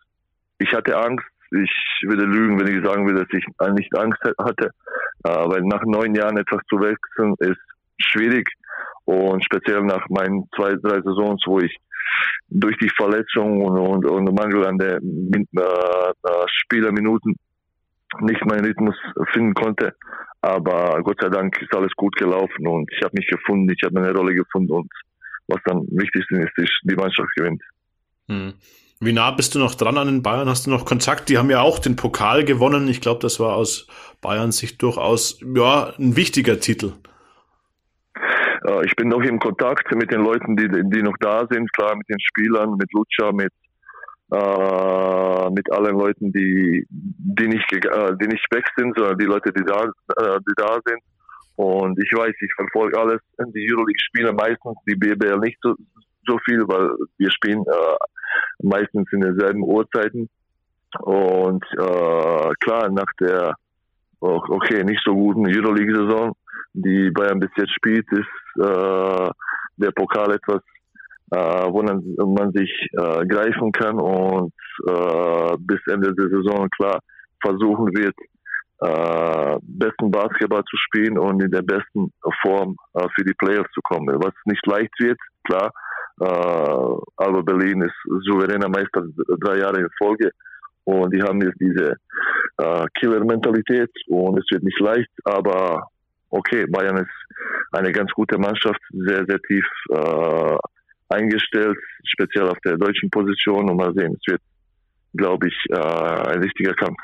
[0.59, 1.25] Ich hatte Angst.
[1.53, 4.71] Ich würde lügen, wenn ich sagen würde, dass ich nicht Angst hatte,
[5.25, 7.61] äh, weil nach neun Jahren etwas zu wechseln ist
[7.99, 8.49] schwierig.
[9.11, 11.77] Und speziell nach meinen zwei, drei Saisons, wo ich
[12.49, 17.35] durch die Verletzung und, und, und Mangel an der äh, Spielerminuten
[18.21, 18.95] nicht meinen Rhythmus
[19.33, 19.95] finden konnte.
[20.43, 23.95] Aber Gott sei Dank ist alles gut gelaufen und ich habe mich gefunden, ich habe
[23.95, 24.91] meine Rolle gefunden und
[25.49, 27.63] was dann wichtigste ist, ist, die Mannschaft gewinnt.
[28.29, 28.55] Hm.
[29.01, 30.49] Wie nah bist du noch dran an den Bayern?
[30.49, 31.29] Hast du noch Kontakt?
[31.29, 32.87] Die haben ja auch den Pokal gewonnen.
[32.87, 33.89] Ich glaube, das war aus
[34.21, 36.93] Bayern Sicht durchaus ja, ein wichtiger Titel.
[38.65, 41.97] Äh, ich bin noch im Kontakt mit den Leuten, die, die noch da sind, klar
[41.97, 43.53] mit den Spielern, mit Lucha, mit
[44.33, 49.53] äh, mit allen Leuten, die die nicht äh, die nicht weg sind, sondern die Leute,
[49.53, 51.03] die da äh, die da sind.
[51.57, 53.21] Und ich weiß, ich verfolge alles.
[53.39, 55.75] Die Euroleague-Spieler meistens, die BBL nicht so,
[56.27, 57.97] so viel, weil wir spielen äh,
[58.63, 60.31] meistens in derselben Uhrzeiten.
[61.01, 63.55] Und äh, klar, nach der
[64.21, 66.35] okay, nicht so guten Euroleague-Saison
[66.73, 69.31] die Bayern bis jetzt spielt, ist äh,
[69.77, 70.63] der Pokal etwas
[71.31, 74.53] äh, wo man, sich äh, greifen kann und
[74.89, 77.01] äh, bis Ende der Saison klar
[77.41, 78.15] versuchen wird,
[78.81, 83.81] äh, besten Basketball zu spielen und in der besten Form äh, für die Playoffs zu
[83.83, 84.09] kommen.
[84.21, 85.71] Was nicht leicht wird, klar.
[86.21, 89.05] Äh, Alba Berlin ist souveräner Meister
[89.41, 90.31] drei Jahre in Folge
[90.85, 91.97] und die haben jetzt diese
[92.59, 95.89] äh, Killer-Mentalität und es wird nicht leicht, aber
[96.31, 97.11] okay, Bayern ist
[97.73, 100.57] eine ganz gute Mannschaft, sehr, sehr tief äh,
[101.09, 104.43] eingestellt, speziell auf der deutschen Position und mal sehen, es wird,
[105.15, 106.99] glaube ich, äh, ein wichtiger Kampf.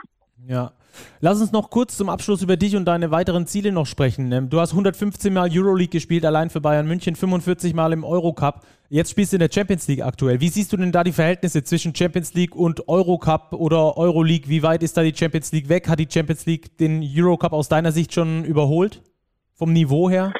[0.46, 0.72] Ja.
[1.20, 4.32] Lass uns noch kurz zum Abschluss über dich und deine weiteren Ziele noch sprechen.
[4.32, 8.64] Ähm, du hast 115 Mal Euroleague gespielt, allein für Bayern München, 45 Mal im Eurocup.
[8.88, 10.40] Jetzt spielst du in der Champions League aktuell.
[10.40, 14.48] Wie siehst du denn da die Verhältnisse zwischen Champions League und Eurocup oder Euroleague?
[14.48, 15.88] Wie weit ist da die Champions League weg?
[15.88, 19.02] Hat die Champions League den Eurocup aus deiner Sicht schon überholt?
[19.56, 20.32] Vom Niveau her?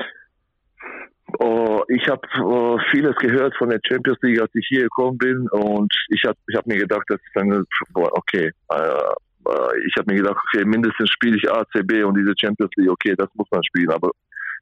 [1.38, 5.48] Oh, ich habe oh, vieles gehört von der Champions League, als ich hier gekommen bin
[5.50, 7.64] und ich habe ich hab mir gedacht, das ist eine,
[7.94, 12.70] okay, äh, äh, ich habe mir gedacht, okay, mindestens spiele ich ACB und diese Champions
[12.76, 13.90] League, okay, das muss man spielen.
[13.90, 14.10] Aber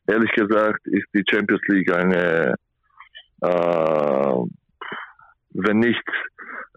[0.07, 2.55] ehrlich gesagt ist die Champions League eine,
[3.43, 4.35] äh,
[5.55, 6.09] wenn nicht,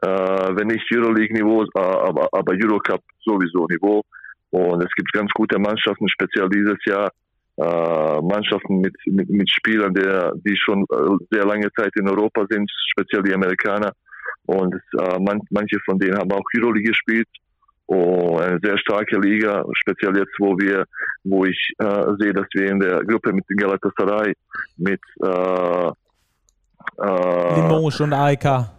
[0.02, 4.04] äh, wenn nicht Euroleague-Niveau, äh, aber, aber Eurocup sowieso Niveau.
[4.50, 7.12] Und es gibt ganz gute Mannschaften, speziell dieses Jahr.
[7.60, 12.46] Äh, Mannschaften mit, mit, mit Spielern, der, die schon äh, sehr lange Zeit in Europa
[12.50, 13.94] sind, speziell die Amerikaner.
[14.46, 17.28] Und äh, man, manche von denen haben auch Euroleague gespielt.
[17.88, 20.86] Oh, eine sehr starke Liga, speziell jetzt, wo wir,
[21.24, 24.34] wo ich äh, sehe, dass wir in der Gruppe mit Galatasaray,
[24.78, 25.92] mit äh,
[27.02, 28.70] äh, Limoges und AEK.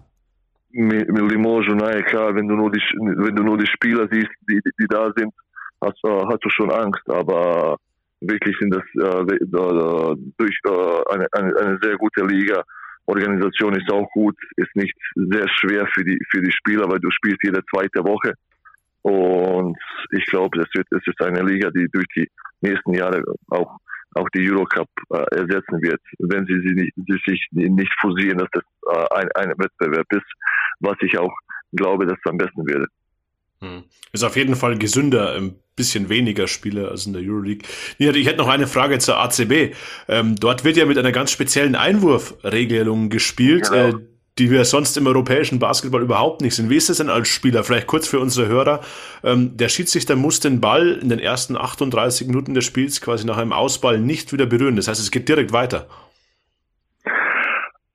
[0.71, 4.31] Mit, mit Limoges und AEK, wenn du nur die, wenn du nur die Spieler siehst,
[4.49, 5.33] die, die da sind,
[5.81, 7.77] hast, hast du schon Angst, aber
[8.21, 9.37] wirklich sind das äh,
[10.39, 12.63] durch äh, eine, eine, sehr gute Liga.
[13.07, 17.11] Organisation ist auch gut, ist nicht sehr schwer für die für die Spieler, weil du
[17.11, 18.35] spielst jede zweite Woche
[19.03, 19.79] und
[20.11, 22.29] ich glaube, das, wird, das ist eine Liga, die durch die
[22.61, 23.79] nächsten Jahre auch,
[24.15, 28.49] auch die Eurocup äh, ersetzen wird, wenn sie, sie, nicht, sie sich nicht fusieren, dass
[28.53, 30.27] das äh, ein, ein Wettbewerb ist,
[30.81, 31.33] was ich auch
[31.73, 32.87] glaube, dass es am besten wäre.
[33.61, 33.85] Hm.
[34.13, 37.67] Ist auf jeden Fall gesünder, ein bisschen weniger Spieler als in der Euroleague.
[37.97, 39.75] Ich hätte noch eine Frage zur ACB.
[40.09, 43.71] Ähm, dort wird ja mit einer ganz speziellen Einwurfregelung gespielt.
[43.71, 43.89] Genau.
[43.89, 43.95] Äh,
[44.39, 46.71] die wir sonst im europäischen Basketball überhaupt nicht sind.
[46.71, 47.65] Wie ist es denn als Spieler?
[47.65, 48.81] Vielleicht kurz für unsere Hörer.
[49.25, 53.37] Ähm, der Schiedsrichter muss den Ball in den ersten 38 Minuten des Spiels quasi nach
[53.37, 54.77] einem Ausball nicht wieder berühren.
[54.77, 55.89] Das heißt, es geht direkt weiter.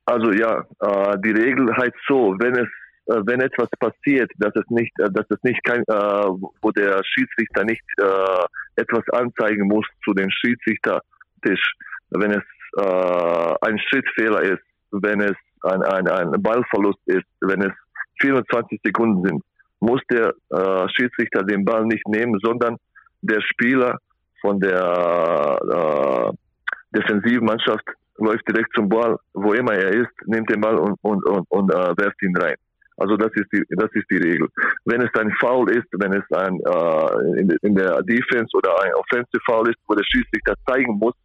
[0.05, 2.67] Also ja, äh, die Regel heißt so, wenn es
[3.05, 6.27] wenn etwas passiert, dass es nicht, äh, dass es nicht kein, äh,
[6.61, 11.73] wo der Schiedsrichter nicht äh, etwas anzeigen muss zu dem Schiedsrichtertisch,
[12.11, 12.43] wenn es
[12.77, 17.73] äh, ein Schrittfehler ist, wenn es ein, ein, ein Ballverlust ist, wenn es
[18.21, 19.43] 24 Sekunden sind,
[19.79, 22.77] muss der äh, Schiedsrichter den Ball nicht nehmen, sondern
[23.21, 23.97] der Spieler
[24.41, 27.85] von der äh, defensiven Mannschaft
[28.17, 31.73] läuft direkt zum Ball, wo immer er ist, nimmt den Ball und, und, und, und
[31.73, 32.55] äh, werft ihn rein.
[32.97, 34.47] Also das ist die das ist die Regel.
[34.85, 38.93] Wenn es ein Foul ist, wenn es ein äh, in, in, der Defense oder ein
[38.95, 41.15] Offensive Foul ist, wo der Schiedsrichter zeigen muss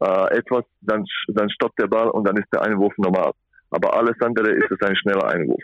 [0.00, 3.32] äh, etwas, dann dann stoppt der Ball und dann ist der Einwurf normal
[3.74, 5.62] aber alles andere ist es ein schneller Einwurf.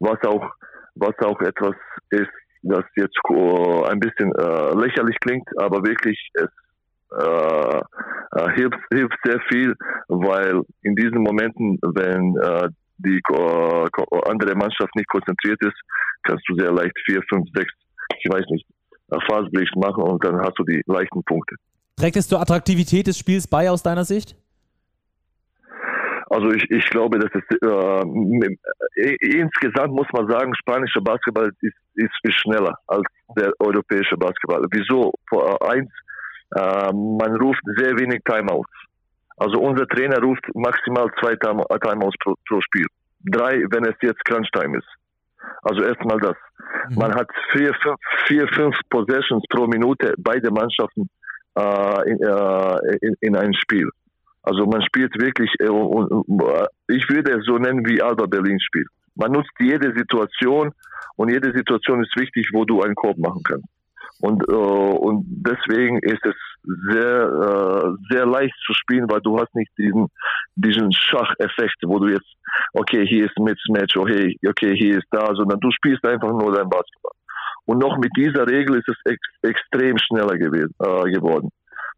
[0.00, 0.50] Was auch,
[0.96, 1.76] was auch etwas
[2.10, 2.30] ist,
[2.62, 6.48] das jetzt äh, ein bisschen äh, lächerlich klingt, aber wirklich es
[7.16, 7.80] äh,
[8.54, 9.74] hilft, hilft sehr viel,
[10.08, 12.34] weil in diesen Momenten, wenn
[13.04, 15.78] die äh, andere Mannschaft nicht konzentriert ist,
[16.22, 17.72] kannst du sehr leicht vier, fünf, sechs,
[18.18, 18.66] ich weiß nicht,
[19.28, 21.56] Fastbreaks machen und dann hast du die leichten Punkte.
[21.96, 24.36] Trägt es zur Attraktivität des Spiels bei aus deiner Sicht?
[26.30, 32.14] Also ich, ich glaube, dass es äh, insgesamt muss man sagen, spanischer Basketball ist, ist,
[32.22, 33.04] ist schneller als
[33.36, 34.64] der europäische Basketball.
[34.70, 35.12] Wieso?
[35.28, 35.90] Vor eins,
[36.56, 38.70] äh, man ruft sehr wenig Timeouts.
[39.42, 42.86] Also unser Trainer ruft maximal zwei Timeouts pro, pro Spiel.
[43.24, 44.86] Drei, wenn es jetzt Crunch Time ist.
[45.62, 46.36] Also erstmal das.
[46.90, 46.94] Mhm.
[46.96, 51.10] Man hat vier fünf, vier, fünf Possessions pro Minute beide Mannschaften
[51.58, 53.88] äh, in, äh, in, in einem Spiel.
[54.44, 58.88] Also man spielt wirklich, äh, ich würde es so nennen wie Alba Berlin spielt.
[59.16, 60.70] Man nutzt jede Situation
[61.16, 63.66] und jede Situation ist wichtig, wo du einen Korb machen kannst.
[64.20, 69.54] Und, äh, und deswegen ist es sehr, äh, sehr leicht zu spielen, weil du hast
[69.54, 70.08] nicht diesen,
[70.54, 72.32] diesen Schacheffekt, wo du jetzt,
[72.72, 76.68] okay, hier ist Mismatch, okay, okay, hier ist da, sondern du spielst einfach nur dein
[76.68, 77.12] Basketball.
[77.64, 81.50] Und noch mit dieser Regel ist es ex extrem schneller gewesen, äh, geworden.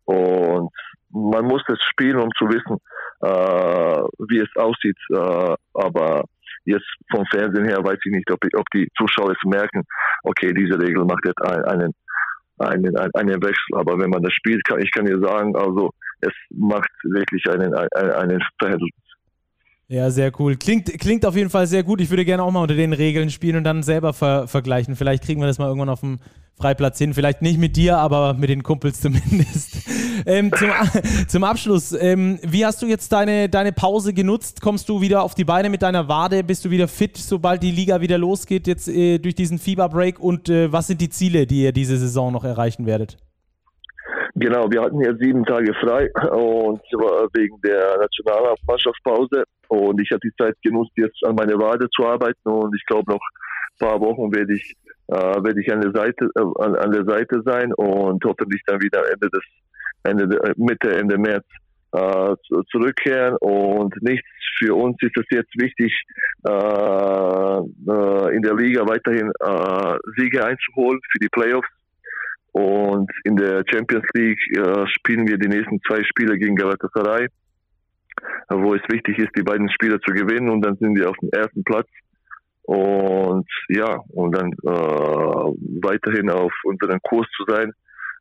[0.05, 0.71] Und
[1.11, 2.79] man muss es spielen, um zu wissen,
[3.21, 4.99] äh, wie es aussieht.
[5.11, 6.25] Äh, aber
[6.65, 9.85] jetzt vom Fernsehen her weiß ich nicht, ob, ob die Zuschauer es merken,
[10.23, 11.93] okay, diese Regel macht jetzt einen, einen,
[12.59, 13.77] einen Wechsel.
[13.77, 15.91] Aber wenn man das spielt, kann ich kann dir sagen, also
[16.21, 18.89] es macht wirklich einen, einen, einen.
[19.95, 20.57] Ja, sehr cool.
[20.57, 22.01] Klingt, klingt auf jeden Fall sehr gut.
[22.01, 24.97] Ich würde gerne auch mal unter den Regeln spielen und dann selber ver vergleichen.
[24.97, 26.19] Vielleicht kriegen wir das mal irgendwann auf dem
[26.57, 27.15] Freiplatz hin.
[27.15, 29.77] Vielleicht nicht mit dir, aber mit den Kumpels zumindest.
[30.27, 30.71] ähm, zum,
[31.29, 34.61] zum, Abschluss, ähm, wie hast du jetzt deine, deine Pause genutzt?
[34.61, 36.43] Kommst du wieder auf die Beine mit deiner Wade?
[36.43, 40.19] Bist du wieder fit, sobald die Liga wieder losgeht, jetzt äh, durch diesen Fieberbreak?
[40.19, 43.17] Und äh, was sind die Ziele, die ihr diese Saison noch erreichen werdet?
[44.37, 46.81] Genau, wir hatten ja sieben Tage frei und
[47.35, 49.45] wegen der Nationalmannschaftspause.
[49.69, 52.49] Und ich habe die Zeit genutzt, jetzt an meine Wade zu arbeiten.
[52.49, 54.75] Und ich glaube noch ein paar Wochen werde ich
[55.09, 58.81] äh, werde ich an der Seite äh, an, an, der Seite sein und hoffentlich dann
[58.81, 59.43] wieder Ende des
[60.03, 61.47] Ende äh, Mitte Ende März
[61.93, 62.35] äh,
[62.73, 63.37] zurückkehren.
[63.37, 64.27] Und nichts
[64.59, 65.93] für uns ist es jetzt wichtig
[66.45, 69.31] äh, äh, in der Liga weiterhin
[70.17, 71.69] Siege einzuholen für die Playoffs
[72.55, 77.27] und in der Champions League äh, spielen wir die nächsten zwei Spiele gegen Galatasaray,
[78.49, 81.31] wo es wichtig ist, die beiden Spiele zu gewinnen und dann sind wir auf dem
[81.31, 81.89] ersten Platz.
[82.63, 85.51] Und ja, und dann äh,
[85.83, 87.73] weiterhin auf unserem Kurs zu sein.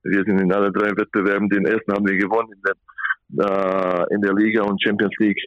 [0.02, 2.54] Wir sind in alle drei Wettbewerben, den ersten haben wir gewonnen.
[2.54, 2.62] In
[3.38, 5.46] der, äh, in der Liga und Champions League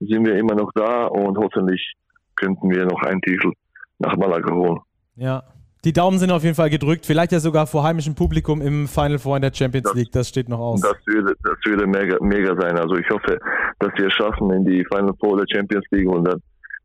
[0.00, 1.94] sind wir immer noch da und hoffentlich
[2.34, 3.52] könnten wir noch einen Titel
[4.00, 4.80] nach Malaga holen.
[5.14, 5.44] Ja,
[5.84, 9.18] die Daumen sind auf jeden Fall gedrückt, vielleicht ja sogar vor heimischem Publikum im Final
[9.18, 10.12] Four in der Champions das, League.
[10.12, 10.80] Das steht noch aus.
[10.80, 12.78] Das würde, das würde mega, mega sein.
[12.78, 13.38] Also ich hoffe,
[13.80, 16.40] dass wir es schaffen in die Final Four der Champions League und dann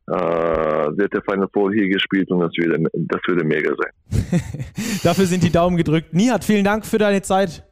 [0.08, 4.42] äh, wird der Final Four hier gespielt und das würde, das würde mega sein.
[5.04, 6.14] Dafür sind die Daumen gedrückt.
[6.14, 7.69] Nihat, vielen Dank für deine Zeit.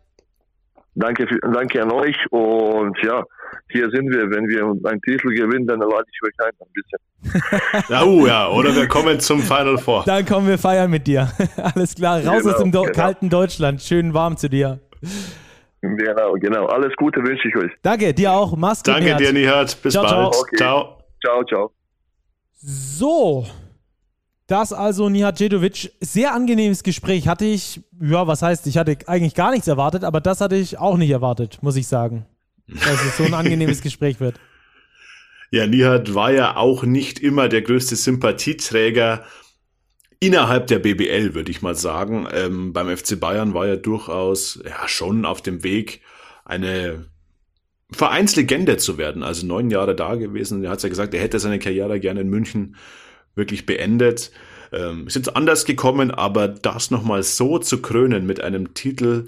[0.99, 3.23] Danke, danke an euch und ja,
[3.69, 4.31] hier sind wir.
[4.31, 7.89] Wenn wir einen Titel gewinnen, dann lade ich euch ein, ein bisschen.
[7.89, 10.03] ja, uh, ja, oder wir kommen zum Final Four.
[10.05, 11.31] Dann kommen wir feiern mit dir.
[11.75, 12.93] Alles klar, raus genau, aus dem Do genau.
[12.93, 13.81] kalten Deutschland.
[13.81, 14.79] Schön warm zu dir.
[15.81, 16.65] Genau, genau.
[16.65, 17.71] Alles Gute wünsche ich euch.
[17.83, 18.57] Danke, dir auch.
[18.57, 18.95] Mach's gut.
[18.95, 19.79] Danke dir, Nihat.
[19.83, 20.33] Bis ciao, bald.
[20.33, 20.41] Ciao.
[20.41, 20.55] Okay.
[20.57, 20.97] ciao.
[21.21, 21.71] Ciao, ciao.
[22.55, 23.45] So.
[24.47, 25.91] Das also Nihadjedovic.
[25.99, 27.27] Sehr angenehmes Gespräch.
[27.27, 30.79] Hatte ich, ja, was heißt, ich hatte eigentlich gar nichts erwartet, aber das hatte ich
[30.79, 32.25] auch nicht erwartet, muss ich sagen
[32.67, 34.39] dass es so ein angenehmes Gespräch wird.
[35.51, 39.23] Ja, Nihat war ja auch nicht immer der größte Sympathieträger
[40.19, 42.27] innerhalb der BBL, würde ich mal sagen.
[42.33, 46.01] Ähm, beim FC Bayern war er durchaus ja schon auf dem Weg,
[46.43, 47.05] eine
[47.91, 49.23] Vereinslegende zu werden.
[49.23, 50.63] Also neun Jahre da gewesen.
[50.65, 52.75] Er hat ja gesagt, er hätte seine Karriere gerne in München
[53.37, 54.31] wirklich beendet.
[54.71, 59.25] Ähm, ist jetzt anders gekommen, aber das nochmal so zu krönen mit einem Titel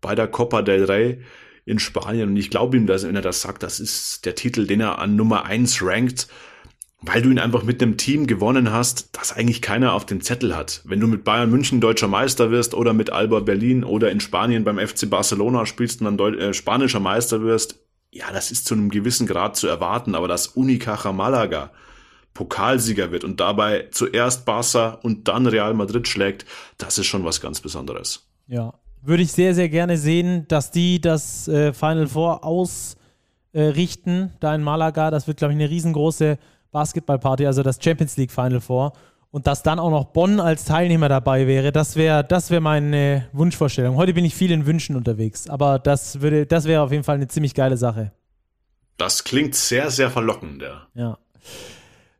[0.00, 1.20] bei der Copa del Rey,
[1.64, 2.30] in Spanien.
[2.30, 4.98] Und ich glaube ihm, dass wenn er das sagt, das ist der Titel, den er
[4.98, 6.28] an Nummer eins rankt,
[7.00, 10.56] weil du ihn einfach mit einem Team gewonnen hast, das eigentlich keiner auf dem Zettel
[10.56, 10.80] hat.
[10.84, 14.64] Wenn du mit Bayern München deutscher Meister wirst oder mit Alba Berlin oder in Spanien
[14.64, 17.78] beim FC Barcelona spielst und dann Deu äh, spanischer Meister wirst,
[18.10, 21.72] ja, das ist zu einem gewissen Grad zu erwarten, aber dass Unicaja Malaga
[22.34, 26.44] Pokalsieger wird und dabei zuerst Barca und dann Real Madrid schlägt,
[26.78, 28.26] das ist schon was ganz Besonderes.
[28.48, 34.30] Ja, würde ich sehr, sehr gerne sehen, dass die das äh, Final Four ausrichten, äh,
[34.40, 35.10] da in Malaga.
[35.10, 36.38] Das wird, glaube ich, eine riesengroße
[36.72, 38.92] Basketballparty, also das Champions League Final Four.
[39.30, 43.28] Und dass dann auch noch Bonn als Teilnehmer dabei wäre, das wäre das wär meine
[43.32, 43.96] Wunschvorstellung.
[43.96, 47.16] Heute bin ich viel in Wünschen unterwegs, aber das, würde, das wäre auf jeden Fall
[47.16, 48.12] eine ziemlich geile Sache.
[48.96, 50.86] Das klingt sehr, sehr verlockend, ja.
[50.94, 51.18] Ja.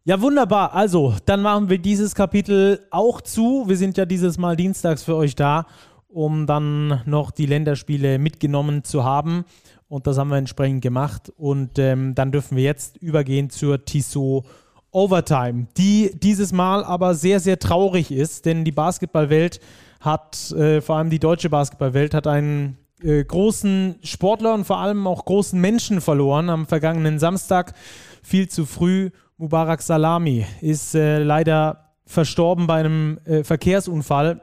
[0.05, 0.74] Ja, wunderbar.
[0.74, 3.64] Also, dann machen wir dieses Kapitel auch zu.
[3.66, 5.66] Wir sind ja dieses Mal dienstags für euch da
[6.14, 9.44] um dann noch die Länderspiele mitgenommen zu haben.
[9.89, 11.32] Und das haben wir entsprechend gemacht.
[11.36, 14.44] Und ähm, dann dürfen wir jetzt übergehen zur Tissot
[14.93, 19.59] Overtime, die dieses Mal aber sehr, sehr traurig ist, denn die Basketballwelt
[19.98, 25.09] hat, äh, vor allem die deutsche Basketballwelt, hat einen äh, großen Sportler und vor allem
[25.09, 26.48] auch großen Menschen verloren.
[26.48, 27.74] Am vergangenen Samstag
[28.22, 29.10] viel zu früh.
[29.36, 34.43] Mubarak Salami ist äh, leider verstorben bei einem äh, Verkehrsunfall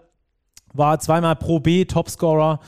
[0.74, 2.60] war zweimal Pro B Topscorer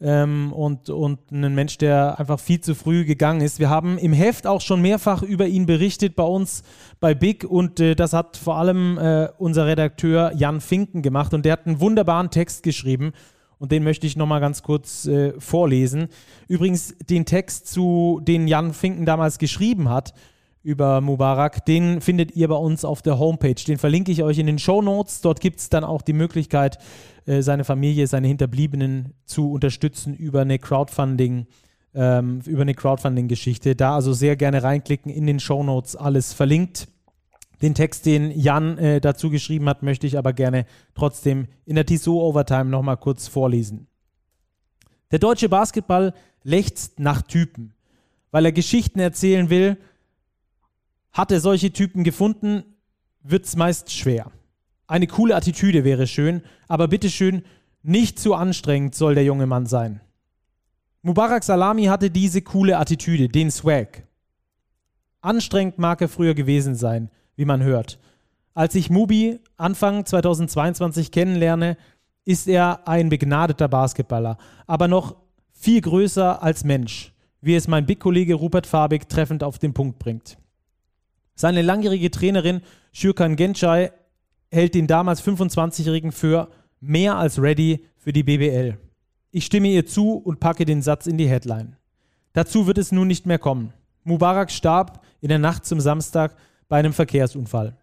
[0.00, 3.58] ähm, und, und ein Mensch, der einfach viel zu früh gegangen ist.
[3.58, 6.62] Wir haben im Heft auch schon mehrfach über ihn berichtet bei uns
[7.00, 11.44] bei Big und äh, das hat vor allem äh, unser Redakteur Jan Finken gemacht und
[11.46, 13.12] der hat einen wunderbaren Text geschrieben
[13.58, 16.08] und den möchte ich nochmal ganz kurz äh, vorlesen.
[16.48, 20.14] Übrigens, den Text, zu den Jan Finken damals geschrieben hat,
[20.62, 23.54] über Mubarak, den findet ihr bei uns auf der Homepage.
[23.54, 25.20] Den verlinke ich euch in den Show Notes.
[25.20, 26.78] Dort gibt es dann auch die Möglichkeit,
[27.26, 31.46] äh, seine Familie, seine Hinterbliebenen zu unterstützen über eine Crowdfunding-
[31.94, 33.74] ähm, über eine Crowdfunding-Geschichte.
[33.74, 36.88] Da also sehr gerne reinklicken, in den Show Notes alles verlinkt.
[37.62, 40.64] Den Text, den Jan äh, dazu geschrieben hat, möchte ich aber gerne
[40.94, 43.86] trotzdem in der Tissot Overtime nochmal kurz vorlesen.
[45.10, 47.74] Der deutsche Basketball lechzt nach Typen,
[48.30, 49.76] weil er Geschichten erzählen will.
[51.12, 52.64] Hat er solche Typen gefunden,
[53.22, 54.30] wird es meist schwer.
[54.86, 57.42] Eine coole Attitüde wäre schön, aber bitteschön,
[57.82, 60.00] nicht zu anstrengend soll der junge Mann sein.
[61.02, 64.02] Mubarak Salami hatte diese coole Attitüde, den Swag.
[65.22, 67.98] Anstrengend mag er früher gewesen sein, wie man hört.
[68.52, 71.76] Als ich Mubi Anfang 2022 kennenlerne,
[72.24, 75.16] ist er ein begnadeter Basketballer, aber noch
[75.52, 80.36] viel größer als Mensch, wie es mein Big-Kollege Rupert Fabig treffend auf den Punkt bringt.
[81.40, 82.60] Seine langjährige Trainerin
[82.92, 83.92] Shurkan Genchai
[84.50, 86.50] hält den damals 25-Jährigen für
[86.80, 88.76] mehr als ready für die BBL.
[89.30, 91.76] Ich stimme ihr zu und packe den Satz in die Headline.
[92.34, 93.72] Dazu wird es nun nicht mehr kommen.
[94.04, 96.36] Mubarak starb in der Nacht zum Samstag
[96.68, 97.74] bei einem Verkehrsunfall.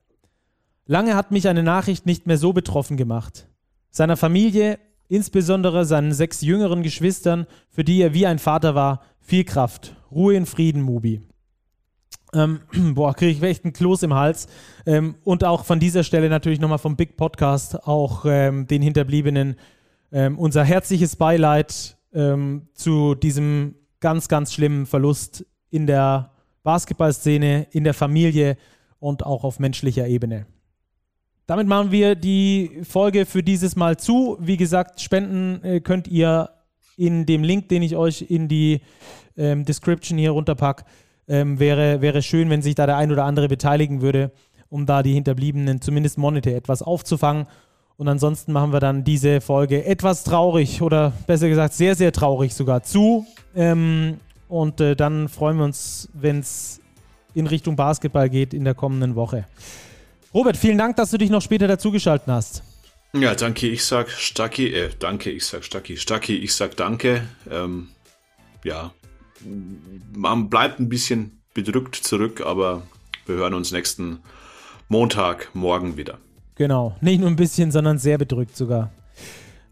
[0.85, 3.47] Lange hat mich eine Nachricht nicht mehr so betroffen gemacht.
[3.89, 4.77] Seiner Familie,
[5.07, 9.95] insbesondere seinen sechs jüngeren Geschwistern, für die er wie ein Vater war, viel Kraft.
[10.11, 11.23] Ruhe in Frieden, Mubi.
[12.33, 12.61] Ähm,
[12.93, 14.47] boah, kriege ich echt einen Kloß im Hals.
[14.85, 19.55] Ähm, und auch von dieser Stelle natürlich nochmal vom Big Podcast auch ähm, den Hinterbliebenen
[20.11, 26.31] ähm, unser herzliches Beileid ähm, zu diesem ganz, ganz schlimmen Verlust in der
[26.63, 28.57] Basketballszene, in der Familie
[28.99, 30.45] und auch auf menschlicher Ebene.
[31.45, 34.37] Damit machen wir die Folge für dieses Mal zu.
[34.41, 36.49] Wie gesagt, spenden äh, könnt ihr
[36.97, 38.81] in dem Link, den ich euch in die
[39.37, 40.83] ähm, Description hier runterpacke.
[41.27, 44.31] Ähm, wäre, wäre schön, wenn sich da der ein oder andere beteiligen würde,
[44.69, 47.47] um da die Hinterbliebenen zumindest monetär etwas aufzufangen.
[47.97, 52.53] Und ansonsten machen wir dann diese Folge etwas traurig oder besser gesagt sehr, sehr traurig
[52.53, 53.25] sogar zu.
[53.55, 56.79] Ähm, und äh, dann freuen wir uns, wenn es
[57.33, 59.45] in Richtung Basketball geht in der kommenden Woche.
[60.33, 62.63] Robert, vielen Dank, dass du dich noch später dazugeschaltet hast.
[63.13, 67.23] Ja, danke, ich sag Stacki, äh, danke, ich sag Stacki, Stacki, ich sag danke.
[67.49, 67.89] Ähm,
[68.63, 68.91] ja,
[70.14, 72.84] man bleibt ein bisschen bedrückt zurück, aber
[73.26, 74.19] wir hören uns nächsten
[74.89, 76.18] Montag, morgen wieder.
[76.55, 78.91] Genau, nicht nur ein bisschen, sondern sehr bedrückt sogar.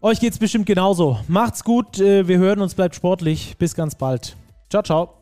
[0.02, 1.18] Euch geht's bestimmt genauso.
[1.26, 3.56] Macht's gut, äh, wir hören uns, bleibt sportlich.
[3.58, 4.36] Bis ganz bald.
[4.70, 5.15] Ciao, ciao.